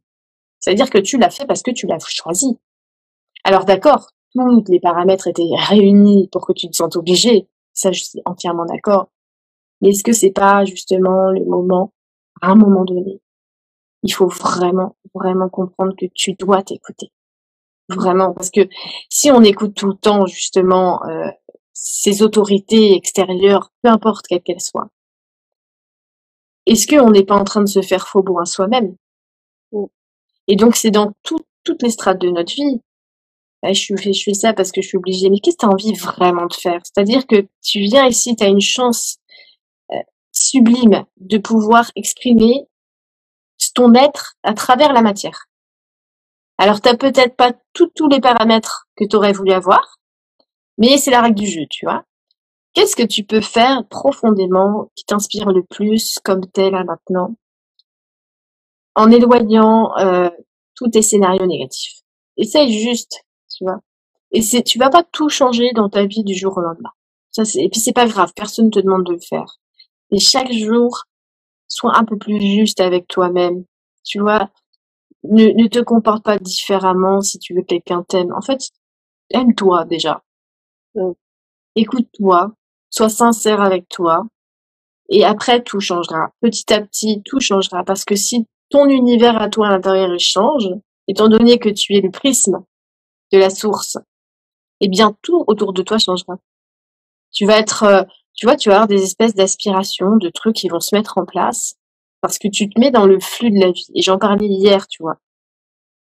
C'est-à-dire 0.59 0.89
que 0.89 0.97
tu 0.99 1.17
l'as 1.17 1.29
fait 1.29 1.45
parce 1.45 1.61
que 1.61 1.71
tu 1.71 1.87
l'as 1.87 1.99
choisi. 2.07 2.57
Alors 3.43 3.65
d'accord, 3.65 4.11
tous 4.33 4.63
les 4.67 4.79
paramètres 4.79 5.27
étaient 5.27 5.43
réunis 5.55 6.29
pour 6.31 6.45
que 6.45 6.53
tu 6.53 6.69
te 6.69 6.75
sentes 6.75 6.95
obligé, 6.95 7.47
ça 7.73 7.91
je 7.91 8.03
suis 8.03 8.21
entièrement 8.25 8.65
d'accord. 8.65 9.09
Mais 9.81 9.89
est-ce 9.89 10.03
que 10.03 10.13
c'est 10.13 10.31
pas 10.31 10.65
justement 10.65 11.29
le 11.31 11.45
moment, 11.45 11.91
à 12.41 12.51
un 12.51 12.55
moment 12.55 12.85
donné, 12.85 13.21
il 14.03 14.13
faut 14.13 14.27
vraiment, 14.27 14.95
vraiment 15.13 15.49
comprendre 15.49 15.93
que 15.97 16.05
tu 16.13 16.33
dois 16.33 16.63
t'écouter. 16.63 17.11
Vraiment, 17.89 18.33
parce 18.33 18.49
que 18.49 18.61
si 19.09 19.31
on 19.31 19.41
écoute 19.41 19.75
tout 19.75 19.87
le 19.87 19.95
temps 19.95 20.25
justement 20.25 21.03
euh, 21.05 21.27
ces 21.73 22.21
autorités 22.21 22.93
extérieures, 22.95 23.71
peu 23.81 23.89
importe 23.89 24.27
quelles 24.27 24.41
qu'elles 24.41 24.61
soient, 24.61 24.89
est-ce 26.65 26.87
qu'on 26.87 27.11
n'est 27.11 27.25
pas 27.25 27.35
en 27.35 27.43
train 27.43 27.61
de 27.61 27.67
se 27.67 27.81
faire 27.81 28.07
faux 28.07 28.23
à 28.39 28.45
soi-même? 28.45 28.95
Et 30.47 30.55
donc 30.55 30.75
c'est 30.75 30.91
dans 30.91 31.13
toutes 31.23 31.81
les 31.81 31.89
strates 31.89 32.19
de 32.19 32.29
notre 32.29 32.53
vie. 32.53 32.81
Je, 33.71 33.95
fais, 33.95 34.13
je 34.13 34.23
fais 34.23 34.33
ça 34.33 34.53
parce 34.53 34.71
que 34.71 34.81
je 34.81 34.87
suis 34.89 34.97
obligée. 34.97 35.29
Mais 35.29 35.39
qu'est-ce 35.39 35.55
que 35.55 35.61
tu 35.61 35.65
as 35.65 35.69
envie 35.69 35.93
vraiment 35.93 36.47
de 36.47 36.53
faire? 36.53 36.81
C'est-à-dire 36.83 37.25
que 37.27 37.47
tu 37.63 37.79
viens 37.79 38.05
ici, 38.05 38.35
tu 38.35 38.43
as 38.43 38.49
une 38.49 38.59
chance 38.59 39.17
euh, 39.91 39.95
sublime 40.31 41.05
de 41.21 41.37
pouvoir 41.37 41.91
exprimer 41.95 42.67
ton 43.73 43.93
être 43.93 44.35
à 44.43 44.53
travers 44.53 44.93
la 44.93 45.01
matière. 45.01 45.47
Alors, 46.57 46.81
t'as 46.81 46.95
peut-être 46.95 47.35
pas 47.35 47.53
tous 47.73 48.07
les 48.07 48.21
paramètres 48.21 48.87
que 48.95 49.05
tu 49.05 49.15
aurais 49.15 49.33
voulu 49.33 49.51
avoir, 49.51 49.97
mais 50.77 50.97
c'est 50.97 51.11
la 51.11 51.21
règle 51.21 51.39
du 51.39 51.47
jeu, 51.47 51.65
tu 51.69 51.85
vois. 51.85 52.03
Qu'est-ce 52.73 52.95
que 52.95 53.03
tu 53.03 53.23
peux 53.23 53.41
faire 53.41 53.87
profondément 53.87 54.91
qui 54.95 55.05
t'inspire 55.05 55.49
le 55.49 55.63
plus 55.63 56.19
comme 56.23 56.45
tel 56.51 56.73
là 56.73 56.83
maintenant, 56.83 57.35
en 58.95 59.11
éloignant 59.11 59.95
euh, 59.97 60.29
tous 60.75 60.89
tes 60.89 61.01
scénarios 61.01 61.45
négatifs? 61.45 62.01
Essaye 62.37 62.79
juste, 62.79 63.23
tu 63.57 63.63
vois. 63.65 63.79
Et 64.31 64.41
c'est, 64.41 64.63
tu 64.63 64.79
vas 64.79 64.89
pas 64.89 65.03
tout 65.03 65.29
changer 65.29 65.71
dans 65.75 65.89
ta 65.89 66.05
vie 66.05 66.23
du 66.23 66.35
jour 66.35 66.57
au 66.57 66.61
lendemain. 66.61 66.91
Ça, 67.31 67.45
c'est, 67.45 67.63
et 67.63 67.69
puis 67.69 67.79
c'est 67.79 67.93
pas 67.93 68.07
grave, 68.07 68.31
personne 68.35 68.65
ne 68.65 68.71
te 68.71 68.79
demande 68.79 69.05
de 69.05 69.13
le 69.13 69.19
faire. 69.19 69.59
Et 70.11 70.19
chaque 70.19 70.51
jour, 70.51 71.05
sois 71.67 71.97
un 71.97 72.05
peu 72.05 72.17
plus 72.17 72.39
juste 72.39 72.79
avec 72.79 73.07
toi-même. 73.07 73.65
Tu 74.03 74.19
vois, 74.19 74.49
ne, 75.23 75.45
ne 75.45 75.67
te 75.67 75.79
comporte 75.79 76.23
pas 76.23 76.37
différemment 76.37 77.21
si 77.21 77.39
tu 77.39 77.53
veux 77.53 77.61
que 77.61 77.67
quelqu'un 77.67 78.03
t'aime. 78.07 78.33
En 78.33 78.41
fait, 78.41 78.59
aime-toi 79.31 79.85
déjà. 79.85 80.23
Mm. 80.95 81.11
Écoute-toi, 81.75 82.53
sois 82.89 83.09
sincère 83.09 83.61
avec 83.61 83.89
toi. 83.89 84.25
Et 85.09 85.25
après, 85.25 85.63
tout 85.63 85.79
changera. 85.79 86.31
Petit 86.41 86.71
à 86.73 86.81
petit, 86.81 87.21
tout 87.25 87.39
changera. 87.39 87.83
Parce 87.83 88.05
que 88.05 88.15
si 88.15 88.47
ton 88.69 88.87
univers 88.87 89.41
à 89.41 89.49
toi 89.49 89.67
à 89.67 89.71
l'intérieur 89.71 90.11
change, 90.19 90.69
étant 91.07 91.27
donné 91.27 91.59
que 91.59 91.69
tu 91.69 91.95
es 91.95 92.01
le 92.01 92.11
prisme 92.11 92.63
de 93.33 93.39
la 93.39 93.49
source, 93.49 93.97
eh 94.79 94.87
bien, 94.87 95.17
tout 95.21 95.43
autour 95.47 95.73
de 95.73 95.81
toi 95.81 95.97
changera. 95.97 96.37
Tu 97.31 97.45
vas 97.45 97.57
être, 97.57 97.83
euh, 97.83 98.03
tu 98.33 98.45
vois, 98.45 98.55
tu 98.55 98.69
vas 98.69 98.75
avoir 98.75 98.87
des 98.87 99.03
espèces 99.03 99.33
d'aspirations, 99.33 100.17
de 100.17 100.29
trucs 100.29 100.55
qui 100.55 100.69
vont 100.69 100.79
se 100.79 100.95
mettre 100.95 101.17
en 101.17 101.25
place 101.25 101.75
parce 102.21 102.37
que 102.37 102.47
tu 102.47 102.69
te 102.69 102.79
mets 102.79 102.91
dans 102.91 103.05
le 103.05 103.19
flux 103.19 103.51
de 103.51 103.59
la 103.59 103.71
vie. 103.71 103.87
Et 103.95 104.01
j'en 104.01 104.17
parlais 104.17 104.47
hier, 104.47 104.87
tu 104.87 105.01
vois, 105.01 105.17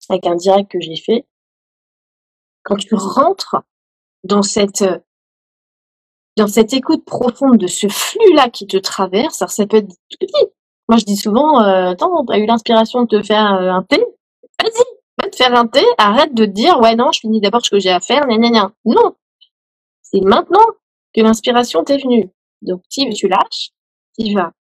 avec 0.09 0.27
un 0.27 0.37
direct 0.37 0.71
que 0.71 0.81
j'ai 0.81 0.97
fait. 0.97 1.27
Quand 2.63 2.77
tu 2.77 2.95
rentres 2.95 3.57
dans 4.25 4.43
cette 4.43 4.85
dans 6.37 6.49
cette 6.49 6.75
écoute 6.75 7.05
profonde 7.07 7.57
de 7.57 7.67
ce 7.67 7.89
flux-là 7.89 8.51
qui 8.51 8.67
te 8.67 8.77
traverse, 8.77 9.41
alors 9.41 9.51
ça 9.51 9.67
peut 9.67 9.79
être 9.79 9.89
tout. 9.89 10.27
Moi, 10.89 10.99
je 10.99 11.05
dis 11.05 11.17
souvent, 11.17 11.61
euh, 11.63 11.91
attends, 11.93 12.25
t'as 12.27 12.39
eu 12.39 12.47
l'inspiration 12.47 13.03
de 13.03 13.09
te 13.19 13.23
faire 13.23 13.55
euh, 13.55 13.71
un 13.71 13.83
thé, 13.83 13.99
vas-y, 14.63 14.96
va 15.19 15.29
te 15.29 15.37
faire 15.37 15.55
un 15.55 15.67
thé, 15.67 15.83
arrête 15.99 16.35
de 16.35 16.45
dire, 16.45 16.81
ouais, 16.81 16.95
non, 16.95 17.13
je 17.13 17.21
finis 17.21 17.41
d'abord 17.41 17.65
ce 17.65 17.71
que 17.71 17.79
j'ai 17.79 17.91
à 17.91 18.01
faire, 18.01 18.27
gna, 18.27 18.51
gna, 18.51 18.73
Non. 18.85 19.15
C'est 20.03 20.21
maintenant 20.21 20.67
que 21.15 21.21
l'inspiration 21.21 21.85
t'est 21.85 21.99
venue. 21.99 22.31
Donc, 22.63 22.83
tu, 22.91 23.09
tu 23.11 23.29
lâches, 23.29 23.71
tu 24.19 24.35
vas. 24.35 24.53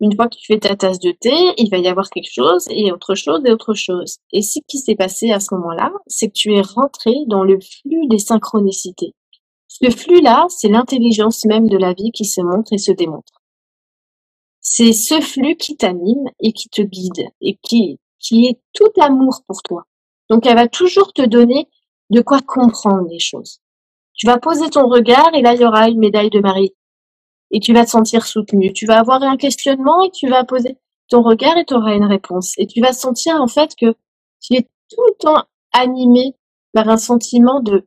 Une 0.00 0.16
fois 0.16 0.28
que 0.28 0.36
tu 0.36 0.46
fais 0.46 0.58
ta 0.58 0.74
tasse 0.74 0.98
de 0.98 1.12
thé, 1.12 1.32
il 1.58 1.70
va 1.70 1.78
y 1.78 1.86
avoir 1.86 2.10
quelque 2.10 2.32
chose 2.32 2.66
et 2.70 2.90
autre 2.90 3.14
chose 3.14 3.40
et 3.44 3.52
autre 3.52 3.72
chose. 3.74 4.16
Et 4.32 4.42
ce 4.42 4.58
qui 4.66 4.78
s'est 4.78 4.96
passé 4.96 5.30
à 5.30 5.38
ce 5.38 5.54
moment-là, 5.54 5.92
c'est 6.08 6.26
que 6.26 6.32
tu 6.32 6.52
es 6.54 6.60
rentré 6.60 7.12
dans 7.28 7.44
le 7.44 7.58
flux 7.60 8.08
des 8.08 8.18
synchronicités. 8.18 9.14
Ce 9.68 9.88
flux-là, 9.90 10.46
c'est 10.48 10.68
l'intelligence 10.68 11.44
même 11.44 11.68
de 11.68 11.76
la 11.76 11.92
vie 11.92 12.10
qui 12.10 12.24
se 12.24 12.40
montre 12.40 12.72
et 12.72 12.78
se 12.78 12.90
démontre. 12.90 13.42
C'est 14.60 14.92
ce 14.92 15.20
flux 15.20 15.56
qui 15.56 15.76
t'anime 15.76 16.28
et 16.40 16.52
qui 16.52 16.68
te 16.68 16.82
guide 16.82 17.28
et 17.40 17.56
qui, 17.62 17.98
qui 18.22 18.46
est 18.46 18.60
tout 18.72 18.92
amour 19.00 19.42
pour 19.46 19.62
toi. 19.62 19.84
Donc 20.30 20.46
elle 20.46 20.56
va 20.56 20.68
toujours 20.68 21.12
te 21.12 21.22
donner 21.22 21.68
de 22.10 22.20
quoi 22.22 22.38
comprendre 22.40 23.08
les 23.10 23.18
choses. 23.18 23.60
Tu 24.14 24.26
vas 24.26 24.38
poser 24.38 24.70
ton 24.70 24.88
regard 24.88 25.34
et 25.34 25.42
là 25.42 25.54
il 25.54 25.60
y 25.60 25.64
aura 25.64 25.88
une 25.88 25.98
médaille 25.98 26.30
de 26.30 26.40
Marie. 26.40 26.74
Et 27.50 27.60
tu 27.60 27.74
vas 27.74 27.84
te 27.84 27.90
sentir 27.90 28.24
soutenu. 28.24 28.72
Tu 28.72 28.86
vas 28.86 28.98
avoir 28.98 29.22
un 29.22 29.36
questionnement 29.36 30.02
et 30.04 30.10
tu 30.10 30.28
vas 30.28 30.44
poser 30.44 30.78
ton 31.08 31.22
regard 31.22 31.58
et 31.58 31.64
tu 31.66 31.74
auras 31.74 31.94
une 31.94 32.06
réponse. 32.06 32.54
Et 32.56 32.66
tu 32.66 32.80
vas 32.80 32.94
sentir 32.94 33.40
en 33.40 33.48
fait 33.48 33.74
que 33.76 33.94
tu 34.40 34.54
es 34.54 34.62
tout 34.62 35.02
le 35.06 35.14
temps 35.18 35.44
animé 35.72 36.34
par 36.72 36.88
un 36.88 36.96
sentiment 36.96 37.60
de 37.60 37.86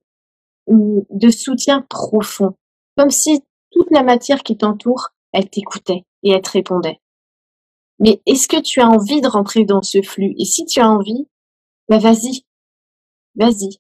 de 0.68 1.30
soutien 1.30 1.86
profond, 1.90 2.56
comme 2.98 3.12
si 3.12 3.44
toute 3.72 3.92
la 3.92 4.04
matière 4.04 4.42
qui 4.42 4.58
t'entoure, 4.58 5.10
elle 5.32 5.50
t'écoutait 5.50 6.06
et 6.24 6.32
elle 6.32 6.42
te 6.42 6.52
répondait. 6.52 7.00
Mais 8.00 8.22
est-ce 8.26 8.48
que 8.48 8.62
tu 8.62 8.82
as 8.82 8.88
envie 8.88 9.22
de 9.22 9.28
rentrer 9.28 9.66
dans 9.66 9.82
ce 9.82 10.02
flux? 10.02 10.34
Et 10.38 10.46
si 10.46 10.66
tu 10.66 10.80
as 10.80 10.90
envie, 10.90 11.28
bah 11.90 11.98
vas-y, 11.98 12.44
vas-y. 13.36 13.80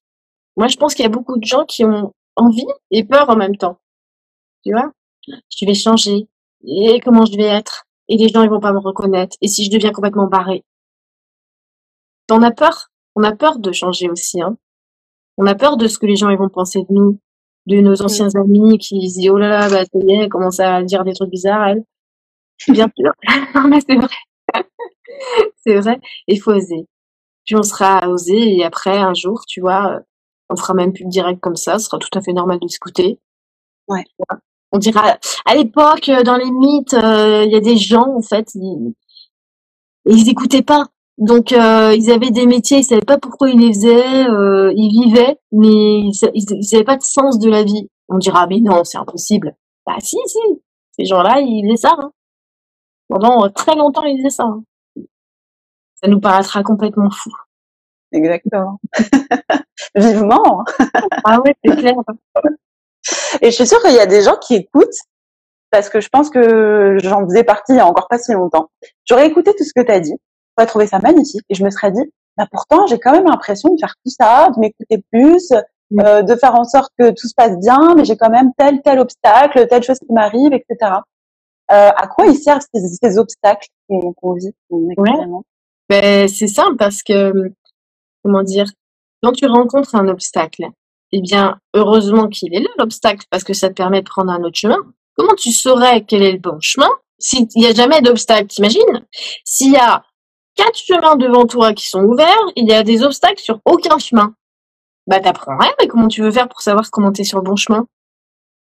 Moi, 0.57 0.68
je 0.68 0.78
pense 0.78 0.93
qu'il 0.93 1.03
y 1.03 1.07
a 1.07 1.09
beaucoup 1.09 1.38
de 1.38 1.45
gens 1.45 1.66
qui 1.66 1.84
ont 1.84 2.13
envie 2.36 2.66
et 2.91 3.03
peur 3.03 3.30
en 3.30 3.36
même 3.36 3.57
temps. 3.57 3.80
Tu 4.63 4.72
vois? 4.72 4.91
Je 5.28 5.66
vais 5.66 5.74
changer. 5.74 6.28
Et 6.66 6.99
comment 7.01 7.26
je 7.26 7.36
vais 7.36 7.43
être? 7.43 7.86
Et 8.07 8.18
les 8.18 8.30
gens, 8.30 8.43
ils 8.43 8.49
vont 8.49 8.59
pas 8.59 8.72
me 8.72 8.80
reconnaître. 8.80 9.36
Et 9.41 9.47
si 9.47 9.66
je 9.66 9.72
deviens 9.72 9.91
complètement 9.91 10.28
barré 10.28 10.63
T'en 12.28 12.41
as 12.41 12.51
peur? 12.51 12.89
On 13.16 13.24
a 13.24 13.36
peur 13.36 13.59
de 13.59 13.72
changer 13.72 14.09
aussi, 14.09 14.41
hein 14.41 14.57
on 15.38 15.45
a 15.45 15.55
peur 15.55 15.78
de 15.78 15.88
ce 15.88 15.99
que 15.99 16.05
les 16.05 16.16
gens 16.16 16.30
ils 16.30 16.38
vont 16.38 16.49
penser 16.49 16.82
de 16.89 16.93
nous, 16.93 17.20
de 17.68 17.78
nos 17.78 18.01
anciens 18.01 18.30
amis 18.36 18.78
qui 18.78 18.99
disent 18.99 19.30
oh 19.30 19.38
là 19.38 19.49
là, 19.49 19.70
bah 19.70 19.84
c'est 19.91 20.05
bien, 20.05 20.22
elle 20.24 20.30
commence 20.30 20.59
à 20.59 20.82
dire 20.84 21.03
des 21.03 21.13
trucs 21.13 21.30
bizarres, 21.30 21.68
elle. 21.68 21.84
Bien 22.68 22.89
sûr, 22.97 23.12
mais 23.68 23.80
c'est 23.88 23.95
vrai, 23.95 24.16
c'est 25.66 25.80
vrai. 25.80 25.99
Il 26.28 26.39
faut 26.39 26.51
oser. 26.51 26.88
Puis 27.45 27.56
on 27.56 27.64
sera 27.64 28.10
osé 28.10 28.56
et 28.58 28.64
après 28.64 28.97
un 28.97 29.14
jour, 29.14 29.41
tu 29.47 29.62
vois, 29.62 29.99
on 30.49 30.56
fera 30.56 30.74
même 30.74 30.93
plus 30.93 31.06
de 31.06 31.10
direct 31.10 31.39
comme 31.41 31.56
ça, 31.56 31.80
ce 31.80 31.86
sera 31.86 31.99
tout 31.99 32.18
à 32.18 32.22
fait 32.22 32.34
normal 32.34 32.60
de 32.60 32.68
s'écouter. 32.68 33.20
Ouais. 33.88 34.03
On 34.72 34.78
dira 34.78 35.18
à 35.45 35.56
l'époque 35.56 36.10
dans 36.26 36.38
les 36.38 36.51
mythes, 36.51 36.93
euh, 36.93 37.43
il 37.45 37.51
y 37.51 37.56
a 37.56 37.60
des 37.60 37.78
gens 37.78 38.16
en 38.16 38.22
fait, 38.22 38.49
ils, 38.56 38.93
ils 40.06 40.30
écoutaient 40.30 40.64
pas. 40.64 40.86
Donc 41.18 41.53
euh, 41.53 41.95
ils 41.95 42.12
avaient 42.12 42.32
des 42.32 42.45
métiers, 42.45 42.80
ils 42.80 42.84
savaient 42.84 43.01
pas 43.01 43.18
pourquoi 43.18 43.49
ils 43.49 43.60
les 43.60 43.74
faisaient, 43.74 44.28
euh, 44.28 44.74
ils 44.76 44.89
vivaient, 44.89 45.38
mais 45.51 46.10
ils, 46.34 46.45
n'avaient 46.72 46.84
pas 46.84 46.97
de 46.97 47.03
sens 47.03 47.39
de 47.39 47.49
la 47.49 47.64
vie. 47.64 47.89
On 48.10 48.18
dira 48.18 48.47
mais 48.47 48.60
non, 48.60 48.84
c'est 48.84 48.97
impossible. 48.97 49.56
Bah 49.86 49.95
si 49.99 50.18
si, 50.26 50.39
ces 50.97 51.06
gens-là 51.06 51.39
ils 51.39 51.64
faisaient 51.64 51.88
ça. 51.88 51.95
Hein. 51.97 52.12
Pendant 53.08 53.49
très 53.49 53.76
longtemps 53.76 54.03
ils 54.03 54.18
faisaient 54.18 54.30
ça. 54.30 54.43
Hein. 54.43 54.64
Ça 56.01 56.10
nous 56.10 56.20
paraîtra 56.20 56.64
complètement 56.64 57.10
fou. 57.10 57.32
Exactement. 58.12 58.80
Vivement. 59.95 60.64
ah 61.24 61.39
ouais, 61.41 61.56
c'est 61.64 61.76
clair. 61.76 61.95
Et 63.41 63.51
je 63.51 63.56
suis 63.56 63.68
sûre 63.68 63.82
qu'il 63.82 63.93
y 63.93 63.99
a 63.99 64.06
des 64.06 64.22
gens 64.22 64.38
qui 64.38 64.56
écoutent 64.56 64.97
parce 65.72 65.89
que 65.89 65.99
je 65.99 66.10
pense 66.10 66.30
que 66.30 66.97
j'en 67.01 67.26
faisais 67.26 67.43
partie 67.43 67.74
il 67.74 67.78
y 67.78 67.80
a 67.80 67.88
encore 67.88 68.08
pas 68.08 68.18
si 68.18 68.32
longtemps. 68.34 68.70
J'aurais 69.06 69.28
écouté 69.28 69.53
tout 69.58 69.64
ce 69.64 69.74
que 69.76 69.86
tu 69.86 69.91
as 69.91 69.99
dit 69.99 70.16
j'aurais 70.58 70.68
trouvé 70.68 70.88
ça 70.88 70.99
magnifique 70.99 71.43
et 71.49 71.56
je 71.56 71.64
me 71.64 71.70
serais 71.70 71.91
dit, 71.91 72.03
bah 72.38 72.47
pourtant 72.51 72.88
j'ai 72.88 72.99
quand 72.99 73.12
même 73.12 73.26
l'impression 73.26 73.74
de 73.74 73.80
faire 73.80 73.93
tout 74.03 74.12
ça, 74.12 74.49
de 74.56 74.60
m'écouter 74.60 75.03
plus, 75.12 75.51
mm. 75.91 75.99
euh, 75.99 76.22
de 76.22 76.36
faire 76.36 76.56
en 76.56 76.64
sorte 76.64 76.91
que 76.97 77.12
tout 77.12 77.28
se 77.28 77.34
passe 77.36 77.58
bien, 77.60 77.95
mais 77.95 78.06
j'ai 78.06 78.18
quand 78.18 78.30
même 78.30 78.51
tel 78.58 78.82
tel 78.82 78.99
obstacle, 78.99 79.68
telle 79.68 79.84
chose 79.84 79.99
qui 79.99 80.12
m'arrive, 80.12 80.53
etc. 80.53 80.91
Euh, 81.72 81.89
à 81.95 82.07
quoi 82.07 82.28
ils 82.28 82.38
servent 82.38 82.61
ces, 82.74 82.82
ces 83.01 83.18
obstacles 83.18 83.68
qu'on 83.88 84.34
vit 84.34 84.51
ben, 85.89 86.28
c'est 86.28 86.47
simple 86.47 86.78
parce 86.78 87.03
que 87.03 87.51
comment 88.24 88.43
dire, 88.43 88.66
quand 89.22 89.32
tu 89.34 89.45
rencontres 89.45 89.95
un 89.95 90.07
obstacle, 90.07 90.66
eh 91.11 91.22
bien 91.22 91.59
heureusement 91.74 92.28
qu'il 92.28 92.53
est 92.55 92.59
là 92.59 92.70
l'obstacle 92.78 93.26
parce 93.30 93.43
que 93.43 93.53
ça 93.53 93.70
te 93.70 93.74
permet 93.74 94.01
de 94.01 94.09
prendre 94.09 94.32
un 94.32 94.43
autre 94.43 94.57
chemin. 94.57 94.78
Comment 95.16 95.36
tu 95.36 95.51
saurais 95.51 96.03
quel 96.03 96.24
est 96.24 96.34
le 96.34 96.39
bon 96.39 96.57
chemin 96.59 96.89
s'il 97.20 97.47
n'y 97.55 97.68
a 97.68 97.74
jamais 97.74 98.01
d'obstacle 98.01 98.47
T'imagines? 98.47 99.05
S'il 99.45 99.72
y 99.72 99.78
a 99.78 100.03
quatre 100.55 100.78
chemins 100.78 101.16
devant 101.16 101.45
toi 101.45 101.74
qui 101.74 101.88
sont 101.88 102.03
ouverts, 102.03 102.51
il 102.55 102.68
y 102.68 102.74
a 102.74 102.84
des 102.84 103.03
obstacles 103.03 103.41
sur 103.41 103.59
aucun 103.66 103.97
chemin. 103.99 104.34
Bah 105.07 105.20
t'apprends 105.20 105.57
rien, 105.57 105.72
mais 105.80 105.88
comment 105.88 106.07
tu 106.07 106.22
veux 106.22 106.32
faire 106.32 106.49
pour 106.49 106.61
savoir 106.61 106.89
comment 106.91 107.11
t'es 107.11 107.24
sur 107.24 107.38
le 107.38 107.43
bon 107.43 107.55
chemin? 107.55 107.86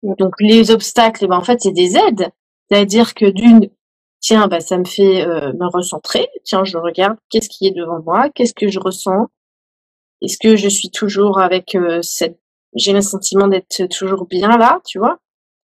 Donc 0.02 0.34
les 0.40 0.70
obstacles, 0.70 1.24
eh 1.24 1.28
ben, 1.28 1.36
en 1.36 1.44
fait 1.44 1.60
c'est 1.62 1.72
des 1.72 1.96
aides. 1.96 2.30
C'est-à-dire 2.68 3.14
que 3.14 3.26
d'une, 3.26 3.70
tiens, 4.20 4.48
bah 4.48 4.60
ça 4.60 4.78
me 4.78 4.84
fait 4.84 5.26
euh, 5.26 5.52
me 5.52 5.66
recentrer. 5.66 6.28
Tiens, 6.44 6.64
je 6.64 6.78
regarde 6.78 7.16
qu'est-ce 7.30 7.48
qui 7.48 7.66
est 7.66 7.72
devant 7.72 8.00
moi, 8.02 8.30
qu'est-ce 8.30 8.54
que 8.54 8.68
je 8.68 8.80
ressens? 8.80 9.28
Est-ce 10.22 10.38
que 10.38 10.56
je 10.56 10.68
suis 10.68 10.90
toujours 10.90 11.40
avec 11.40 11.74
euh, 11.74 12.00
cette, 12.02 12.38
j'ai 12.74 12.92
le 12.92 13.02
sentiment 13.02 13.48
d'être 13.48 13.86
toujours 13.88 14.26
bien 14.26 14.56
là, 14.56 14.80
tu 14.86 14.98
vois? 14.98 15.18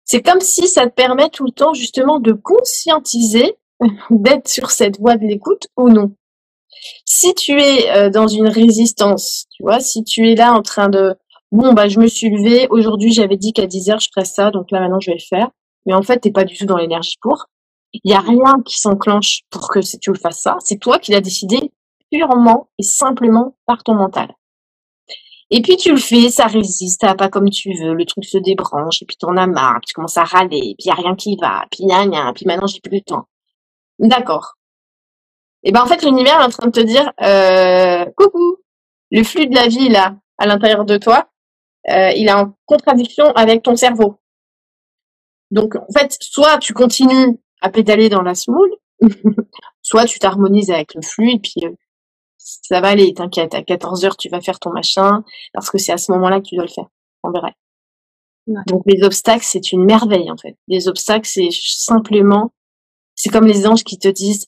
C'est 0.05 0.23
comme 0.23 0.41
si 0.41 0.69
ça 0.69 0.87
te 0.87 0.95
permet 0.95 1.31
tout 1.31 1.47
le 1.47 1.53
temps 1.53 1.73
justement 1.73 2.21
de 2.21 2.33
conscientiser 2.33 3.57
d'être 4.11 4.49
sur 4.49 4.71
cette 4.71 4.99
voie 4.99 5.17
de 5.17 5.25
l'écoute 5.25 5.69
ou 5.77 5.89
non. 5.89 6.15
Si 7.07 7.35
tu 7.35 7.53
es 7.61 7.91
euh, 7.91 8.11
dans 8.11 8.27
une 8.27 8.49
résistance, 8.49 9.47
tu 9.57 9.63
vois, 9.63 9.81
si 9.81 10.05
tu 10.05 10.31
es 10.31 10.35
là 10.35 10.53
en 10.53 10.63
train 10.63 10.89
de 10.89 11.15
bon 11.53 11.73
bah 11.73 11.89
je 11.89 12.01
me 12.01 12.09
suis 12.09 12.31
levée, 12.31 12.67
aujourd'hui 12.69 13.13
j'avais 13.13 13.37
dit 13.37 13.53
qu'à 13.53 13.67
10 13.67 13.91
heures 13.91 14.01
je 14.01 14.09
ferais 14.13 14.27
ça, 14.27 14.51
donc 14.51 14.71
là 14.71 14.81
maintenant 14.81 15.01
je 15.01 15.11
vais 15.11 15.17
le 15.17 15.27
faire. 15.27 15.51
Mais 15.87 15.95
en 15.95 16.03
fait, 16.03 16.19
t'es 16.19 16.33
pas 16.33 16.45
du 16.45 16.57
tout 16.57 16.67
dans 16.67 16.77
l'énergie 16.77 17.17
pour. 17.21 17.47
Il 17.93 18.11
y 18.11 18.15
a 18.15 18.21
rien 18.21 18.61
qui 18.65 18.79
s'enclenche 18.79 19.43
pour 19.51 19.69
que 19.69 19.81
tu 19.99 20.11
le 20.11 20.19
fasses 20.19 20.43
ça. 20.43 20.57
C'est 20.61 20.79
toi 20.79 20.99
qui 20.99 21.13
l'as 21.13 21.21
décidé 21.21 21.73
purement 22.11 22.69
et 22.79 22.83
simplement 22.83 23.57
par 23.67 23.83
ton 23.83 23.95
mental. 23.95 24.35
Et 25.51 25.63
puis 25.63 25.77
tu 25.77 25.91
le 25.91 25.99
fais, 25.99 26.31
ça 26.31 26.47
résiste, 26.47 27.03
ça 27.03 27.09
va 27.09 27.15
pas 27.15 27.29
comme 27.29 27.51
tu 27.51 27.73
veux, 27.75 27.95
le 27.95 28.05
truc 28.07 28.25
se 28.25 28.39
débranche, 28.39 29.03
et 29.03 29.05
puis 29.05 29.17
t'en 29.17 29.37
as 29.37 29.47
marre, 29.47 29.81
puis 29.81 29.89
tu 29.89 29.95
commences 29.95 30.17
à 30.17 30.25
râler, 30.25 30.57
et 30.57 30.75
puis 30.77 30.89
y 30.89 30.91
a 30.91 30.95
rien 30.95 31.15
qui 31.15 31.37
va, 31.41 31.67
puis 31.71 31.85
gna 31.85 32.07
gna, 32.07 32.33
puis 32.35 32.47
maintenant 32.47 32.67
j'ai 32.67 32.81
plus 32.81 32.97
le 32.97 33.01
temps. 33.03 33.29
D'accord. 33.99 34.55
Et 35.63 35.71
ben 35.71 35.83
en 35.83 35.87
fait 35.87 36.03
l'univers 36.03 36.41
est 36.41 36.45
en 36.45 36.49
train 36.49 36.67
de 36.67 36.73
te 36.73 36.81
dire 36.81 37.13
euh, 37.23 38.07
coucou, 38.17 38.57
le 39.11 39.23
flux 39.23 39.47
de 39.47 39.55
la 39.55 39.69
vie 39.69 39.89
là 39.89 40.17
à 40.39 40.47
l'intérieur 40.47 40.85
de 40.85 40.97
toi, 40.97 41.29
euh, 41.91 42.11
il 42.17 42.27
est 42.27 42.33
en 42.33 42.55
contradiction 42.67 43.27
avec 43.33 43.63
ton 43.63 43.77
cerveau. 43.77 44.17
Donc 45.51 45.77
en 45.77 45.87
fait, 45.97 46.17
soit 46.21 46.59
tu 46.59 46.73
continues 46.73 47.39
à 47.61 47.71
pédaler 47.71 48.09
dans 48.09 48.23
la 48.23 48.35
semoule, 48.35 48.71
soit 49.83 50.07
tu 50.07 50.19
t'harmonises 50.19 50.71
avec 50.71 50.95
le 50.95 51.03
flux 51.03 51.33
et 51.33 51.39
puis 51.39 51.65
euh, 51.65 51.73
ça 52.39 52.81
va 52.81 52.89
aller, 52.89 53.15
t'inquiète, 53.15 53.55
à 53.55 53.63
14 53.63 54.05
heures 54.05 54.17
tu 54.17 54.29
vas 54.29 54.41
faire 54.41 54.59
ton 54.59 54.71
machin, 54.71 55.25
parce 55.53 55.71
que 55.71 55.79
c'est 55.79 55.93
à 55.93 55.99
ce 55.99 56.13
moment-là 56.13 56.41
que 56.41 56.47
tu 56.47 56.57
dois 56.57 56.65
le 56.65 56.71
faire, 56.71 56.89
en 57.23 57.31
vrai. 57.31 57.55
Donc 58.67 58.83
les 58.87 59.03
obstacles, 59.03 59.45
c'est 59.45 59.73
une 59.73 59.85
merveille 59.85 60.31
en 60.31 60.37
fait. 60.37 60.59
Les 60.69 60.89
obstacles, 60.89 61.27
c'est 61.27 61.49
simplement, 61.51 62.53
c'est 63.15 63.31
comme 63.31 63.47
les 63.47 63.67
anges 63.67 63.85
qui 63.85 63.99
te 63.99 64.09
disent, 64.09 64.47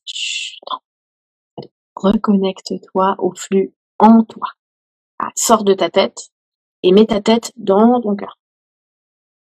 reconnecte-toi 1.94 3.16
au 3.18 3.32
flux 3.34 3.74
en 3.98 4.22
toi. 4.24 4.48
Ah, 5.18 5.30
sors 5.34 5.64
de 5.64 5.72
ta 5.72 5.88
tête 5.88 6.28
et 6.82 6.92
mets 6.92 7.06
ta 7.06 7.22
tête 7.22 7.52
dans 7.56 8.00
ton 8.02 8.14
cœur. 8.14 8.38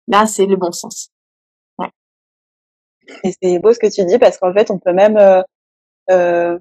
Là, 0.08 0.28
c'est 0.28 0.46
le 0.46 0.56
bon 0.56 0.72
sens. 0.72 1.10
Et 3.24 3.34
c'est 3.42 3.60
beau 3.60 3.74
ce 3.74 3.80
que 3.80 3.94
tu 3.94 4.06
dis 4.06 4.18
parce 4.20 4.38
qu'en 4.38 4.54
fait, 4.54 4.72
on 4.72 4.80
peut 4.80 4.94
même 4.94 5.18
euh, 5.18 5.42
euh, 6.12 6.60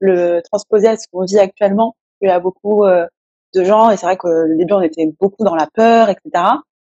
le 0.00 0.40
transposer 0.42 0.88
à 0.88 0.96
ce 0.96 1.06
qu'on 1.10 1.24
vit 1.24 1.38
actuellement. 1.38 1.96
Il 2.20 2.28
y 2.28 2.30
a 2.30 2.40
beaucoup 2.40 2.84
euh, 2.84 3.06
de 3.54 3.64
gens, 3.64 3.90
et 3.90 3.96
c'est 3.96 4.06
vrai 4.06 4.16
qu'au 4.16 4.28
début, 4.56 4.74
on 4.74 4.80
était 4.80 5.06
beaucoup 5.20 5.44
dans 5.44 5.54
la 5.54 5.68
peur, 5.72 6.08
etc. 6.08 6.44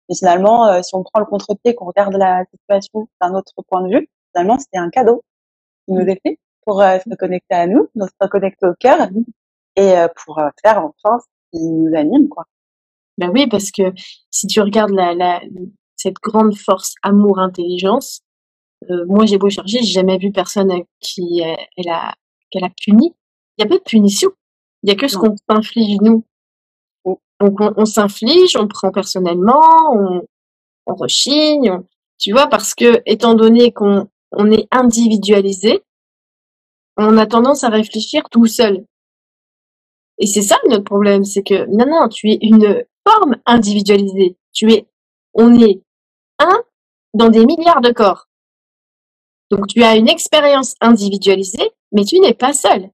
Et 0.09 0.15
finalement, 0.15 0.67
euh, 0.69 0.83
si 0.83 0.95
on 0.95 1.03
prend 1.03 1.21
le 1.21 1.27
contre-pied, 1.27 1.75
qu'on 1.75 1.87
regarde 1.87 2.15
la 2.15 2.45
situation 2.51 3.09
d'un 3.21 3.35
autre 3.35 3.53
point 3.69 3.83
de 3.83 3.97
vue, 3.97 4.09
finalement, 4.33 4.59
c'était 4.59 4.79
un 4.79 4.91
cadeau 4.91 5.23
qui 5.87 5.95
nous 5.95 6.03
est 6.03 6.21
fait 6.23 6.39
pour 6.65 6.83
euh, 6.83 6.99
se 6.99 7.15
connecter 7.17 7.55
à 7.55 7.67
nous, 7.67 7.89
se 7.97 8.09
reconnecter 8.21 8.67
au 8.67 8.75
cœur 8.79 9.09
et 9.77 9.95
pour 10.25 10.41
faire 10.63 10.85
enfin 10.85 11.21
ce 11.21 11.59
qui 11.59 11.65
nous 11.65 11.97
anime, 11.97 12.29
quoi. 12.29 12.45
Ben 13.19 13.31
oui, 13.31 13.47
parce 13.47 13.71
que 13.71 13.83
si 14.31 14.47
tu 14.47 14.61
regardes 14.61 14.91
la, 14.91 15.15
la 15.15 15.41
cette 15.97 16.17
grande 16.17 16.57
force 16.57 16.95
amour-intelligence, 17.03 18.23
euh, 18.89 19.05
moi 19.07 19.27
j'ai 19.27 19.39
beau 19.39 19.51
chercher, 19.51 19.79
j'ai 19.81 19.93
jamais 19.93 20.19
vu 20.19 20.33
personne 20.33 20.73
qui 21.01 21.43
elle 21.43 21.89
a 21.89 22.15
qu'elle 22.51 22.65
a 22.65 22.71
puni. 22.71 23.15
Il 23.59 23.63
y 23.63 23.67
a 23.67 23.69
pas 23.69 23.77
de 23.77 23.83
punition. 23.83 24.31
Il 24.83 24.91
y 24.91 24.93
a 24.93 24.97
que 24.97 25.09
ce 25.09 25.19
qu'on 25.19 25.35
s'inflige 25.49 25.99
nous. 26.01 26.25
Donc 27.41 27.59
on, 27.61 27.85
s'inflige, 27.87 28.57
on 28.57 28.69
prend 28.69 28.91
personnellement, 28.91 29.63
on, 29.95 30.23
on 30.87 30.95
rechigne, 30.95 31.81
tu 32.19 32.33
vois, 32.33 32.49
parce 32.49 32.75
que 32.75 33.03
étant 33.07 33.35
donné 33.35 33.73
qu'on 33.73 34.09
on 34.33 34.51
est 34.51 34.69
individualisé, 34.71 35.83
on 36.97 37.17
a 37.17 37.27
tendance 37.27 37.65
à 37.65 37.69
réfléchir 37.69 38.23
tout 38.31 38.47
seul. 38.47 38.85
Et 40.19 40.27
c'est 40.27 40.43
ça 40.43 40.59
notre 40.69 40.85
problème, 40.85 41.25
c'est 41.25 41.43
que 41.43 41.67
non, 41.67 41.87
non, 41.87 42.09
tu 42.09 42.31
es 42.31 42.39
une 42.43 42.85
forme 43.09 43.37
individualisée. 43.47 44.37
Tu 44.53 44.71
es, 44.73 44.87
on 45.33 45.59
est 45.59 45.81
un 46.39 46.63
dans 47.15 47.31
des 47.31 47.47
milliards 47.47 47.81
de 47.81 47.91
corps. 47.91 48.29
Donc 49.51 49.67
tu 49.67 49.83
as 49.83 49.97
une 49.97 50.09
expérience 50.09 50.75
individualisée, 50.81 51.71
mais 51.93 52.05
tu 52.05 52.19
n'es 52.21 52.35
pas 52.35 52.53
seul. 52.53 52.91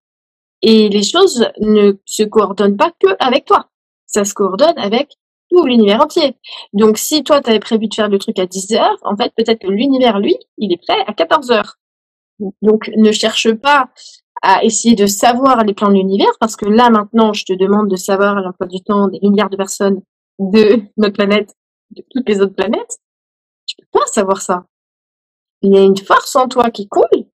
Et 0.63 0.89
les 0.89 1.03
choses 1.03 1.47
ne 1.61 1.93
se 2.07 2.23
coordonnent 2.23 2.77
pas 2.77 2.93
que 2.99 3.09
avec 3.21 3.45
toi. 3.45 3.69
Ça 4.07 4.25
se 4.25 4.35
coordonne 4.35 4.79
avec 4.79 5.13
tout 5.51 5.65
l'univers 5.65 6.03
entier. 6.03 6.37
Donc 6.73 6.99
si 6.99 7.23
toi 7.23 7.41
tu 7.41 7.51
avais 7.51 7.61
prévu 7.61 7.89
de 7.89 7.95
faire 7.95 8.09
le 8.09 8.19
truc 8.19 8.39
à 8.39 8.47
10 8.47 8.73
heures, 8.73 8.97
en 9.03 9.17
fait 9.17 9.33
peut-être 9.37 9.61
que 9.61 9.69
l'univers 9.69 10.19
lui, 10.19 10.37
il 10.59 10.73
est 10.73 10.81
prêt 10.83 10.99
à 11.07 11.13
14 11.13 11.51
heures. 11.51 11.77
Donc 12.63 12.91
ne 12.97 13.13
cherche 13.13 13.53
pas 13.53 13.91
à 14.43 14.65
essayer 14.65 14.95
de 14.95 15.07
savoir 15.07 15.65
les 15.65 15.75
plans 15.75 15.89
de 15.89 15.95
l'univers 15.95 16.33
parce 16.41 16.57
que 16.57 16.67
là 16.67 16.91
maintenant 16.91 17.33
je 17.33 17.45
te 17.45 17.53
demande 17.53 17.89
de 17.91 17.97
savoir 17.97 18.35
l'emploi 18.37 18.67
du 18.67 18.83
temps 18.83 19.09
des 19.09 19.21
milliards 19.23 19.51
de 19.51 19.57
personnes 19.57 20.03
de 20.39 20.83
notre 20.97 21.15
planète, 21.15 21.55
de 21.91 22.03
toutes 22.11 22.29
les 22.29 22.41
autres 22.41 22.55
planètes. 22.55 22.99
Tu 23.67 23.77
peux 23.77 23.99
pas 23.99 24.07
savoir 24.07 24.41
ça 24.41 24.67
il 25.63 25.75
y 25.75 25.79
a 25.79 25.83
une 25.83 25.97
force 25.97 26.37
en 26.37 26.49
toi 26.49 26.71
qui 26.71 26.89
coule, 26.89 27.27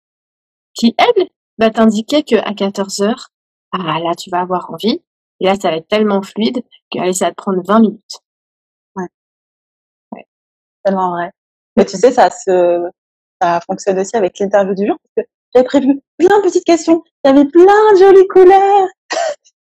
qui, 0.74 0.94
elle, 0.98 1.28
va 1.58 1.70
t'indiquer 1.70 2.22
qu'à 2.22 2.54
14 2.54 3.00
heures, 3.02 3.28
ah 3.72 3.98
là, 3.98 4.14
tu 4.16 4.30
vas 4.30 4.40
avoir 4.40 4.70
envie. 4.70 5.02
Et 5.40 5.46
là, 5.46 5.54
ça 5.60 5.70
va 5.70 5.76
être 5.76 5.88
tellement 5.88 6.22
fluide 6.22 6.62
que 6.90 7.00
allez, 7.00 7.12
ça 7.12 7.26
va 7.26 7.30
te 7.32 7.36
prendre 7.36 7.62
20 7.66 7.80
minutes. 7.80 8.20
Ouais. 8.96 9.06
ouais. 10.12 10.26
Tellement 10.84 11.10
vrai. 11.10 11.30
Mais 11.76 11.84
tu 11.84 11.96
sais, 11.96 12.12
ça 12.12 12.30
se, 12.30 12.88
ça 13.40 13.60
fonctionne 13.66 13.98
aussi 13.98 14.16
avec 14.16 14.38
l'interview 14.38 14.74
du 14.74 14.86
jour 14.86 14.96
parce 15.02 15.26
que 15.26 15.32
j'avais 15.54 15.66
prévu 15.66 16.00
plein 16.18 16.38
de 16.38 16.42
petites 16.44 16.64
questions. 16.64 17.02
Il 17.24 17.28
y 17.28 17.30
avait 17.30 17.48
plein 17.48 17.92
de 17.92 17.98
jolies 17.98 18.28
couleurs. 18.28 18.88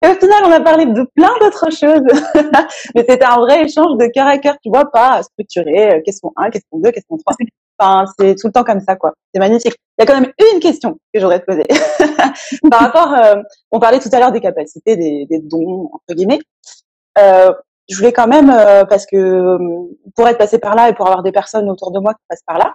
Et 0.04 0.08
au 0.08 0.14
final, 0.14 0.44
on 0.46 0.52
a 0.52 0.60
parlé 0.60 0.86
de 0.86 1.04
plein 1.16 1.34
d'autres 1.42 1.72
choses. 1.72 2.04
Mais 2.96 3.06
c'était 3.08 3.26
un 3.26 3.38
vrai 3.38 3.64
échange 3.64 3.98
de 3.98 4.08
cœur 4.14 4.28
à 4.28 4.38
cœur, 4.38 4.56
tu 4.62 4.70
vois, 4.70 4.92
pas 4.92 5.24
structuré, 5.24 5.96
euh, 5.96 6.02
question 6.02 6.32
1, 6.36 6.52
question 6.52 6.78
2, 6.78 6.92
question 6.92 7.18
3. 7.18 7.36
Enfin, 7.80 8.12
c'est 8.18 8.36
tout 8.36 8.48
le 8.48 8.54
temps 8.54 8.64
comme 8.64 8.80
ça, 8.80 8.96
quoi. 8.96 9.14
C'est 9.34 9.40
magnifique. 9.40 9.76
Il 9.98 10.02
y 10.02 10.04
a 10.04 10.06
quand 10.06 10.20
même 10.20 10.32
une 10.54 10.60
question 10.60 10.98
que 11.14 11.20
j'aurais 11.20 11.44
posée. 11.44 11.66
Par 12.72 12.80
rapport, 12.80 13.14
euh, 13.14 13.42
on 13.72 13.80
parlait 13.80 14.00
tout 14.00 14.10
à 14.12 14.20
l'heure 14.20 14.32
des 14.32 14.42
capacités, 14.42 14.96
des, 14.96 15.26
des, 15.30 15.40
dons, 15.40 15.90
entre 15.92 16.16
guillemets. 16.16 16.40
Euh, 17.18 17.52
je 17.90 17.98
voulais 17.98 18.14
quand 18.14 18.28
même, 18.28 18.50
euh, 18.50 18.86
parce 18.86 19.06
que 19.06 19.16
euh, 19.16 19.58
pour 20.16 20.28
être 20.28 20.38
passé 20.38 20.60
par 20.60 20.76
là 20.76 20.90
et 20.90 20.94
pour 20.94 21.08
avoir 21.08 21.24
des 21.24 21.32
personnes 21.32 21.70
autour 21.70 21.92
de 21.92 22.00
moi 22.00 22.14
qui 22.14 22.22
passent 22.28 22.44
par 22.46 22.58
là, 22.58 22.74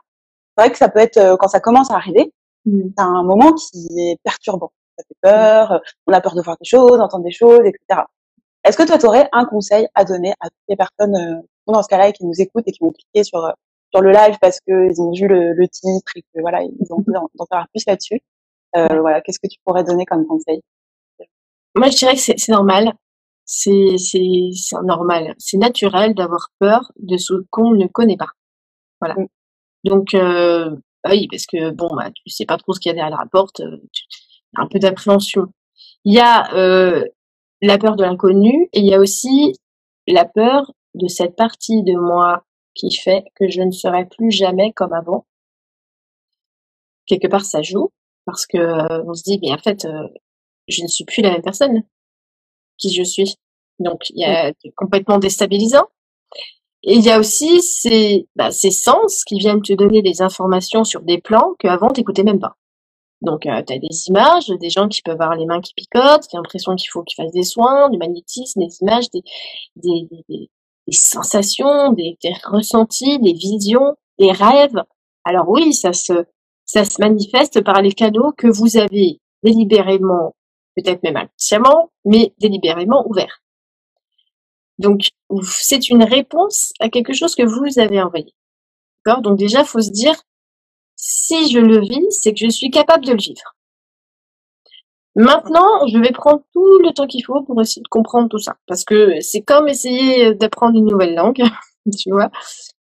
c'est 0.57 0.65
vrai 0.65 0.73
que 0.73 0.79
ça 0.79 0.89
peut 0.89 1.01
être, 1.01 1.37
quand 1.39 1.49
ça 1.49 1.61
commence 1.61 1.91
à 1.91 1.95
arriver, 1.95 2.33
c'est 2.67 2.93
un 2.99 3.23
moment 3.23 3.53
qui 3.53 3.89
est 3.99 4.19
perturbant 4.25 4.73
ça 5.03 5.09
fait 5.09 5.17
peur, 5.21 5.81
on 6.07 6.13
a 6.13 6.21
peur 6.21 6.35
de 6.35 6.43
voir 6.43 6.57
des 6.59 6.69
choses, 6.69 6.99
d'entendre 6.99 7.25
des 7.25 7.33
choses, 7.33 7.61
etc. 7.65 8.03
Est-ce 8.65 8.77
que 8.77 8.87
toi, 8.87 8.99
tu 8.99 9.07
aurais 9.07 9.29
un 9.33 9.45
conseil 9.45 9.89
à 9.95 10.05
donner 10.05 10.33
à 10.41 10.49
toutes 10.49 10.69
les 10.69 10.77
personnes 10.77 11.17
euh, 11.17 11.43
dans 11.67 11.83
ce 11.83 11.89
cas-là 11.89 12.13
qui 12.13 12.25
nous 12.25 12.41
écoutent 12.41 12.65
et 12.67 12.73
qui 12.73 12.79
vont 12.81 12.93
cliquer 12.93 13.25
sur 13.25 13.45
euh, 13.45 13.53
sur 13.93 14.03
le 14.03 14.11
live 14.11 14.37
parce 14.41 14.59
qu'ils 14.61 15.01
ont 15.01 15.13
vu 15.13 15.29
le, 15.29 15.53
le, 15.53 15.69
titre 15.69 16.13
et 16.17 16.23
que 16.23 16.41
voilà, 16.41 16.63
ils 16.63 16.93
ont 16.93 16.97
envie 16.97 17.13
d'en 17.13 17.29
savoir 17.45 17.69
plus 17.69 17.85
là-dessus 17.87 18.21
euh, 18.77 19.01
Voilà, 19.01 19.21
qu'est-ce 19.21 19.39
que 19.39 19.49
tu 19.49 19.59
pourrais 19.65 19.85
donner 19.85 20.07
comme 20.07 20.27
conseil? 20.27 20.63
Moi, 21.75 21.89
je 21.91 21.97
dirais 21.97 22.15
que 22.15 22.21
c'est 22.21 22.49
normal. 22.49 22.93
C'est 23.45 23.99
c'est 23.99 24.21
normal, 24.85 25.35
c'est 25.39 25.59
naturel 25.59 26.15
d'avoir 26.15 26.49
peur 26.59 26.93
de 26.97 27.17
ce 27.17 27.35
qu'on 27.51 27.73
ne 27.73 27.87
connaît 27.87 28.17
pas. 28.17 28.31
Voilà. 29.01 29.17
Mm. 29.17 29.27
Donc 29.85 30.15
euh, 30.15 30.71
oui, 31.09 31.27
parce 31.29 31.47
que 31.47 31.71
bon, 31.71 31.89
bah, 31.97 32.11
tu 32.15 32.31
sais 32.31 32.47
pas 32.47 32.57
trop 32.57 32.73
ce 32.73 32.81
qu'il 32.81 32.91
y 32.91 32.93
a 32.93 32.95
derrière 32.95 33.19
la 33.19 33.27
porte. 33.27 33.63
Tu, 33.93 34.05
un 34.57 34.67
peu 34.67 34.79
d'appréhension. 34.79 35.47
Il 36.05 36.15
y 36.15 36.21
a 36.21 36.53
euh, 36.55 37.05
la 37.61 37.79
peur 37.79 37.97
de 37.97 38.03
l'inconnu 38.03 38.69
et 38.73 38.81
il 38.81 38.87
y 38.87 38.95
a 38.95 38.99
aussi 38.99 39.55
la 40.07 40.25
peur 40.25 40.73
de 40.95 41.09
cette 41.09 41.37
partie 41.37 41.83
de 41.83 41.95
moi 41.95 42.45
qui 42.75 42.95
fait 42.95 43.25
que 43.35 43.49
je 43.49 43.63
ne 43.63 43.71
serai 43.71 44.07
plus 44.07 44.31
jamais 44.31 44.73
comme 44.73 44.93
avant. 44.93 45.27
Quelque 47.07 47.29
part, 47.29 47.45
ça 47.45 47.63
joue 47.63 47.91
parce 48.25 48.47
que 48.47 48.59
euh, 48.59 49.05
on 49.07 49.15
se 49.15 49.23
dit, 49.23 49.39
mais 49.43 49.53
en 49.53 49.59
fait, 49.59 49.85
euh, 49.85 50.09
je 50.69 50.83
ne 50.83 50.89
suis 50.89 51.05
plus 51.05 51.23
la 51.23 51.31
même 51.31 51.43
personne 51.43 51.83
qui 52.79 52.93
je 52.93 53.03
suis. 53.03 53.37
Donc, 53.79 54.11
il 54.11 54.21
y 54.21 54.25
a 54.25 54.53
complètement 54.77 55.19
déstabilisant. 55.19 55.87
Et 56.85 56.95
il 56.95 57.05
y 57.05 57.11
a 57.11 57.19
aussi 57.19 57.63
ces, 57.63 58.27
bah, 58.35 58.51
ces 58.51 58.71
sens 58.71 59.25
qui 59.25 59.39
viennent 59.39 59.63
te 59.63 59.73
donner 59.73 60.03
des 60.03 60.21
informations 60.21 60.85
sur 60.85 61.03
des 61.03 61.21
plans 61.21 61.55
qu'avant 61.59 61.89
t'écoutais 61.89 62.25
même 62.25 62.41
pas. 62.41 62.57
Donc, 63.23 63.47
euh, 63.47 63.63
tu 63.67 63.73
as 63.73 63.79
des 63.79 64.09
images, 64.09 64.49
des 64.49 64.71
gens 64.71 64.89
qui 64.89 65.01
peuvent 65.01 65.21
avoir 65.21 65.37
les 65.37 65.47
mains 65.47 65.61
qui 65.61 65.75
picotent, 65.75 66.27
qui 66.27 66.37
ont 66.37 66.41
l'impression 66.41 66.75
qu'il 66.75 66.91
faut 66.91 67.03
qu'ils 67.03 67.23
fassent 67.23 67.33
des 67.33 67.45
soins, 67.45 67.89
du 67.89 67.97
magnétisme, 67.97 68.61
des 68.61 68.77
images, 68.83 69.11
des, 69.11 69.23
des, 69.77 70.09
des, 70.29 70.51
des 70.87 70.93
sensations, 70.93 71.93
des, 71.93 72.19
des, 72.23 72.35
ressentis, 72.45 73.21
des 73.21 73.33
visions, 73.33 73.95
des 74.19 74.33
rêves. 74.33 74.83
Alors 75.25 75.49
oui, 75.49 75.73
ça 75.73 75.93
se, 75.93 76.25
ça 76.65 76.85
se 76.85 77.01
manifeste 77.01 77.63
par 77.63 77.81
les 77.81 77.93
canaux 77.93 78.33
que 78.37 78.49
vous 78.49 78.77
avez 78.77 79.21
délibérément, 79.45 80.35
peut-être 80.75 81.03
même 81.05 81.17
inconsciemment, 81.17 81.91
mais 82.05 82.35
délibérément 82.39 83.07
ouverts. 83.09 83.41
Donc, 84.79 85.11
c'est 85.45 85.91
une 85.91 86.03
réponse 86.03 86.73
à 86.81 86.89
quelque 86.89 87.13
chose 87.13 87.37
que 87.37 87.45
vous 87.45 87.79
avez 87.79 88.03
envoyé. 88.03 88.35
Donc 89.23 89.39
déjà, 89.39 89.65
faut 89.65 89.81
se 89.81 89.91
dire, 89.91 90.15
si 91.05 91.51
je 91.51 91.59
le 91.59 91.81
vis, 91.81 92.07
c'est 92.11 92.33
que 92.33 92.39
je 92.39 92.49
suis 92.49 92.71
capable 92.71 93.05
de 93.05 93.11
le 93.11 93.19
vivre. 93.19 93.57
Maintenant, 95.17 95.85
je 95.89 95.99
vais 95.99 96.13
prendre 96.13 96.43
tout 96.53 96.79
le 96.79 96.93
temps 96.93 97.09
qu'il 97.09 97.25
faut 97.25 97.43
pour 97.43 97.61
essayer 97.61 97.83
de 97.83 97.89
comprendre 97.89 98.29
tout 98.29 98.39
ça. 98.39 98.55
Parce 98.69 98.85
que 98.85 99.21
c'est 99.21 99.43
comme 99.43 99.67
essayer 99.69 100.33
d'apprendre 100.37 100.79
une 100.79 100.87
nouvelle 100.87 101.17
langue, 101.17 101.43
tu 101.99 102.11
vois. 102.11 102.31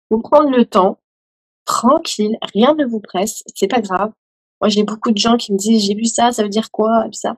Faut 0.09 0.19
prendre 0.19 0.49
le 0.49 0.65
temps, 0.65 0.99
tranquille, 1.63 2.37
rien 2.53 2.75
ne 2.75 2.85
vous 2.85 2.99
presse, 2.99 3.43
c'est 3.55 3.69
pas 3.69 3.79
grave. 3.79 4.11
Moi, 4.59 4.67
j'ai 4.67 4.83
beaucoup 4.83 5.11
de 5.11 5.17
gens 5.17 5.37
qui 5.37 5.53
me 5.53 5.57
disent, 5.57 5.85
j'ai 5.85 5.95
vu 5.95 6.03
ça, 6.05 6.33
ça 6.33 6.43
veut 6.43 6.49
dire 6.49 6.69
quoi, 6.69 7.05
ça. 7.13 7.37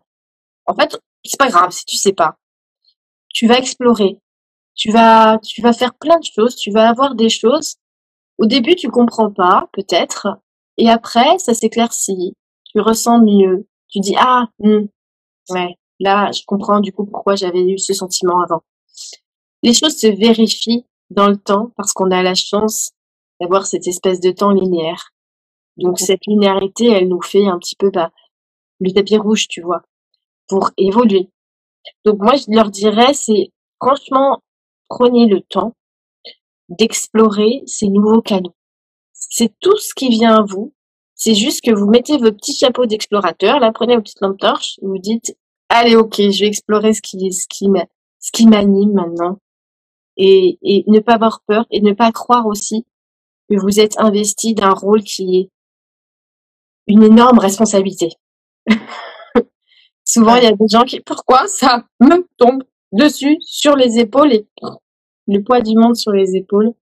En 0.66 0.74
fait, 0.74 1.00
c'est 1.24 1.40
pas 1.40 1.50
grave 1.50 1.70
si 1.70 1.86
tu 1.86 1.98
sais 1.98 2.14
pas. 2.14 2.38
Tu 3.30 3.46
vas 3.46 3.60
explorer. 3.60 4.18
Tu 4.74 4.92
vas, 4.92 5.38
tu 5.38 5.62
vas 5.62 5.72
faire 5.72 5.94
plein 5.94 6.18
de 6.18 6.26
choses, 6.26 6.56
tu 6.56 6.72
vas 6.72 6.90
avoir 6.90 7.14
des 7.14 7.30
choses. 7.30 7.76
Au 8.40 8.48
début, 8.48 8.76
tu 8.76 8.90
comprends 8.90 9.32
pas, 9.32 9.70
peut-être. 9.74 10.28
Et 10.78 10.90
après, 10.90 11.38
ça 11.40 11.54
s'éclaircit. 11.54 12.34
Tu 12.66 12.82
ressens 12.82 13.20
mieux. 13.20 13.68
Tu 13.90 14.00
dis, 14.00 14.16
ah, 14.18 14.48
hmm, 14.60 14.86
ouais, 15.50 15.76
là, 16.00 16.32
je 16.32 16.42
comprends 16.46 16.80
du 16.80 16.92
coup 16.92 17.06
pourquoi 17.06 17.36
j'avais 17.36 17.62
eu 17.62 17.78
ce 17.78 17.94
sentiment 17.94 18.42
avant. 18.42 18.62
Les 19.62 19.74
choses 19.74 19.98
se 19.98 20.08
vérifient 20.08 20.86
dans 21.10 21.28
le 21.28 21.38
temps 21.38 21.72
parce 21.78 21.94
qu'on 21.94 22.12
a 22.12 22.24
la 22.24 22.36
chance 22.36 22.92
d'avoir 23.40 23.66
cette 23.66 23.88
espèce 23.88 24.20
de 24.20 24.32
temps 24.32 24.52
linéaire. 24.52 25.12
Donc 25.78 26.00
cette 26.00 26.26
linéarité, 26.28 26.88
elle 26.88 27.08
nous 27.08 27.22
fait 27.22 27.46
un 27.46 27.58
petit 27.58 27.76
peu 27.76 27.90
bah, 27.90 28.12
le 28.80 28.92
tapis 28.92 29.18
rouge, 29.18 29.48
tu 29.48 29.62
vois, 29.62 29.82
pour 30.48 30.72
évoluer. 30.78 31.30
Donc 32.06 32.20
moi, 32.20 32.36
je 32.36 32.46
leur 32.48 32.70
dirais, 32.70 33.14
c'est 33.14 33.52
franchement, 33.82 34.42
prenez 34.90 35.28
le 35.28 35.42
temps 35.42 35.74
d'explorer 36.70 37.64
ces 37.66 37.88
nouveaux 37.88 38.22
canaux. 38.22 38.56
C'est 39.30 39.54
tout 39.60 39.78
ce 39.78 39.94
qui 39.94 40.10
vient 40.10 40.36
à 40.36 40.44
vous. 40.44 40.74
C'est 41.16 41.36
juste 41.36 41.62
que 41.62 41.72
vous 41.72 41.88
mettez 41.88 42.18
vos 42.18 42.32
petits 42.32 42.56
chapeaux 42.56 42.86
d'explorateur, 42.86 43.60
là, 43.60 43.72
prenez 43.72 43.96
vos 43.96 44.02
petites 44.02 44.22
lampes 44.22 44.40
torches, 44.40 44.80
vous 44.82 44.98
dites, 44.98 45.38
allez, 45.70 45.96
ok, 45.96 46.16
je 46.16 46.42
vais 46.42 46.48
explorer 46.48 46.94
ce 46.94 47.02
qui, 47.02 47.32
ce 47.32 47.48
qui, 47.48 47.68
ce 48.20 48.32
qui 48.32 48.48
m'anime 48.48 48.94
maintenant. 48.94 49.40
Et, 50.18 50.60
et 50.62 50.84
ne 50.88 51.00
pas 51.00 51.14
avoir 51.14 51.42
peur 51.48 51.66
et 51.72 51.82
ne 51.82 51.94
pas 51.94 52.12
croire 52.12 52.46
aussi 52.46 52.86
que 53.50 53.60
vous 53.60 53.80
êtes 53.80 54.00
investi 54.00 54.54
d'un 54.54 54.72
rôle 54.72 55.04
qui 55.04 55.38
est 55.38 55.50
une 56.88 57.04
énorme 57.04 57.40
responsabilité. 57.40 58.10
Souvent, 60.06 60.36
il 60.36 60.44
y 60.44 60.48
a 60.48 60.52
des 60.52 60.68
gens 60.68 60.84
qui, 60.84 61.00
pourquoi 61.00 61.48
ça 61.48 61.86
me 62.00 62.28
tombe 62.38 62.64
dessus, 62.92 63.38
sur 63.42 63.76
les 63.76 64.00
épaules 64.00 64.34
et 64.34 64.48
le 65.28 65.42
poids 65.42 65.62
du 65.62 65.76
monde 65.76 65.96
sur 65.96 66.12
les 66.12 66.36
épaules? 66.36 66.74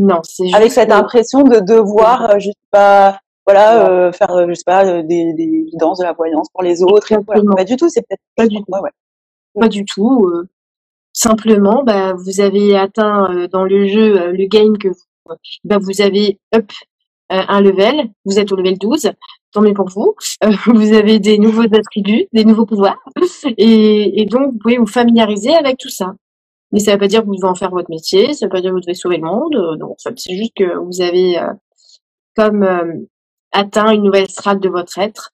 Non, 0.00 0.20
c'est 0.22 0.44
juste. 0.44 0.56
Avec 0.56 0.72
cette 0.72 0.90
impression 0.90 1.42
de 1.42 1.60
devoir, 1.60 2.30
euh, 2.30 2.38
je 2.38 2.46
sais 2.46 2.68
pas, 2.70 3.18
voilà, 3.46 3.88
euh, 3.88 4.12
faire, 4.12 4.30
euh, 4.30 4.46
je 4.48 4.54
sais 4.54 4.64
pas, 4.64 5.02
des, 5.02 5.34
des 5.34 5.66
danses 5.74 5.98
de 5.98 6.04
la 6.04 6.14
voyance 6.14 6.48
pour 6.52 6.62
les 6.62 6.82
autres. 6.82 7.12
Et 7.12 7.16
Pas 7.56 7.64
du 7.64 7.76
tout, 7.76 7.88
c'est 7.90 8.00
peut-être 8.00 8.22
pas 8.34 8.46
du 8.46 8.56
tout. 8.56 8.64
Ouais. 8.68 8.90
Pas 9.58 9.68
du 9.68 9.84
tout. 9.84 10.32
simplement, 11.12 11.82
bah, 11.84 12.14
vous 12.14 12.40
avez 12.40 12.76
atteint 12.76 13.46
dans 13.52 13.64
le 13.64 13.86
jeu 13.86 14.32
le 14.32 14.46
game 14.46 14.78
que 14.78 14.88
vous, 14.88 15.34
bah, 15.64 15.78
vous 15.78 16.00
avez 16.00 16.38
up 16.54 16.72
un 17.28 17.60
level, 17.60 18.10
vous 18.24 18.38
êtes 18.38 18.50
au 18.52 18.56
level 18.56 18.78
12, 18.78 19.10
tant 19.52 19.60
mieux 19.60 19.74
pour 19.74 19.88
vous. 19.88 20.14
Vous 20.66 20.92
avez 20.92 21.20
des 21.20 21.38
nouveaux 21.38 21.62
attributs, 21.62 22.26
des 22.32 22.44
nouveaux 22.44 22.66
pouvoirs, 22.66 22.98
et, 23.56 24.20
et, 24.20 24.26
donc 24.26 24.52
vous 24.52 24.58
pouvez 24.58 24.78
vous 24.78 24.86
familiariser 24.86 25.54
avec 25.54 25.78
tout 25.78 25.88
ça. 25.90 26.14
Mais 26.72 26.80
ça 26.80 26.92
ne 26.92 26.96
veut 26.96 27.00
pas 27.00 27.08
dire 27.08 27.22
que 27.22 27.26
vous 27.26 27.36
devez 27.36 27.48
en 27.48 27.54
faire 27.54 27.70
votre 27.70 27.90
métier, 27.90 28.32
ça 28.32 28.46
ne 28.46 28.50
veut 28.50 28.54
pas 28.54 28.60
dire 28.60 28.70
que 28.70 28.76
vous 28.76 28.80
devez 28.80 28.94
sauver 28.94 29.16
le 29.16 29.24
monde. 29.24 29.54
Euh, 29.56 29.76
non, 29.76 29.94
c'est 29.98 30.36
juste 30.36 30.52
que 30.56 30.76
vous 30.78 31.02
avez 31.02 31.38
euh, 31.38 31.52
comme 32.36 32.66
atteint 33.52 33.92
une 33.92 34.02
nouvelle 34.04 34.28
strate 34.30 34.60
de 34.60 34.68
votre 34.68 34.98
être, 34.98 35.32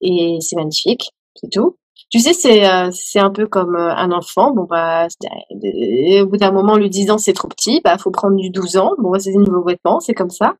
et 0.00 0.38
c'est 0.40 0.56
magnifique, 0.56 1.10
c'est 1.36 1.50
tout. 1.50 1.76
Tu 2.10 2.20
sais, 2.20 2.32
c'est 2.32 2.62
c'est 2.92 3.18
un 3.18 3.30
peu 3.30 3.46
comme 3.46 3.76
un 3.76 4.12
enfant. 4.12 4.52
Bon 4.52 4.64
bah, 4.64 5.08
au 5.50 6.26
bout 6.26 6.36
d'un 6.38 6.52
moment, 6.52 6.76
le 6.76 6.88
10 6.88 7.10
ans 7.10 7.18
c'est 7.18 7.34
trop 7.34 7.48
petit, 7.48 7.80
bah 7.84 7.98
faut 7.98 8.10
prendre 8.10 8.36
du 8.36 8.50
12 8.50 8.76
ans. 8.78 8.94
Bon, 8.98 9.10
bah, 9.10 9.18
c'est 9.20 9.32
des 9.32 9.38
nouveaux 9.38 9.64
vêtements, 9.64 10.00
c'est 10.00 10.14
comme 10.14 10.30
ça. 10.30 10.54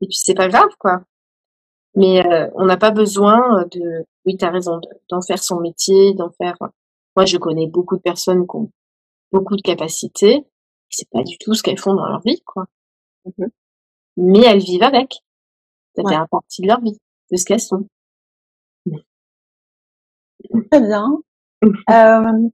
Et 0.00 0.06
puis 0.06 0.16
c'est 0.16 0.34
pas 0.34 0.48
grave 0.48 0.70
quoi. 0.78 1.02
Mais 1.96 2.24
euh, 2.26 2.48
on 2.54 2.66
n'a 2.66 2.76
pas 2.76 2.90
besoin 2.90 3.64
de, 3.72 4.04
oui, 4.26 4.36
tu 4.36 4.44
as 4.44 4.50
raison, 4.50 4.80
d'en 5.10 5.22
faire 5.22 5.42
son 5.42 5.60
métier, 5.60 6.14
d'en 6.14 6.30
faire. 6.30 6.56
Moi, 7.16 7.24
je 7.24 7.38
connais 7.38 7.66
beaucoup 7.66 7.96
de 7.96 8.02
personnes 8.02 8.46
qui 8.46 8.56
ont 8.56 8.70
beaucoup 9.32 9.56
de 9.56 9.62
capacités. 9.62 10.44
C'est 10.88 11.08
pas 11.10 11.22
du 11.22 11.36
tout 11.38 11.54
ce 11.54 11.62
qu'elles 11.62 11.78
font 11.78 11.94
dans 11.94 12.06
leur 12.06 12.20
vie, 12.20 12.40
quoi. 12.44 12.66
Mmh 13.24 13.46
Mais 14.18 14.40
elles 14.46 14.62
vivent 14.62 14.82
avec. 14.82 15.22
Ça 15.94 16.02
fait 16.08 16.14
un 16.14 16.26
partie 16.26 16.62
de 16.62 16.68
leur 16.68 16.80
vie, 16.80 16.98
de 17.30 17.36
ce 17.36 17.44
qu'elles 17.44 17.60
sont. 17.60 17.86
Très 20.70 20.80
bien. 20.80 21.18
euh, 21.90 22.48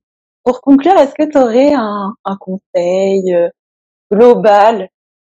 pour 0.44 0.60
conclure, 0.60 0.96
est-ce 0.96 1.14
que 1.14 1.30
tu 1.30 1.38
aurais 1.38 1.74
un, 1.74 2.14
un 2.24 2.36
conseil 2.36 3.34
euh, 3.34 3.48
global 4.10 4.88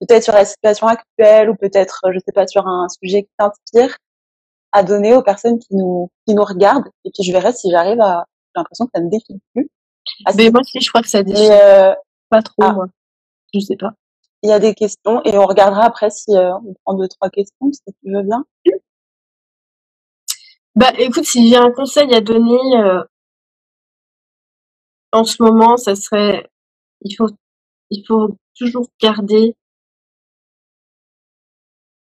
peut-être 0.00 0.24
sur 0.24 0.34
la 0.34 0.44
situation 0.44 0.86
actuelle 0.86 1.50
ou 1.50 1.56
peut-être, 1.56 2.00
je 2.12 2.18
sais 2.18 2.32
pas, 2.32 2.46
sur 2.46 2.66
un 2.66 2.88
sujet 2.88 3.22
qui 3.22 3.30
t'inspire, 3.38 3.96
à 4.72 4.82
donner 4.82 5.14
aux 5.14 5.22
personnes 5.22 5.58
qui 5.58 5.74
nous, 5.76 6.10
qui 6.26 6.34
nous 6.34 6.44
regardent. 6.44 6.88
Et 7.04 7.10
puis 7.14 7.22
je 7.24 7.32
verrai 7.32 7.52
si 7.52 7.70
j'arrive 7.70 8.00
à, 8.00 8.26
j'ai 8.54 8.60
l'impression 8.60 8.86
que 8.86 8.92
ça 8.94 9.00
ne 9.00 9.10
défile 9.10 9.38
plus? 9.54 9.68
Mais 10.36 10.50
moi 10.50 10.60
aussi, 10.60 10.80
je 10.80 10.88
crois 10.88 11.02
que 11.02 11.08
ça 11.08 11.22
défile. 11.22 11.50
Euh, 11.50 11.94
pas 12.28 12.42
trop, 12.42 12.62
ah. 12.62 12.72
moi. 12.72 12.86
Je 13.52 13.60
sais 13.60 13.76
pas. 13.76 13.92
Il 14.42 14.50
y 14.50 14.52
a 14.52 14.58
des 14.58 14.74
questions 14.74 15.22
et 15.24 15.38
on 15.38 15.46
regardera 15.46 15.84
après 15.84 16.10
si 16.10 16.36
euh, 16.36 16.54
on 16.56 16.74
prend 16.84 16.94
deux, 16.94 17.08
trois 17.08 17.30
questions, 17.30 17.72
si 17.72 17.80
tu 18.02 18.12
veux 18.12 18.22
bien. 18.22 18.44
Bah, 20.74 20.92
écoute, 20.98 21.24
s'il 21.24 21.46
y 21.46 21.56
a 21.56 21.62
un 21.62 21.70
conseil 21.70 22.12
à 22.14 22.20
donner, 22.20 22.58
euh, 22.76 23.02
en 25.12 25.24
ce 25.24 25.42
moment, 25.42 25.76
ça 25.76 25.94
serait, 25.94 26.50
il 27.02 27.14
faut, 27.14 27.28
il 27.90 28.04
faut 28.06 28.36
toujours 28.54 28.88
garder 29.00 29.56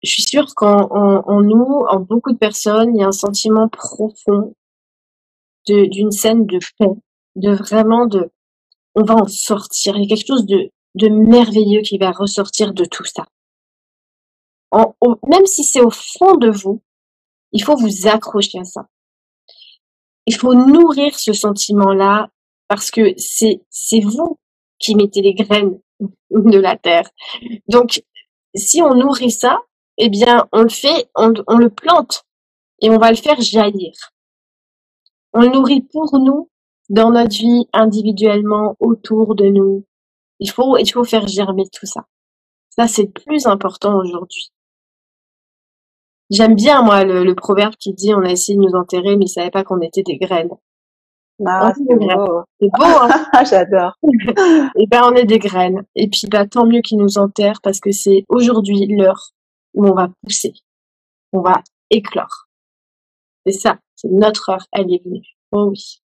je 0.02 0.10
suis 0.10 0.22
sûre 0.22 0.54
qu'en 0.54 0.88
en, 0.90 1.42
nous, 1.42 1.84
en 1.90 2.00
beaucoup 2.00 2.32
de 2.32 2.38
personnes, 2.38 2.94
il 2.94 3.00
y 3.00 3.02
a 3.02 3.08
un 3.08 3.12
sentiment 3.12 3.68
profond 3.68 4.54
d'une 5.66 6.12
scène 6.12 6.46
de 6.46 6.58
paix, 6.78 6.86
de 7.38 7.52
vraiment 7.52 8.06
de, 8.06 8.30
on 8.94 9.04
va 9.04 9.14
en 9.14 9.26
sortir. 9.26 9.96
Il 9.96 10.02
y 10.02 10.06
a 10.06 10.16
quelque 10.16 10.26
chose 10.26 10.46
de, 10.46 10.70
de 10.94 11.08
merveilleux 11.08 11.82
qui 11.82 11.98
va 11.98 12.10
ressortir 12.10 12.72
de 12.72 12.84
tout 12.84 13.04
ça. 13.04 13.24
Même 14.72 15.46
si 15.46 15.64
c'est 15.64 15.80
au 15.80 15.90
fond 15.90 16.36
de 16.36 16.50
vous, 16.50 16.82
il 17.52 17.62
faut 17.62 17.76
vous 17.76 18.06
accrocher 18.06 18.58
à 18.58 18.64
ça. 18.64 18.86
Il 20.26 20.34
faut 20.34 20.54
nourrir 20.54 21.18
ce 21.18 21.32
sentiment-là 21.32 22.28
parce 22.68 22.90
que 22.90 23.14
c'est, 23.16 23.62
c'est 23.70 24.00
vous 24.00 24.38
qui 24.78 24.94
mettez 24.94 25.22
les 25.22 25.34
graines 25.34 25.80
de 26.30 26.58
la 26.58 26.76
terre. 26.76 27.08
Donc, 27.68 28.02
si 28.54 28.82
on 28.82 28.94
nourrit 28.94 29.30
ça, 29.30 29.60
eh 29.96 30.08
bien, 30.08 30.46
on 30.52 30.62
le 30.62 30.68
fait, 30.68 31.10
on, 31.14 31.28
le 31.28 31.70
plante 31.70 32.24
et 32.80 32.90
on 32.90 32.98
va 32.98 33.10
le 33.10 33.16
faire 33.16 33.40
jaillir. 33.40 33.92
On 35.32 35.40
le 35.40 35.48
nourrit 35.48 35.82
pour 35.82 36.18
nous, 36.18 36.50
dans 36.88 37.10
notre 37.10 37.36
vie, 37.36 37.66
individuellement, 37.72 38.76
autour 38.80 39.34
de 39.34 39.46
nous. 39.46 39.84
Il 40.40 40.50
faut, 40.50 40.78
il 40.78 40.90
faut 40.90 41.04
faire 41.04 41.26
germer 41.26 41.64
tout 41.72 41.86
ça. 41.86 42.06
Ça, 42.70 42.86
c'est 42.86 43.02
le 43.02 43.10
plus 43.10 43.46
important 43.46 43.96
aujourd'hui. 43.96 44.52
J'aime 46.30 46.54
bien, 46.54 46.82
moi, 46.82 47.04
le, 47.04 47.34
proverbe 47.34 47.74
qui 47.76 47.92
dit 47.94 48.14
on 48.14 48.22
a 48.22 48.30
essayé 48.30 48.56
de 48.56 48.62
nous 48.62 48.74
enterrer, 48.74 49.16
mais 49.16 49.24
ils 49.24 49.28
savaient 49.28 49.50
pas 49.50 49.64
qu'on 49.64 49.80
était 49.80 50.02
des 50.02 50.18
graines. 50.18 50.50
Ah, 51.46 51.72
c'est 51.74 51.94
beau. 51.94 52.42
C'est 52.60 52.68
beau, 52.76 52.84
hein 52.84 53.44
J'adore. 53.48 53.96
et 54.76 54.86
ben, 54.88 55.02
on 55.04 55.14
est 55.14 55.24
des 55.24 55.38
graines. 55.38 55.84
Et 55.94 56.08
puis, 56.08 56.26
bah, 56.28 56.46
tant 56.46 56.66
mieux 56.66 56.80
qu'ils 56.80 56.98
nous 56.98 57.18
enterrent 57.18 57.60
parce 57.62 57.78
que 57.78 57.92
c'est 57.92 58.24
aujourd'hui 58.28 58.86
l'heure 58.86 59.30
où 59.74 59.86
on 59.86 59.94
va 59.94 60.08
pousser, 60.24 60.52
on 61.32 61.40
va 61.40 61.62
éclore. 61.90 62.48
C'est 63.46 63.52
ça, 63.52 63.78
c'est 63.94 64.10
notre 64.10 64.48
heure, 64.50 64.66
elle 64.72 64.92
est 64.92 65.02
venue. 65.04 65.24
Oh 65.52 65.68
oui. 65.70 66.00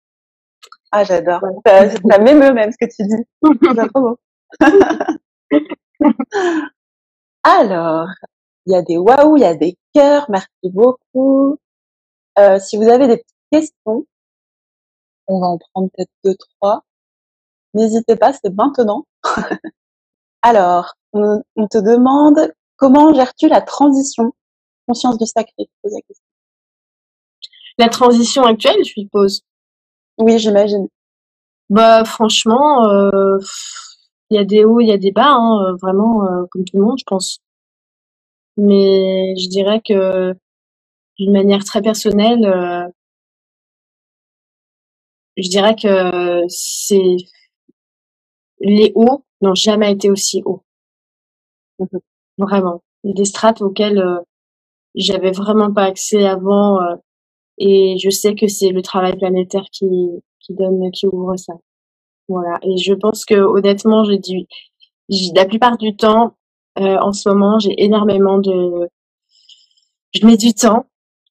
Ah, 0.91 1.03
j'adore. 1.03 1.41
Ça, 1.65 1.89
ça 1.89 2.19
m'émeut 2.19 2.53
même 2.53 2.71
ce 2.71 2.77
que 2.77 2.85
tu 2.89 3.03
dis. 3.07 3.25
Alors, 7.43 8.07
il 8.65 8.73
y 8.73 8.75
a 8.75 8.81
des 8.81 8.97
waouh, 8.97 9.37
il 9.37 9.41
y 9.41 9.45
a 9.45 9.55
des 9.55 9.77
cœurs, 9.93 10.25
merci 10.29 10.47
beaucoup. 10.63 11.57
Euh, 12.37 12.59
si 12.59 12.77
vous 12.77 12.87
avez 12.87 13.07
des 13.07 13.17
petites 13.17 13.35
questions, 13.51 14.05
on 15.27 15.39
va 15.39 15.47
en 15.47 15.57
prendre 15.57 15.89
peut-être 15.95 16.11
deux, 16.23 16.35
trois. 16.35 16.83
N'hésitez 17.73 18.15
pas, 18.15 18.33
c'est 18.33 18.53
maintenant. 18.55 19.05
Alors, 20.41 20.93
on, 21.13 21.41
te 21.69 21.77
demande 21.77 22.51
Comment 22.79 23.13
gères-tu 23.13 23.49
la 23.49 23.61
transition? 23.61 24.31
Conscience 24.87 25.17
du 25.17 25.25
sacré, 25.25 25.53
je 25.59 25.65
pose 25.83 25.93
la 25.93 26.01
question. 26.01 26.25
La 27.77 27.89
transition 27.89 28.43
actuelle, 28.43 28.83
je 28.85 29.01
suppose. 29.01 29.41
Oui, 30.19 30.37
j'imagine. 30.37 30.87
Bah 31.69 32.05
franchement, 32.05 32.87
euh, 32.89 33.37
il 34.31 34.37
y 34.37 34.39
a 34.39 34.45
des 34.45 34.65
hauts, 34.65 34.79
il 34.81 34.87
y 34.87 34.91
a 34.93 34.97
des 34.97 35.11
bas, 35.11 35.31
hein, 35.33 35.75
vraiment 35.81 36.21
comme 36.51 36.65
tout 36.65 36.77
le 36.77 36.83
monde, 36.83 36.97
je 36.99 37.05
pense. 37.07 37.39
Mais 38.57 39.35
je 39.37 39.47
dirais 39.49 39.81
que 39.85 40.33
d'une 41.19 41.33
manière 41.33 41.63
très 41.65 41.81
personnelle, 41.81 42.45
je 45.37 45.49
dirais 45.49 45.75
que 45.75 46.43
c'est 46.47 47.15
les 48.61 48.93
hauts 48.95 49.25
n'ont 49.41 49.53
jamais 49.53 49.91
été 49.91 50.09
aussi 50.09 50.41
hauts. 50.45 50.63
Mhm. 51.79 51.99
Vraiment. 52.37 52.81
Il 53.03 53.09
y 53.09 53.13
a 53.13 53.15
des 53.15 53.25
strates 53.25 53.61
auxquelles 53.61 53.99
euh, 53.99 54.19
j'avais 54.95 55.31
vraiment 55.31 55.73
pas 55.73 55.85
accès 55.85 56.25
avant 56.27 56.81
euh, 56.81 56.95
et 57.59 57.97
je 58.01 58.09
sais 58.09 58.35
que 58.35 58.47
c'est 58.47 58.69
le 58.69 58.81
travail 58.81 59.17
planétaire 59.17 59.65
qui, 59.71 59.85
qui 60.39 60.53
donne, 60.53 60.91
qui 60.91 61.07
ouvre 61.07 61.35
ça. 61.35 61.53
Voilà. 62.27 62.59
Et 62.63 62.77
je 62.77 62.93
pense 62.93 63.25
que 63.25 63.35
honnêtement, 63.35 64.03
j'ai 64.05 64.17
dû, 64.17 64.45
la 65.35 65.45
plupart 65.45 65.77
du 65.77 65.95
temps, 65.95 66.35
euh, 66.79 66.97
en 66.99 67.11
ce 67.11 67.27
moment, 67.29 67.59
j'ai 67.59 67.83
énormément 67.83 68.37
de, 68.37 68.87
je 70.13 70.25
mets 70.25 70.37
du 70.37 70.53
temps 70.53 70.85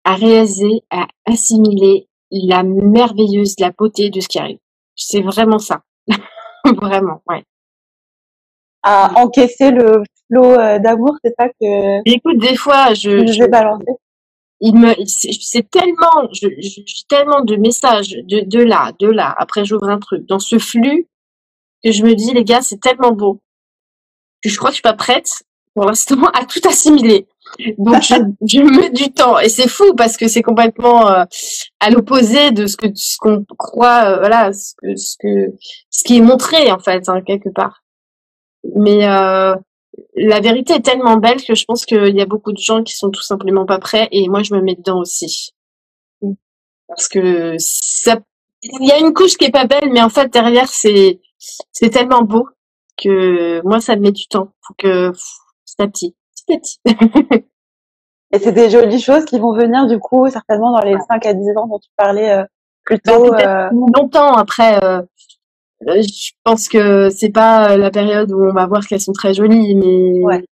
à 0.05 0.14
réaliser, 0.14 0.83
à 0.91 1.07
assimiler 1.26 2.09
la 2.31 2.62
merveilleuse, 2.62 3.55
la 3.59 3.70
beauté 3.70 4.11
de 4.11 4.20
ce 4.20 4.29
qui 4.29 4.39
arrive. 4.39 4.59
C'est 4.97 5.22
vraiment 5.22 5.59
ça. 5.59 5.83
vraiment, 6.64 7.22
ouais. 7.29 7.45
À 8.83 9.20
encaisser 9.20 9.70
le 9.70 10.03
flot 10.31 10.45
euh, 10.45 10.79
d'amour, 10.79 11.16
c'est 11.24 11.35
ça 11.39 11.49
que. 11.49 12.09
Écoute, 12.09 12.39
des 12.39 12.57
fois, 12.57 12.95
je. 12.95 13.26
Je, 13.26 13.39
vais 13.39 13.49
balancer. 13.49 13.93
Il 14.61 14.75
me, 14.75 14.93
c'est 15.07 15.71
tellement, 15.71 16.29
j'ai 16.33 16.83
tellement 17.09 17.43
de 17.43 17.57
messages 17.57 18.11
de, 18.11 18.41
de 18.41 18.59
là, 18.61 18.93
de 18.99 19.07
là. 19.07 19.35
Après, 19.39 19.65
j'ouvre 19.65 19.89
un 19.89 19.99
truc 19.99 20.27
dans 20.27 20.41
ce 20.41 20.59
flux 20.59 21.07
que 21.85 21.93
je 21.93 22.03
me 22.03 22.15
dis, 22.15 22.33
les 22.33 22.45
gars, 22.45 22.61
c'est 22.61 22.81
tellement 22.81 23.13
beau 23.13 23.41
que 24.43 24.49
je 24.49 24.57
crois 24.57 24.71
que 24.71 24.75
je 24.75 24.77
suis 24.77 24.83
pas 24.83 24.95
prête 24.95 25.43
pour 25.75 25.85
l'instant 25.85 26.17
à 26.35 26.45
tout 26.45 26.61
assimiler. 26.69 27.27
Donc 27.79 28.03
je, 28.03 28.15
je 28.47 28.61
mets 28.61 28.91
du 28.91 29.13
temps 29.13 29.39
et 29.39 29.49
c'est 29.49 29.69
fou 29.69 29.95
parce 29.97 30.17
que 30.17 30.29
c'est 30.29 30.43
complètement 30.43 31.11
euh, 31.11 31.25
à 31.81 31.91
l'opposé 31.91 32.51
de 32.51 32.67
ce 32.67 32.77
que 32.77 32.87
ce 32.95 33.17
qu'on 33.19 33.45
croit, 33.57 34.05
euh, 34.05 34.19
voilà, 34.19 34.53
ce 34.53 34.75
que 34.77 34.97
ce 34.97 35.17
que 35.19 35.55
ce 35.91 36.05
qui 36.05 36.19
est 36.19 36.21
montré 36.21 36.71
en 36.71 36.79
fait 36.79 37.09
hein, 37.09 37.21
quelque 37.23 37.49
part. 37.51 37.85
Mais 38.77 39.09
euh, 39.09 39.55
la 40.14 40.40
vérité 40.40 40.74
est 40.74 40.80
tellement 40.84 41.16
belle 41.16 41.42
que 41.42 41.55
je 41.55 41.64
pense 41.64 41.84
qu'il 41.84 42.16
y 42.16 42.20
a 42.20 42.26
beaucoup 42.26 42.53
de 42.53 42.59
gens 42.59 42.82
qui 42.82 42.94
sont 42.94 43.11
tout 43.11 43.22
simplement 43.22 43.66
pas 43.66 43.78
prêts 43.78 44.09
et 44.12 44.28
moi 44.28 44.42
je 44.42 44.55
me 44.55 44.61
mets 44.61 44.74
dedans 44.74 45.01
aussi. 45.01 45.55
Parce 46.88 47.09
que 47.09 47.55
ça 47.59 48.18
il 48.62 48.86
y 48.86 48.92
a 48.92 48.99
une 48.99 49.12
couche 49.12 49.36
qui 49.36 49.44
est 49.44 49.53
pas 49.53 49.66
belle 49.66 49.90
mais 49.92 50.03
en 50.03 50.09
fait 50.09 50.32
derrière 50.32 50.68
c'est 50.68 51.20
c'est 51.38 51.90
tellement 51.90 52.22
beau 52.22 52.49
que 52.96 53.61
moi 53.64 53.80
ça 53.80 53.94
me 53.96 54.03
met 54.03 54.12
du 54.12 54.26
temps 54.26 54.53
faut 54.66 54.74
que 54.76 55.11
petit 55.11 55.82
à 55.82 55.88
petit 55.88 56.80
Et 58.30 58.38
c'est 58.38 58.53
des 58.53 58.68
jolies 58.68 59.01
choses 59.01 59.24
qui 59.24 59.38
vont 59.38 59.55
venir 59.55 59.86
du 59.86 59.99
coup 59.99 60.28
certainement 60.28 60.72
dans 60.72 60.84
les 60.84 60.96
5 61.09 61.24
à 61.24 61.32
10 61.32 61.40
ans 61.57 61.66
dont 61.66 61.78
tu 61.78 61.88
parlais 61.96 62.30
euh, 62.30 62.44
plus 62.84 62.99
bah, 63.05 63.12
tôt. 63.12 63.34
Euh... 63.34 63.70
Longtemps 63.96 64.34
après, 64.34 64.82
euh, 64.84 65.01
je 65.81 66.33
pense 66.45 66.68
que 66.68 67.09
c'est 67.11 67.31
pas 67.31 67.76
la 67.76 67.91
période 67.91 68.33
où 68.33 68.43
on 68.43 68.53
va 68.53 68.66
voir 68.66 68.87
qu'elles 68.87 69.01
sont 69.01 69.12
très 69.12 69.35
jolies, 69.35 69.74
mais 69.76 70.45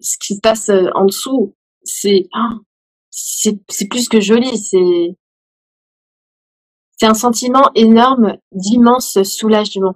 ce 0.00 0.16
qui 0.18 0.34
se 0.34 0.40
passe 0.40 0.70
en 0.94 1.04
dessous, 1.06 1.54
c'est 1.84 2.26
oh, 2.34 2.60
c'est 3.10 3.58
c'est 3.68 3.88
plus 3.88 4.08
que 4.08 4.20
joli, 4.20 4.56
c'est 4.58 5.16
c'est 6.98 7.06
un 7.06 7.14
sentiment 7.14 7.70
énorme 7.74 8.38
d'immense 8.52 9.22
soulagement. 9.22 9.94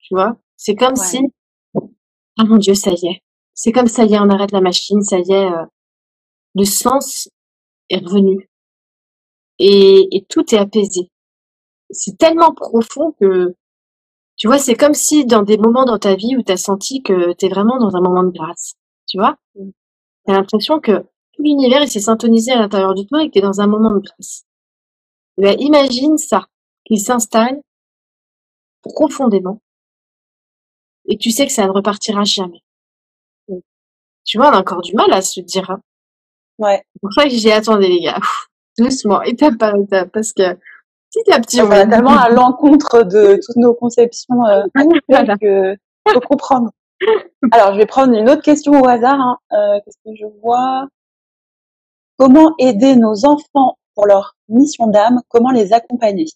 Tu 0.00 0.14
vois, 0.14 0.36
c'est 0.56 0.74
comme 0.74 0.96
si 0.96 1.20
oh 1.74 1.90
mon 2.38 2.58
dieu, 2.58 2.74
ça 2.74 2.90
y 2.90 3.06
est, 3.08 3.22
c'est 3.54 3.72
comme 3.72 3.88
ça 3.88 4.04
y 4.04 4.14
est, 4.14 4.18
on 4.18 4.28
arrête 4.30 4.52
la 4.52 4.60
machine, 4.60 5.02
ça 5.02 5.18
y 5.18 5.32
est, 5.32 5.50
euh, 5.50 5.64
le 6.54 6.64
sens 6.64 7.28
est 7.88 8.04
revenu. 8.04 8.50
Et, 9.58 10.06
et 10.12 10.26
tout 10.28 10.54
est 10.54 10.58
apaisé. 10.58 11.10
C'est 11.90 12.18
tellement 12.18 12.52
profond 12.52 13.12
que, 13.18 13.54
tu 14.36 14.48
vois, 14.48 14.58
c'est 14.58 14.74
comme 14.74 14.94
si 14.94 15.24
dans 15.24 15.42
des 15.42 15.58
moments 15.58 15.84
dans 15.84 15.98
ta 15.98 16.14
vie 16.14 16.36
où 16.36 16.42
tu 16.42 16.52
as 16.52 16.56
senti 16.56 17.02
que 17.02 17.32
tu 17.34 17.46
es 17.46 17.48
vraiment 17.48 17.78
dans 17.78 17.96
un 17.96 18.00
moment 18.00 18.22
de 18.22 18.30
grâce, 18.30 18.74
tu 19.08 19.18
vois, 19.18 19.36
mm. 19.54 19.70
tu 20.26 20.32
as 20.32 20.34
l'impression 20.34 20.80
que 20.80 20.98
tout 21.32 21.42
l'univers 21.42 21.88
s'est 21.88 22.00
syntonisé 22.00 22.52
à 22.52 22.58
l'intérieur 22.58 22.94
de 22.94 23.02
toi 23.02 23.22
et 23.22 23.28
que 23.28 23.32
tu 23.32 23.38
es 23.38 23.42
dans 23.42 23.60
un 23.60 23.66
moment 23.66 23.90
de 23.90 24.00
grâce. 24.00 24.44
Ben, 25.38 25.56
imagine 25.58 26.18
ça, 26.18 26.46
qu'il 26.84 27.00
s'installe 27.00 27.60
profondément 28.82 29.60
et 31.08 31.18
tu 31.18 31.30
sais 31.30 31.46
que 31.46 31.52
ça 31.52 31.66
ne 31.66 31.72
repartira 31.72 32.24
jamais 32.24 32.62
tu 34.26 34.38
vois, 34.38 34.50
on 34.50 34.54
a 34.54 34.60
encore 34.60 34.82
du 34.82 34.92
mal 34.94 35.10
à 35.12 35.22
se 35.22 35.40
dire. 35.40 35.70
Hein. 35.70 35.80
Ouais. 36.58 36.82
C'est 36.92 37.00
pour 37.00 37.12
ça 37.12 37.24
que 37.24 37.30
j'ai 37.30 37.52
attendu 37.52 37.86
les 37.86 38.00
gars, 38.00 38.18
doucement, 38.78 39.22
étape 39.22 39.56
par 39.56 39.74
étape, 39.76 40.10
parce 40.12 40.32
que 40.32 40.58
petit 41.10 41.32
à 41.32 41.40
petit, 41.40 41.60
on 41.62 41.66
va 41.66 41.86
tellement 41.86 42.16
à 42.16 42.28
l'encontre 42.28 43.02
de 43.02 43.38
toutes 43.44 43.56
nos 43.56 43.74
conceptions 43.74 44.44
euh, 44.46 44.64
que 45.40 45.76
faut 46.12 46.20
comprendre. 46.20 46.70
Alors, 47.52 47.74
je 47.74 47.78
vais 47.78 47.86
prendre 47.86 48.14
une 48.14 48.28
autre 48.28 48.42
question 48.42 48.80
au 48.80 48.86
hasard. 48.86 49.20
Hein. 49.20 49.38
Euh, 49.52 49.80
Qu'est-ce 49.84 49.98
que 50.04 50.16
je 50.16 50.26
vois? 50.40 50.86
Comment 52.18 52.54
aider 52.58 52.96
nos 52.96 53.26
enfants 53.26 53.78
pour 53.94 54.06
leur 54.06 54.36
mission 54.48 54.86
d'âme? 54.86 55.20
Comment 55.28 55.50
les 55.50 55.72
accompagner? 55.72 56.26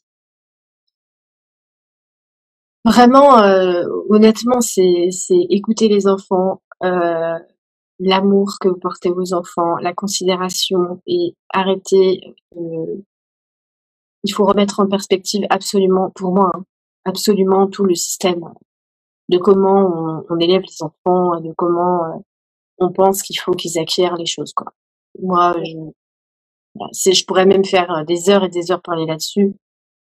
Vraiment, 2.85 3.39
euh, 3.43 3.85
honnêtement, 4.09 4.61
c'est 4.61 5.11
écouter 5.51 5.89
les 5.89 6.07
enfants, 6.07 6.63
euh, 6.83 7.39
l'amour 7.99 8.57
que 8.61 8.69
vous 8.69 8.79
portez 8.79 9.11
aux 9.11 9.35
enfants, 9.35 9.77
la 9.77 9.93
considération 9.93 11.01
et 11.07 11.35
arrêter. 11.53 12.35
Euh, 12.57 13.03
il 14.25 14.33
faut 14.33 14.45
remettre 14.45 14.81
en 14.81 14.89
perspective 14.89 15.47
absolument, 15.51 16.11
pour 16.15 16.33
moi, 16.33 16.51
hein, 16.55 16.65
absolument 17.05 17.67
tout 17.67 17.85
le 17.85 17.95
système 17.95 18.45
de 19.29 19.39
comment 19.39 20.25
on, 20.29 20.39
élève 20.39 20.63
les 20.63 20.83
enfants, 20.83 21.41
de 21.41 21.53
comment 21.57 22.05
euh, 22.05 22.19
on 22.79 22.91
pense 22.91 23.23
qu'il 23.23 23.39
faut 23.39 23.53
qu'ils 23.53 23.79
acquièrent 23.79 24.17
les 24.17 24.27
choses. 24.27 24.53
Quoi. 24.53 24.73
Moi, 25.23 25.55
je, 25.63 25.77
bah, 26.75 26.87
je 26.93 27.25
pourrais 27.25 27.47
même 27.47 27.65
faire 27.65 27.91
euh, 27.93 28.05
des 28.05 28.29
heures 28.29 28.45
et 28.45 28.49
des 28.49 28.73
heures 28.73 28.83
parler 28.83 29.07
là-dessus. 29.07 29.55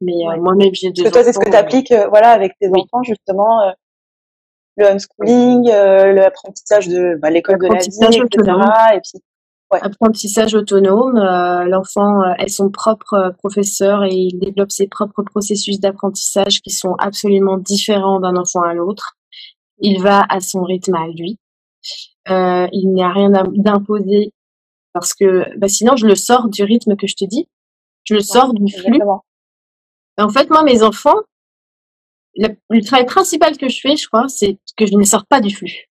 Mais 0.01 0.15
moi-même, 0.41 0.75
j'ai 0.75 0.91
deux. 0.91 1.09
toi, 1.13 1.23
c'est 1.23 1.33
ce 1.33 1.39
que 1.39 1.49
tu 1.49 1.55
appliques, 1.55 1.95
voilà, 2.09 2.31
avec 2.31 2.59
tes 2.59 2.69
enfants, 2.69 3.05
justement 3.05 3.73
le 4.77 4.87
homeschooling, 4.87 5.71
euh, 5.71 6.13
l'apprentissage 6.13 6.89
de 6.89 7.17
bah, 7.21 7.31
l'école 7.31 7.59
de 7.59 7.67
la 7.67 7.79
vie, 7.79 8.25
etc. 8.27 8.53
Et 8.95 9.01
puis, 9.01 9.23
ouais. 9.73 9.79
Apprentissage 9.83 10.55
autonome. 10.55 11.17
Euh, 11.17 11.65
L'enfant 11.65 12.23
euh, 12.23 12.35
est 12.39 12.49
son 12.49 12.71
propre 12.71 13.15
euh, 13.15 13.31
professeur 13.31 14.05
et 14.05 14.15
il 14.15 14.39
développe 14.39 14.71
ses 14.71 14.87
propres 14.87 15.23
processus 15.23 15.81
d'apprentissage 15.81 16.61
qui 16.61 16.71
sont 16.71 16.95
absolument 16.99 17.59
différents 17.59 18.21
d'un 18.21 18.37
enfant 18.37 18.63
à 18.63 18.75
l'autre. 18.75 19.17
Il 19.79 20.01
va 20.01 20.25
à 20.29 20.41
son 20.41 20.63
rythme 20.63 20.95
à 20.95 21.09
lui. 21.09 21.39
Euh, 22.29 22.69
il 22.73 22.93
n'y 22.93 23.03
a 23.03 23.13
rien 23.13 23.31
d'imposé 23.31 24.33
parce 24.93 25.15
que 25.15 25.59
bah, 25.59 25.69
sinon 25.69 25.97
je 25.97 26.07
le 26.07 26.15
sors 26.15 26.49
du 26.49 26.63
rythme 26.63 26.97
que 26.97 27.07
je 27.07 27.17
te 27.17 27.25
dis. 27.25 27.49
Je 28.05 28.15
le 28.15 28.21
sors 28.21 28.53
du 28.55 28.73
flux. 28.73 29.01
En 30.19 30.29
fait, 30.29 30.51
moi, 30.51 30.63
mes 30.63 30.83
enfants, 30.83 31.17
le, 32.37 32.85
travail 32.85 33.07
principal 33.07 33.57
que 33.57 33.69
je 33.69 33.81
fais, 33.81 33.97
je 33.97 34.07
crois, 34.07 34.29
c'est 34.29 34.59
que 34.77 34.87
je 34.87 34.95
ne 34.95 35.05
sors 35.05 35.27
pas 35.27 35.41
du 35.41 35.55
flux. 35.55 35.89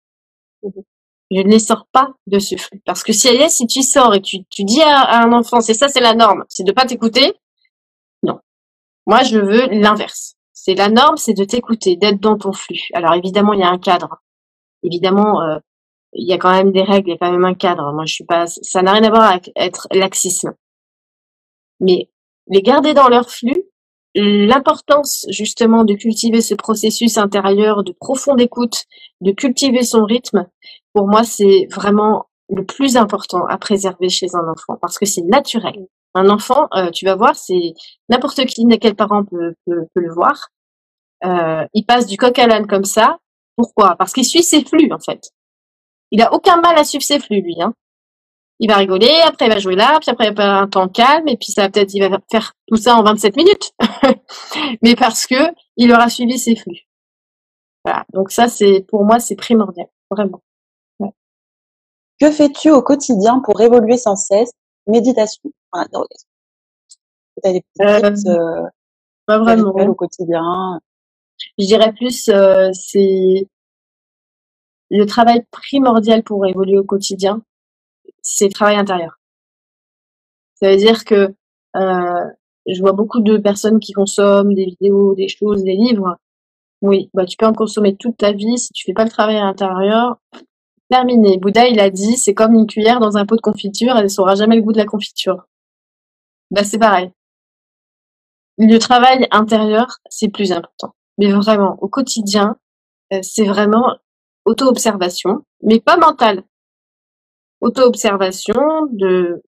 Mhm. 0.64 0.84
Je 1.32 1.42
ne 1.42 1.50
les 1.50 1.60
sors 1.60 1.88
pas 1.92 2.14
de 2.28 2.40
ce 2.40 2.58
flux. 2.58 2.82
Parce 2.86 3.04
que 3.04 3.14
si, 3.14 3.30
si 3.50 3.66
tu 3.66 3.82
sors 3.82 4.14
et 4.14 4.22
tu, 4.22 4.44
tu 4.50 4.64
dis 4.66 4.82
à, 4.82 5.24
un 5.24 5.32
enfant, 5.32 5.62
c'est 5.62 5.74
ça, 5.74 5.88
c'est 5.88 6.02
la 6.02 6.14
norme, 6.14 6.44
c'est 6.50 6.66
de 6.66 6.74
pas 6.74 6.86
t'écouter, 6.86 7.34
non. 8.24 8.40
Moi, 9.08 9.24
je 9.24 9.40
veux 9.40 9.68
l'inverse. 9.68 10.36
C'est 10.54 10.76
la 10.76 10.90
norme, 10.90 11.18
c'est 11.18 11.34
de 11.34 11.46
t'écouter, 11.46 11.96
d'être 11.96 12.20
dans 12.20 12.38
ton 12.38 12.52
flux. 12.52 12.90
Alors 12.94 13.14
évidemment, 13.16 13.54
il 13.54 13.62
y 13.62 13.64
a 13.64 13.70
un 13.70 13.80
cadre. 13.80 14.22
Évidemment, 14.84 15.42
euh, 15.42 15.58
il 16.14 16.28
y 16.28 16.34
a 16.34 16.38
quand 16.38 16.52
même 16.52 16.72
des 16.72 16.84
règles, 16.84 17.10
il 17.10 17.12
y 17.14 17.16
a 17.16 17.18
quand 17.18 17.32
même 17.32 17.46
un 17.46 17.56
cadre. 17.56 17.94
Moi, 17.94 18.06
je 18.06 18.14
suis 18.14 18.26
pas, 18.26 18.46
ça 18.48 18.82
n'a 18.82 18.94
rien 18.94 19.04
à 19.04 19.10
voir 19.10 19.24
avec 19.24 19.52
être 19.56 19.88
laxisme. 19.92 20.54
Mais 21.80 22.10
les 22.48 22.62
garder 22.62 22.94
dans 22.94 23.08
leur 23.08 23.30
flux, 23.30 23.61
l'importance 24.16 25.26
justement 25.30 25.84
de 25.84 25.94
cultiver 25.94 26.42
ce 26.42 26.56
processus 26.56 27.18
intérieur 27.18 27.84
de 27.84 27.94
profonde 27.94 28.42
écoute, 28.42 28.86
de 29.22 29.32
cultiver 29.32 29.84
son 29.84 30.06
rythme, 30.06 30.48
pour 30.94 31.08
moi, 31.08 31.24
c'est 31.24 31.68
vraiment 31.72 32.26
le 32.50 32.66
plus 32.66 32.98
important 32.98 33.46
à 33.46 33.58
préserver 33.58 34.10
chez 34.10 34.28
un 34.36 34.48
enfant 34.50 34.78
parce 34.82 35.00
que 35.00 35.06
c'est 35.06 35.22
naturel. 35.22 35.88
Un 36.14 36.30
enfant, 36.30 36.68
euh, 36.76 36.92
tu 36.92 37.06
vas 37.06 37.16
voir, 37.16 37.36
c'est 37.36 37.74
n'importe 38.10 38.46
qui, 38.46 38.68
quel 38.82 38.96
parent 38.96 39.24
peut, 39.24 39.56
peut, 39.66 39.88
le 39.96 40.14
voir. 40.14 40.50
Euh, 41.24 41.66
il 41.74 41.86
passe 41.86 42.08
du 42.08 42.18
coq 42.18 42.38
à 42.38 42.48
l'âne 42.48 42.68
comme 42.68 42.84
ça. 42.84 43.20
Pourquoi? 43.56 43.96
Parce 43.96 44.12
qu'il 44.12 44.26
suit 44.26 44.44
ses 44.44 44.66
flux 44.66 44.92
en 44.92 45.00
fait. 45.00 45.30
Il 46.12 46.22
a 46.22 46.34
aucun 46.34 46.60
mal 46.60 46.78
à 46.78 46.84
suivre 46.84 47.04
ses 47.04 47.20
flux, 47.20 47.42
lui. 47.42 47.56
Hein 47.62 47.74
il 48.62 48.70
va 48.70 48.78
rigoler, 48.78 49.12
après 49.26 49.48
il 49.48 49.52
va 49.52 49.60
jouer 49.60 49.76
là, 49.76 49.98
puis 50.00 50.12
après 50.12 50.28
il 50.28 50.36
va 50.36 50.44
avoir 50.44 50.64
un 50.64 50.68
temps 50.68 50.88
calme, 50.88 51.28
et 51.28 51.36
puis 51.36 51.52
ça 51.52 51.68
peut-être 51.68 51.94
il 51.96 52.08
va 52.08 52.20
faire 52.30 52.54
tout 52.68 52.78
ça 52.78 52.96
en 52.96 53.04
27 53.04 53.36
minutes. 53.36 53.72
Mais 54.84 54.96
parce 54.96 55.26
que 55.26 55.36
il 55.78 55.92
aura 55.92 56.10
suivi 56.10 56.38
ses 56.38 56.56
flux. 56.56 56.88
Voilà. 57.84 58.06
Donc 58.14 58.32
ça, 58.32 58.48
c'est 58.48 58.86
pour 58.88 59.04
moi, 59.04 59.20
c'est 59.20 59.36
primordial, 59.36 59.88
vraiment. 60.12 60.42
Que 62.20 62.30
fais-tu 62.30 62.70
au 62.70 62.84
quotidien 62.84 63.42
pour 63.44 63.60
évoluer 63.62 63.98
sans 63.98 64.16
cesse? 64.16 64.52
Méditation, 64.86 65.42
enfin, 65.72 65.88
as 67.44 67.52
des 67.52 67.64
petites 67.74 68.28
euh, 68.28 68.32
euh, 68.32 68.68
pas 69.26 69.40
vraiment 69.40 69.72
au 69.72 69.96
quotidien? 69.96 70.80
Je 71.58 71.66
dirais 71.66 71.92
plus, 71.94 72.30
euh, 72.30 72.70
c'est 72.74 73.48
le 74.92 75.06
travail 75.06 75.44
primordial 75.50 76.22
pour 76.22 76.46
évoluer 76.46 76.78
au 76.78 76.84
quotidien, 76.84 77.42
c'est 78.22 78.50
travail 78.50 78.78
intérieur. 78.78 79.20
Ça 80.56 80.70
veut 80.70 80.78
dire 80.78 81.06
que 81.06 81.34
euh, 81.76 82.26
je 82.68 82.80
vois 82.82 82.92
beaucoup 82.92 83.22
de 83.22 83.38
personnes 83.38 83.80
qui 83.80 83.94
consomment 83.94 84.54
des 84.54 84.66
vidéos, 84.66 85.16
des 85.16 85.28
choses, 85.28 85.64
des 85.64 85.76
livres. 85.76 86.18
Oui, 86.82 87.10
bah 87.14 87.26
tu 87.26 87.38
peux 87.38 87.46
en 87.46 87.54
consommer 87.54 87.96
toute 87.96 88.18
ta 88.18 88.32
vie 88.32 88.58
si 88.58 88.74
tu 88.74 88.86
fais 88.86 88.94
pas 88.94 89.04
le 89.04 89.10
travail 89.10 89.38
à 89.38 89.44
l'intérieur. 89.44 90.18
Terminé. 90.90 91.38
Bouddha, 91.38 91.68
il 91.68 91.80
a 91.80 91.90
dit, 91.90 92.18
c'est 92.18 92.34
comme 92.34 92.54
une 92.54 92.68
cuillère 92.68 93.00
dans 93.00 93.18
un 93.18 93.26
pot 93.26 93.36
de 93.36 93.42
confiture, 93.42 93.96
elle 93.96 94.04
ne 94.04 94.10
saura 94.10 94.36
jamais 94.36 94.58
le 94.58 94.62
goût 94.62 94.74
de 94.74 94.78
la 94.78 94.86
confiture. 94.86 95.46
Bah 96.52 96.64
c'est 96.64 96.80
pareil. 96.80 97.12
Le 98.58 98.78
travail 98.78 99.28
intérieur, 99.32 99.88
c'est 100.10 100.28
plus 100.30 100.52
important. 100.52 100.94
Mais 101.18 101.32
vraiment, 101.32 101.78
au 101.82 101.88
quotidien, 101.88 102.58
euh, 103.14 103.20
c'est 103.24 103.46
vraiment 103.46 103.96
auto-observation, 104.46 105.46
mais 105.64 105.80
pas 105.80 105.98
mentale. 105.98 106.44
Auto-observation 107.62 108.88
de, 108.92 109.42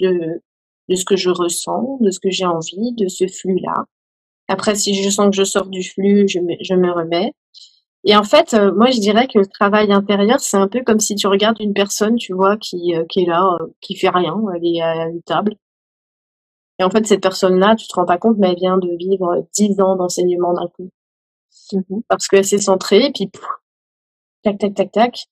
de, 0.00 0.40
de 0.88 0.94
ce 0.94 1.04
que 1.04 1.16
je 1.16 1.30
ressens, 1.30 1.98
de 2.00 2.10
ce 2.10 2.20
que 2.20 2.30
j'ai 2.30 2.46
envie, 2.46 2.92
de 2.94 3.08
ce 3.08 3.26
flux-là. 3.26 3.84
Après, 4.48 4.74
si 4.74 4.94
je 5.02 5.10
sens 5.10 5.30
que 5.30 5.36
je 5.36 5.44
sors 5.44 5.66
du 5.66 5.82
flux, 5.82 6.28
je 6.28 6.38
me, 6.38 6.54
je 6.60 6.74
me 6.74 6.92
remets. 6.92 7.32
Et 8.04 8.14
en 8.16 8.22
fait, 8.22 8.54
euh, 8.54 8.72
moi, 8.72 8.90
je 8.90 9.00
dirais 9.00 9.26
que 9.26 9.38
le 9.40 9.46
travail 9.46 9.92
intérieur, 9.92 10.38
c'est 10.38 10.56
un 10.56 10.68
peu 10.68 10.82
comme 10.84 11.00
si 11.00 11.16
tu 11.16 11.26
regardes 11.26 11.60
une 11.60 11.74
personne, 11.74 12.16
tu 12.16 12.32
vois, 12.34 12.56
qui, 12.56 12.94
euh, 12.94 13.04
qui 13.08 13.22
est 13.22 13.26
là, 13.26 13.56
euh, 13.60 13.66
qui 13.80 13.96
fait 13.96 14.10
rien, 14.10 14.36
elle 14.54 14.64
est 14.64 14.80
à 14.80 15.08
une 15.08 15.22
table. 15.22 15.56
Et 16.78 16.84
en 16.84 16.90
fait, 16.90 17.06
cette 17.06 17.22
personne-là, 17.22 17.74
tu 17.76 17.88
te 17.88 17.94
rends 17.94 18.04
pas 18.06 18.18
compte, 18.18 18.36
mais 18.38 18.50
elle 18.50 18.56
vient 18.56 18.78
de 18.78 18.96
vivre 18.98 19.46
dix 19.54 19.80
ans 19.80 19.96
d'enseignement 19.96 20.52
d'un 20.52 20.68
coup. 20.68 20.90
Mmh 21.72 22.00
Parce 22.08 22.28
qu'elle 22.28 22.44
s'est 22.44 22.58
centrée, 22.58 23.06
et 23.06 23.12
puis 23.12 23.30
tac, 24.42 24.58
tac, 24.58 24.74
tac, 24.74 24.92
tac. 24.92 25.26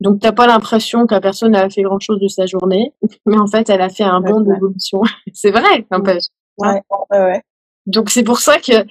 Donc 0.00 0.20
t'as 0.20 0.32
pas 0.32 0.46
l'impression 0.46 1.06
que 1.06 1.14
la 1.14 1.20
personne 1.20 1.56
a 1.56 1.68
fait 1.68 1.82
grand 1.82 1.98
chose 1.98 2.20
de 2.20 2.28
sa 2.28 2.46
journée, 2.46 2.92
mais 3.26 3.38
en 3.38 3.46
fait 3.46 3.68
elle 3.68 3.80
a 3.80 3.88
fait 3.88 4.04
un 4.04 4.20
bond 4.20 4.40
d'évolution. 4.40 5.00
c'est 5.32 5.50
vrai, 5.50 5.86
un 5.90 6.00
peu. 6.00 6.16
Ouais, 6.58 6.82
ouais, 7.10 7.18
ouais. 7.18 7.42
Donc 7.86 8.10
c'est 8.10 8.22
pour 8.22 8.38
ça 8.38 8.58
que 8.58 8.84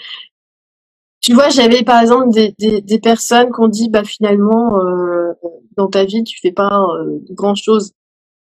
tu 1.22 1.34
vois, 1.34 1.50
j'avais 1.50 1.84
par 1.84 2.02
exemple 2.02 2.30
des, 2.32 2.54
des, 2.60 2.82
des 2.82 3.00
personnes 3.00 3.52
qui 3.52 3.60
ont 3.60 3.68
dit 3.68 3.90
bah 3.90 4.04
finalement 4.04 4.80
euh, 4.80 5.34
dans 5.78 5.88
ta 5.88 6.06
vie 6.06 6.24
tu 6.24 6.40
fais 6.42 6.52
pas 6.52 6.82
euh, 6.82 7.20
grand 7.32 7.56
chose. 7.56 7.92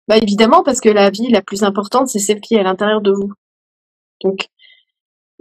Bah 0.09 0.17
évidemment 0.17 0.63
parce 0.63 0.81
que 0.81 0.89
la 0.89 1.11
vie 1.11 1.29
la 1.31 1.43
plus 1.43 1.63
importante 1.63 2.09
c'est 2.09 2.19
celle 2.19 2.41
qui 2.41 2.55
est 2.55 2.61
à 2.61 2.63
l'intérieur 2.65 3.01
de 3.03 3.13
vous. 3.13 3.33
Donc 4.23 4.49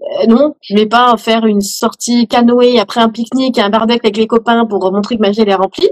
euh, 0.01 0.27
non, 0.27 0.55
je 0.61 0.75
vais 0.75 0.85
pas 0.85 1.15
faire 1.17 1.45
une 1.45 1.61
sortie 1.61 2.27
canoë 2.27 2.79
après 2.79 3.01
un 3.01 3.09
pique-nique, 3.09 3.57
un 3.57 3.69
barbecue 3.69 4.05
avec 4.05 4.17
les 4.17 4.27
copains 4.27 4.65
pour 4.65 4.91
montrer 4.91 5.17
que 5.17 5.21
ma 5.21 5.31
vie 5.31 5.41
elle 5.41 5.49
est 5.49 5.55
remplie. 5.55 5.89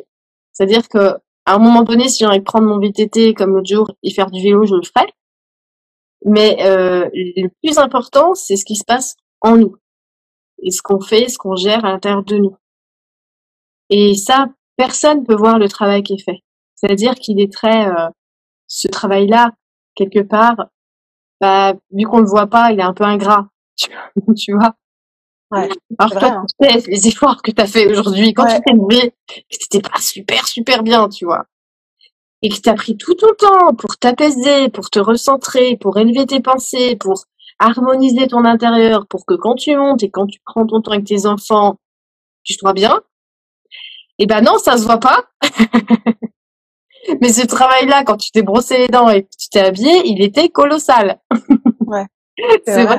C'est-à-dire 0.56 0.90
que 0.90 1.18
à 1.46 1.56
un 1.56 1.60
moment 1.60 1.84
donné, 1.84 2.10
si 2.10 2.20
j'ai 2.20 2.26
envie 2.26 2.42
prendre 2.42 2.68
mon 2.68 2.80
VTT 2.80 3.36
comme 3.36 3.54
l'autre 3.54 3.70
jour 3.70 3.92
et 4.02 4.12
faire 4.12 4.32
du 4.32 4.42
vélo, 4.42 4.66
je 4.66 4.74
le 4.74 4.82
ferai. 4.82 5.06
Mais 6.26 6.58
euh, 6.66 7.08
le 7.14 7.50
plus 7.62 7.78
important, 7.78 8.34
c'est 8.34 8.56
ce 8.56 8.66
qui 8.66 8.76
se 8.76 8.84
passe 8.84 9.16
en 9.42 9.58
nous 9.58 9.76
et 10.64 10.72
ce 10.72 10.82
qu'on 10.82 11.00
fait, 11.00 11.30
ce 11.30 11.38
qu'on 11.38 11.56
gère 11.56 11.86
à 11.86 11.92
l'intérieur 11.92 12.24
de 12.24 12.38
nous. 12.38 12.58
Et 13.92 14.16
ça, 14.16 14.48
personne 14.78 15.24
peut 15.24 15.36
voir 15.36 15.60
le 15.60 15.70
travail 15.70 16.02
qui 16.02 16.14
est 16.14 16.24
fait. 16.24 16.40
C'est-à-dire 16.74 17.14
qu'il 17.14 17.40
est 17.40 17.54
très 17.54 17.88
euh, 17.88 18.10
ce 18.68 18.88
travail-là 18.88 19.52
quelque 19.94 20.22
part, 20.22 20.68
bah, 21.40 21.74
vu 21.92 22.06
qu'on 22.06 22.20
le 22.20 22.28
voit 22.28 22.48
pas, 22.48 22.72
il 22.72 22.80
est 22.80 22.84
un 22.84 22.94
peu 22.94 23.04
ingrat. 23.04 23.48
tu 23.78 24.54
vois? 24.54 24.76
Ouais, 25.52 25.70
Alors 26.00 26.12
toi, 26.12 26.32
hein. 26.32 26.46
tu 26.60 26.68
sais, 26.68 26.90
les 26.90 27.08
efforts 27.08 27.42
que 27.42 27.52
tu 27.52 27.62
as 27.62 27.68
fait 27.68 27.88
aujourd'hui, 27.92 28.34
quand 28.34 28.48
tu 28.48 28.60
t'es 28.66 28.74
levé, 28.74 29.14
c'était 29.50 29.82
pas 29.82 30.00
super, 30.00 30.48
super 30.48 30.82
bien, 30.82 31.08
tu 31.08 31.26
vois. 31.26 31.46
Et 32.42 32.50
que 32.50 32.56
tu 32.56 32.70
as 32.70 32.74
pris 32.74 32.98
tout 32.98 33.14
ton 33.14 33.34
temps 33.38 33.74
pour 33.76 33.98
t'apaiser, 33.98 34.70
pour 34.70 34.90
te 34.90 35.00
recentrer, 35.00 35.78
pour 35.78 35.98
élever 35.98 36.26
tes 36.26 36.42
pensées, 36.42 36.96
pour 36.96 37.26
harmoniser 37.60 38.28
ton 38.28 38.44
intérieur, 38.44 39.08
pour 39.08 39.26
que 39.26 39.36
quand 39.36 39.56
tu 39.56 39.76
montes 39.76 40.04
et 40.04 40.10
quand 40.10 40.28
tu 40.28 40.40
prends 40.46 40.66
ton 40.66 40.82
temps 40.82 40.92
avec 40.92 41.06
tes 41.06 41.26
enfants, 41.26 41.78
tu 42.44 42.54
sois 42.54 42.74
bien. 42.74 43.02
Eh 44.18 44.26
ben 44.26 44.42
non, 44.42 44.58
ça 44.58 44.78
se 44.78 44.84
voit 44.84 45.00
pas. 45.00 45.26
Mais 47.22 47.30
ce 47.30 47.46
travail-là, 47.46 48.04
quand 48.04 48.18
tu 48.18 48.32
t'es 48.32 48.42
brossé 48.42 48.78
les 48.80 48.88
dents 48.88 49.10
et 49.10 49.24
que 49.24 49.30
tu 49.38 49.50
t'es 49.50 49.60
habillé, 49.60 50.02
il 50.06 50.24
était 50.24 50.50
colossal. 50.50 51.20
Ouais. 51.86 52.06
C'est 52.66 52.86
vrai. 52.86 52.98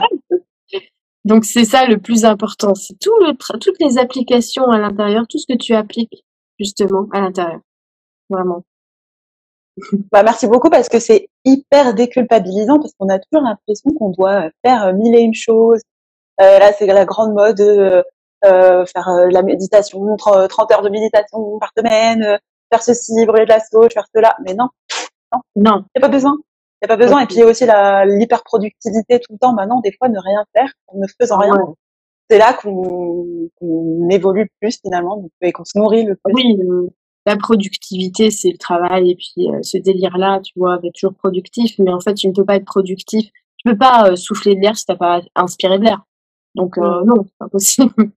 Donc 1.27 1.45
c'est 1.45 1.65
ça 1.65 1.87
le 1.87 1.99
plus 1.99 2.25
important, 2.25 2.77
c'est 2.77 2.97
tout 3.01 3.19
le 3.21 3.35
toutes 3.59 3.81
les 3.81 3.99
applications 3.99 4.71
à 4.71 4.79
l'intérieur, 4.79 5.27
tout 5.29 5.39
ce 5.39 5.47
que 5.53 5.59
tu 5.59 5.75
appliques 5.75 6.25
justement 6.59 7.09
à 7.13 7.21
l'intérieur. 7.21 7.61
Vraiment. 8.31 8.63
Bah 10.13 10.23
merci 10.23 10.47
beaucoup 10.47 10.71
parce 10.71 10.89
que 10.89 11.01
c'est 11.01 11.29
hyper 11.45 11.95
déculpabilisant 11.95 12.79
parce 12.79 12.93
qu'on 12.99 13.09
a 13.09 13.19
toujours 13.19 13.45
l'impression 13.45 13.91
qu'on 13.91 14.11
doit 14.11 14.51
faire 14.65 14.95
mille 14.95 15.15
et 15.17 15.21
une 15.21 15.35
choses. 15.35 15.83
Euh, 16.41 16.59
là 16.61 16.73
c'est 16.73 16.87
la 16.87 17.05
grande 17.05 17.35
mode 17.35 17.57
de 17.57 18.05
euh, 18.45 18.85
faire 18.87 19.09
euh, 19.09 19.29
la 19.31 19.43
méditation, 19.43 20.17
30 20.17 20.71
heures 20.73 20.83
de 20.83 20.91
méditation 20.91 21.59
par 21.59 21.71
semaine, 21.77 22.23
euh, 22.23 22.39
faire 22.71 22.83
ceci, 22.83 23.27
brûler 23.27 23.47
de 23.47 23.51
la 23.51 23.61
sauce, 23.61 23.93
faire 23.93 24.07
cela. 24.15 24.37
Mais 24.45 24.55
non, 24.55 24.69
non, 25.33 25.41
non, 25.57 25.85
y 25.97 25.99
a 25.99 26.01
pas 26.01 26.09
besoin. 26.09 26.37
Il 26.83 26.87
n'y 26.87 26.93
a 26.93 26.97
pas 26.97 27.03
besoin. 27.03 27.23
Et 27.23 27.27
puis 27.27 27.37
il 27.37 27.39
y 27.39 27.43
a 27.43 27.47
aussi 27.47 27.65
l'hyperproductivité 27.65 29.21
tout 29.21 29.33
le 29.33 29.39
temps. 29.39 29.55
Maintenant, 29.55 29.81
des 29.81 29.93
fois, 29.93 30.09
ne 30.09 30.19
rien 30.19 30.45
faire, 30.55 30.71
en 30.89 30.99
ne 30.99 31.07
faisant 31.21 31.39
rien. 31.39 31.55
C'est 32.29 32.39
là 32.39 32.55
qu'on 32.55 33.49
qu 33.59 33.67
évolue 34.11 34.51
plus 34.61 34.81
finalement 34.81 35.25
et 35.41 35.53
qu'on 35.53 35.65
se 35.65 35.79
nourrit 35.79 36.05
le 36.05 36.17
plus. 36.17 36.33
Oui, 36.35 36.59
la 37.25 37.37
productivité, 37.37 38.31
c'est 38.31 38.51
le 38.51 38.59
travail. 38.59 39.13
Et 39.13 39.17
puis 39.17 39.49
euh, 39.49 39.63
ce 39.63 39.79
délire-là, 39.79 40.41
tu 40.41 40.53
vois, 40.57 40.79
être 40.83 40.95
toujours 40.95 41.15
productif. 41.15 41.79
Mais 41.79 41.93
en 41.93 42.01
fait, 42.01 42.15
tu 42.15 42.29
ne 42.29 42.33
peux 42.33 42.45
pas 42.45 42.57
être 42.57 42.65
productif. 42.65 43.31
Tu 43.57 43.71
peux 43.71 43.79
pas 43.79 44.11
euh, 44.11 44.17
souffler 44.17 44.55
de 44.55 44.61
l'air 44.61 44.77
si 44.77 44.85
tu 44.85 44.93
n'as 44.93 44.99
pas 44.99 45.23
inspiré 45.35 45.79
de 45.79 45.85
l'air. 45.85 46.05
Donc 46.55 46.79
euh, 46.79 47.05
non, 47.05 47.25
c'est 47.25 47.39
pas 47.39 47.49
possible. 47.49 48.11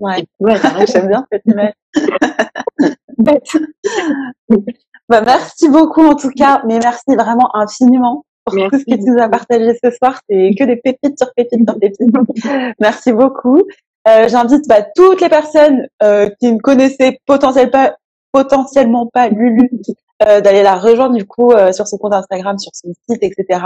Ouais, 0.00 0.26
ouais 0.40 0.56
j'aime 0.92 1.08
bien 1.08 1.26
cette 1.30 1.46
image. 1.46 1.74
Bah, 5.12 5.20
merci 5.20 5.68
beaucoup 5.68 6.00
en 6.00 6.14
tout 6.14 6.30
cas, 6.30 6.62
mais 6.66 6.78
merci 6.78 7.14
vraiment 7.14 7.54
infiniment 7.54 8.24
pour 8.46 8.54
tout 8.54 8.78
ce 8.78 8.84
que 8.86 8.94
tu 8.94 9.10
nous 9.10 9.20
as 9.20 9.28
partagé 9.28 9.74
ce 9.84 9.90
soir. 9.90 10.18
C'est 10.26 10.52
que 10.58 10.64
des 10.64 10.76
pépites 10.76 11.18
sur 11.18 11.30
pépites 11.34 11.68
sur 11.68 11.78
pépites. 11.78 12.00
merci 12.80 13.12
beaucoup. 13.12 13.60
Euh, 14.08 14.26
J'invite 14.28 14.66
bah, 14.66 14.80
toutes 14.96 15.20
les 15.20 15.28
personnes 15.28 15.86
euh, 16.02 16.30
qui 16.40 16.50
ne 16.50 16.58
connaissaient 16.58 17.18
potentiellement 17.26 17.70
pas, 17.70 17.96
potentiellement 18.32 19.06
pas 19.12 19.28
Lulu 19.28 19.68
euh, 20.26 20.40
d'aller 20.40 20.62
la 20.62 20.76
rejoindre 20.76 21.14
du 21.14 21.26
coup 21.26 21.52
euh, 21.52 21.72
sur 21.72 21.86
son 21.86 21.98
compte 21.98 22.14
Instagram, 22.14 22.58
sur 22.58 22.72
son 22.74 22.94
site, 23.06 23.22
etc. 23.22 23.60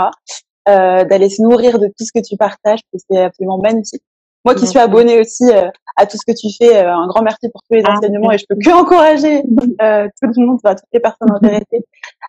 Euh, 0.67 1.05
d'aller 1.05 1.29
se 1.29 1.41
nourrir 1.41 1.79
de 1.79 1.87
tout 1.87 2.03
ce 2.03 2.11
que 2.13 2.21
tu 2.21 2.35
partages, 2.35 2.81
parce 2.91 3.03
que 3.03 3.07
c'est 3.09 3.23
absolument 3.23 3.59
magnifique. 3.59 4.03
Moi 4.47 4.55
qui 4.55 4.65
suis 4.65 4.79
abonnée 4.79 5.19
aussi 5.19 5.43
euh, 5.51 5.67
à 5.97 6.05
tout 6.05 6.15
ce 6.15 6.23
que 6.25 6.31
tu 6.31 6.47
fais, 6.57 6.77
euh, 6.77 6.95
un 6.95 7.05
grand 7.07 7.21
merci 7.21 7.49
pour 7.51 7.61
tous 7.63 7.75
les 7.75 7.83
ah, 7.85 7.97
enseignements 7.97 8.31
et 8.31 8.37
je 8.37 8.45
peux 8.47 8.55
que 8.55 8.71
encourager 8.71 9.43
euh, 9.81 10.07
tout 10.21 10.29
le 10.37 10.45
monde, 10.45 10.59
toutes 10.63 10.79
les 10.93 11.01
personnes 11.01 11.33
intéressées 11.35 11.83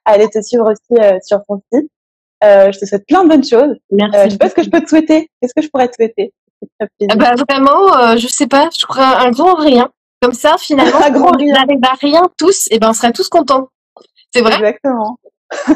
à 0.05 0.15
aller 0.15 0.29
te 0.29 0.43
suivre 0.43 0.69
aussi 0.69 1.01
sur 1.25 1.39
ton 1.47 1.63
site. 1.73 1.89
je 2.43 2.77
te 2.77 2.87
souhaite 2.87 3.07
plein 3.07 3.23
de 3.23 3.29
bonnes 3.29 3.45
choses. 3.45 3.77
Merci. 3.93 4.19
je 4.25 4.31
sais 4.31 4.39
pas 4.39 4.49
ce 4.49 4.57
que 4.57 4.65
je 4.65 4.71
peux 4.71 4.81
te 4.81 4.89
souhaiter. 4.89 5.31
Qu'est-ce 5.41 5.55
que 5.55 5.63
je 5.63 5.69
pourrais 5.69 5.87
te 5.87 5.95
souhaiter? 5.95 6.33
Ah 6.81 7.15
bah, 7.15 7.35
Vraiment, 7.49 8.17
je 8.17 8.27
sais 8.27 8.49
pas, 8.49 8.69
je 8.77 8.85
crois 8.85 9.21
un 9.21 9.31
grand 9.31 9.55
rien. 9.55 9.89
Comme 10.21 10.33
ça, 10.33 10.57
finalement, 10.59 10.99
un 11.05 11.11
grand 11.11 11.37
rien. 11.37 11.55
on 11.55 11.59
n'arrive 11.61 11.85
à 11.85 11.95
rien 12.01 12.23
tous, 12.37 12.67
et 12.73 12.81
ben 12.81 12.91
on 12.91 12.95
serait 12.95 13.13
tous 13.13 13.29
contents. 13.29 13.69
C'est 14.35 14.41
vrai? 14.41 14.55
Exactement. 14.55 15.21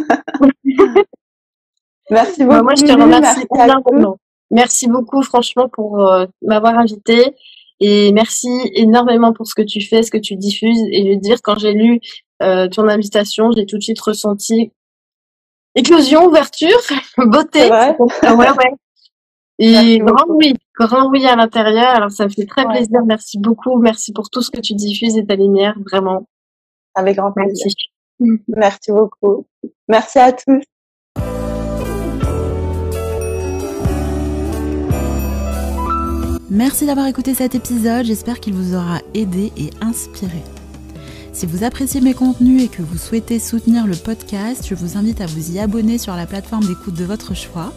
merci 2.11 2.43
beaucoup. 2.43 2.57
Bah, 2.57 2.63
moi, 2.63 2.75
je 2.75 2.83
te 2.83 2.93
remercie. 2.93 3.47
Merci 4.53 4.87
beaucoup, 4.87 5.23
franchement, 5.23 5.69
pour 5.69 6.07
euh, 6.07 6.27
m'avoir 6.43 6.79
invité. 6.79 7.35
Et 7.81 8.13
merci 8.13 8.49
énormément 8.75 9.33
pour 9.33 9.47
ce 9.47 9.55
que 9.55 9.63
tu 9.63 9.81
fais, 9.81 10.03
ce 10.03 10.11
que 10.11 10.19
tu 10.19 10.37
diffuses. 10.37 10.79
Et 10.93 11.05
je 11.05 11.11
veux 11.15 11.21
dire, 11.21 11.39
quand 11.43 11.59
j'ai 11.59 11.73
lu 11.73 12.01
euh, 12.43 12.69
ton 12.69 12.87
invitation, 12.87 13.51
j'ai 13.51 13.67
tout 13.67 13.79
de 13.79 13.83
suite 13.83 14.01
ressenti 14.01 14.71
éclosion, 15.75 16.27
ouverture, 16.27 16.79
beauté. 17.19 17.71
Ouais. 17.71 17.97
ouais, 17.99 18.51
ouais. 18.51 18.75
Et 19.59 19.99
grand 19.99 20.27
oui, 20.29 20.55
grand 20.79 21.09
oui 21.11 21.27
à 21.27 21.35
l'intérieur. 21.35 21.89
Alors 21.89 22.11
ça 22.11 22.25
me 22.25 22.31
fait 22.31 22.47
très 22.47 22.65
plaisir. 22.67 23.01
Merci 23.07 23.39
beaucoup. 23.39 23.79
Merci 23.79 24.13
pour 24.13 24.29
tout 24.29 24.43
ce 24.43 24.51
que 24.51 24.61
tu 24.61 24.75
diffuses 24.75 25.17
et 25.17 25.25
ta 25.25 25.35
lumière, 25.35 25.75
vraiment. 25.91 26.27
Avec 26.95 27.17
grand 27.17 27.33
plaisir. 27.33 27.67
Merci. 28.21 28.43
Merci 28.49 28.93
beaucoup. 28.93 29.47
Merci 29.89 30.19
à 30.19 30.33
tous. 30.33 30.63
Merci 36.53 36.85
d'avoir 36.85 37.07
écouté 37.07 37.33
cet 37.33 37.55
épisode, 37.55 38.05
j'espère 38.05 38.39
qu'il 38.39 38.53
vous 38.53 38.75
aura 38.75 38.99
aidé 39.15 39.51
et 39.57 39.71
inspiré. 39.81 40.43
Si 41.33 41.47
vous 41.47 41.65
appréciez 41.65 42.03
mes 42.03 42.13
contenus 42.13 42.65
et 42.65 42.69
que 42.69 42.83
vous 42.83 42.99
souhaitez 42.99 43.39
soutenir 43.39 43.87
le 43.87 43.97
podcast, 43.97 44.67
je 44.69 44.75
vous 44.75 44.99
invite 44.99 45.23
à 45.23 45.27
vous 45.27 45.53
y 45.53 45.59
abonner 45.59 45.97
sur 45.97 46.15
la 46.15 46.27
plateforme 46.27 46.67
d'écoute 46.67 46.93
de 46.93 47.07
votre 47.07 47.35
choix. 47.35 47.73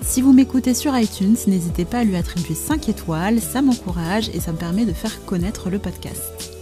Si 0.00 0.22
vous 0.22 0.32
m'écoutez 0.32 0.72
sur 0.72 0.96
iTunes, 0.96 1.36
n'hésitez 1.46 1.84
pas 1.84 1.98
à 1.98 2.04
lui 2.04 2.16
attribuer 2.16 2.54
5 2.54 2.88
étoiles, 2.88 3.40
ça 3.42 3.60
m'encourage 3.60 4.30
et 4.30 4.40
ça 4.40 4.52
me 4.52 4.56
permet 4.56 4.86
de 4.86 4.94
faire 4.94 5.22
connaître 5.26 5.68
le 5.68 5.78
podcast. 5.78 6.54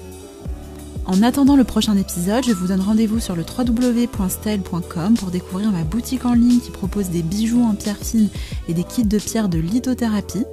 En 1.07 1.23
attendant 1.23 1.55
le 1.55 1.63
prochain 1.63 1.97
épisode, 1.97 2.45
je 2.45 2.55
vous 2.55 2.67
donne 2.67 2.81
rendez-vous 2.81 3.21
sur 3.21 3.37
le 3.37 3.45
www.style.com 3.45 5.15
pour 5.15 5.31
découvrir 5.31 5.71
ma 5.71 5.85
boutique 5.85 6.25
en 6.25 6.35
ligne 6.35 6.59
qui 6.59 6.73
propose 6.73 7.11
des 7.11 7.23
bijoux 7.23 7.63
en 7.63 7.77
pierre 7.77 7.99
fine 7.99 8.31
et 8.67 8.75
des 8.75 8.83
kits 8.83 9.05
de 9.05 9.19
pierre 9.19 9.49
de 9.49 9.59
lithothérapie. 9.59 10.45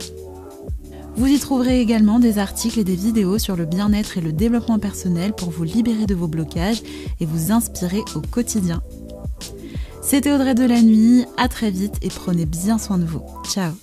Vous 1.19 1.27
y 1.27 1.37
trouverez 1.37 1.81
également 1.81 2.17
des 2.17 2.37
articles 2.37 2.79
et 2.79 2.85
des 2.85 2.95
vidéos 2.95 3.39
sur 3.39 3.57
le 3.57 3.65
bien-être 3.65 4.17
et 4.17 4.21
le 4.21 4.31
développement 4.31 4.79
personnel 4.79 5.33
pour 5.33 5.49
vous 5.49 5.65
libérer 5.65 6.05
de 6.05 6.15
vos 6.15 6.29
blocages 6.29 6.81
et 7.19 7.25
vous 7.25 7.51
inspirer 7.51 7.99
au 8.15 8.21
quotidien. 8.21 8.81
C'était 10.01 10.31
Audrey 10.31 10.55
de 10.55 10.63
la 10.63 10.81
Nuit, 10.81 11.25
à 11.35 11.49
très 11.49 11.71
vite 11.71 11.95
et 12.01 12.07
prenez 12.07 12.45
bien 12.45 12.77
soin 12.77 12.97
de 12.97 13.03
vous. 13.03 13.21
Ciao 13.43 13.73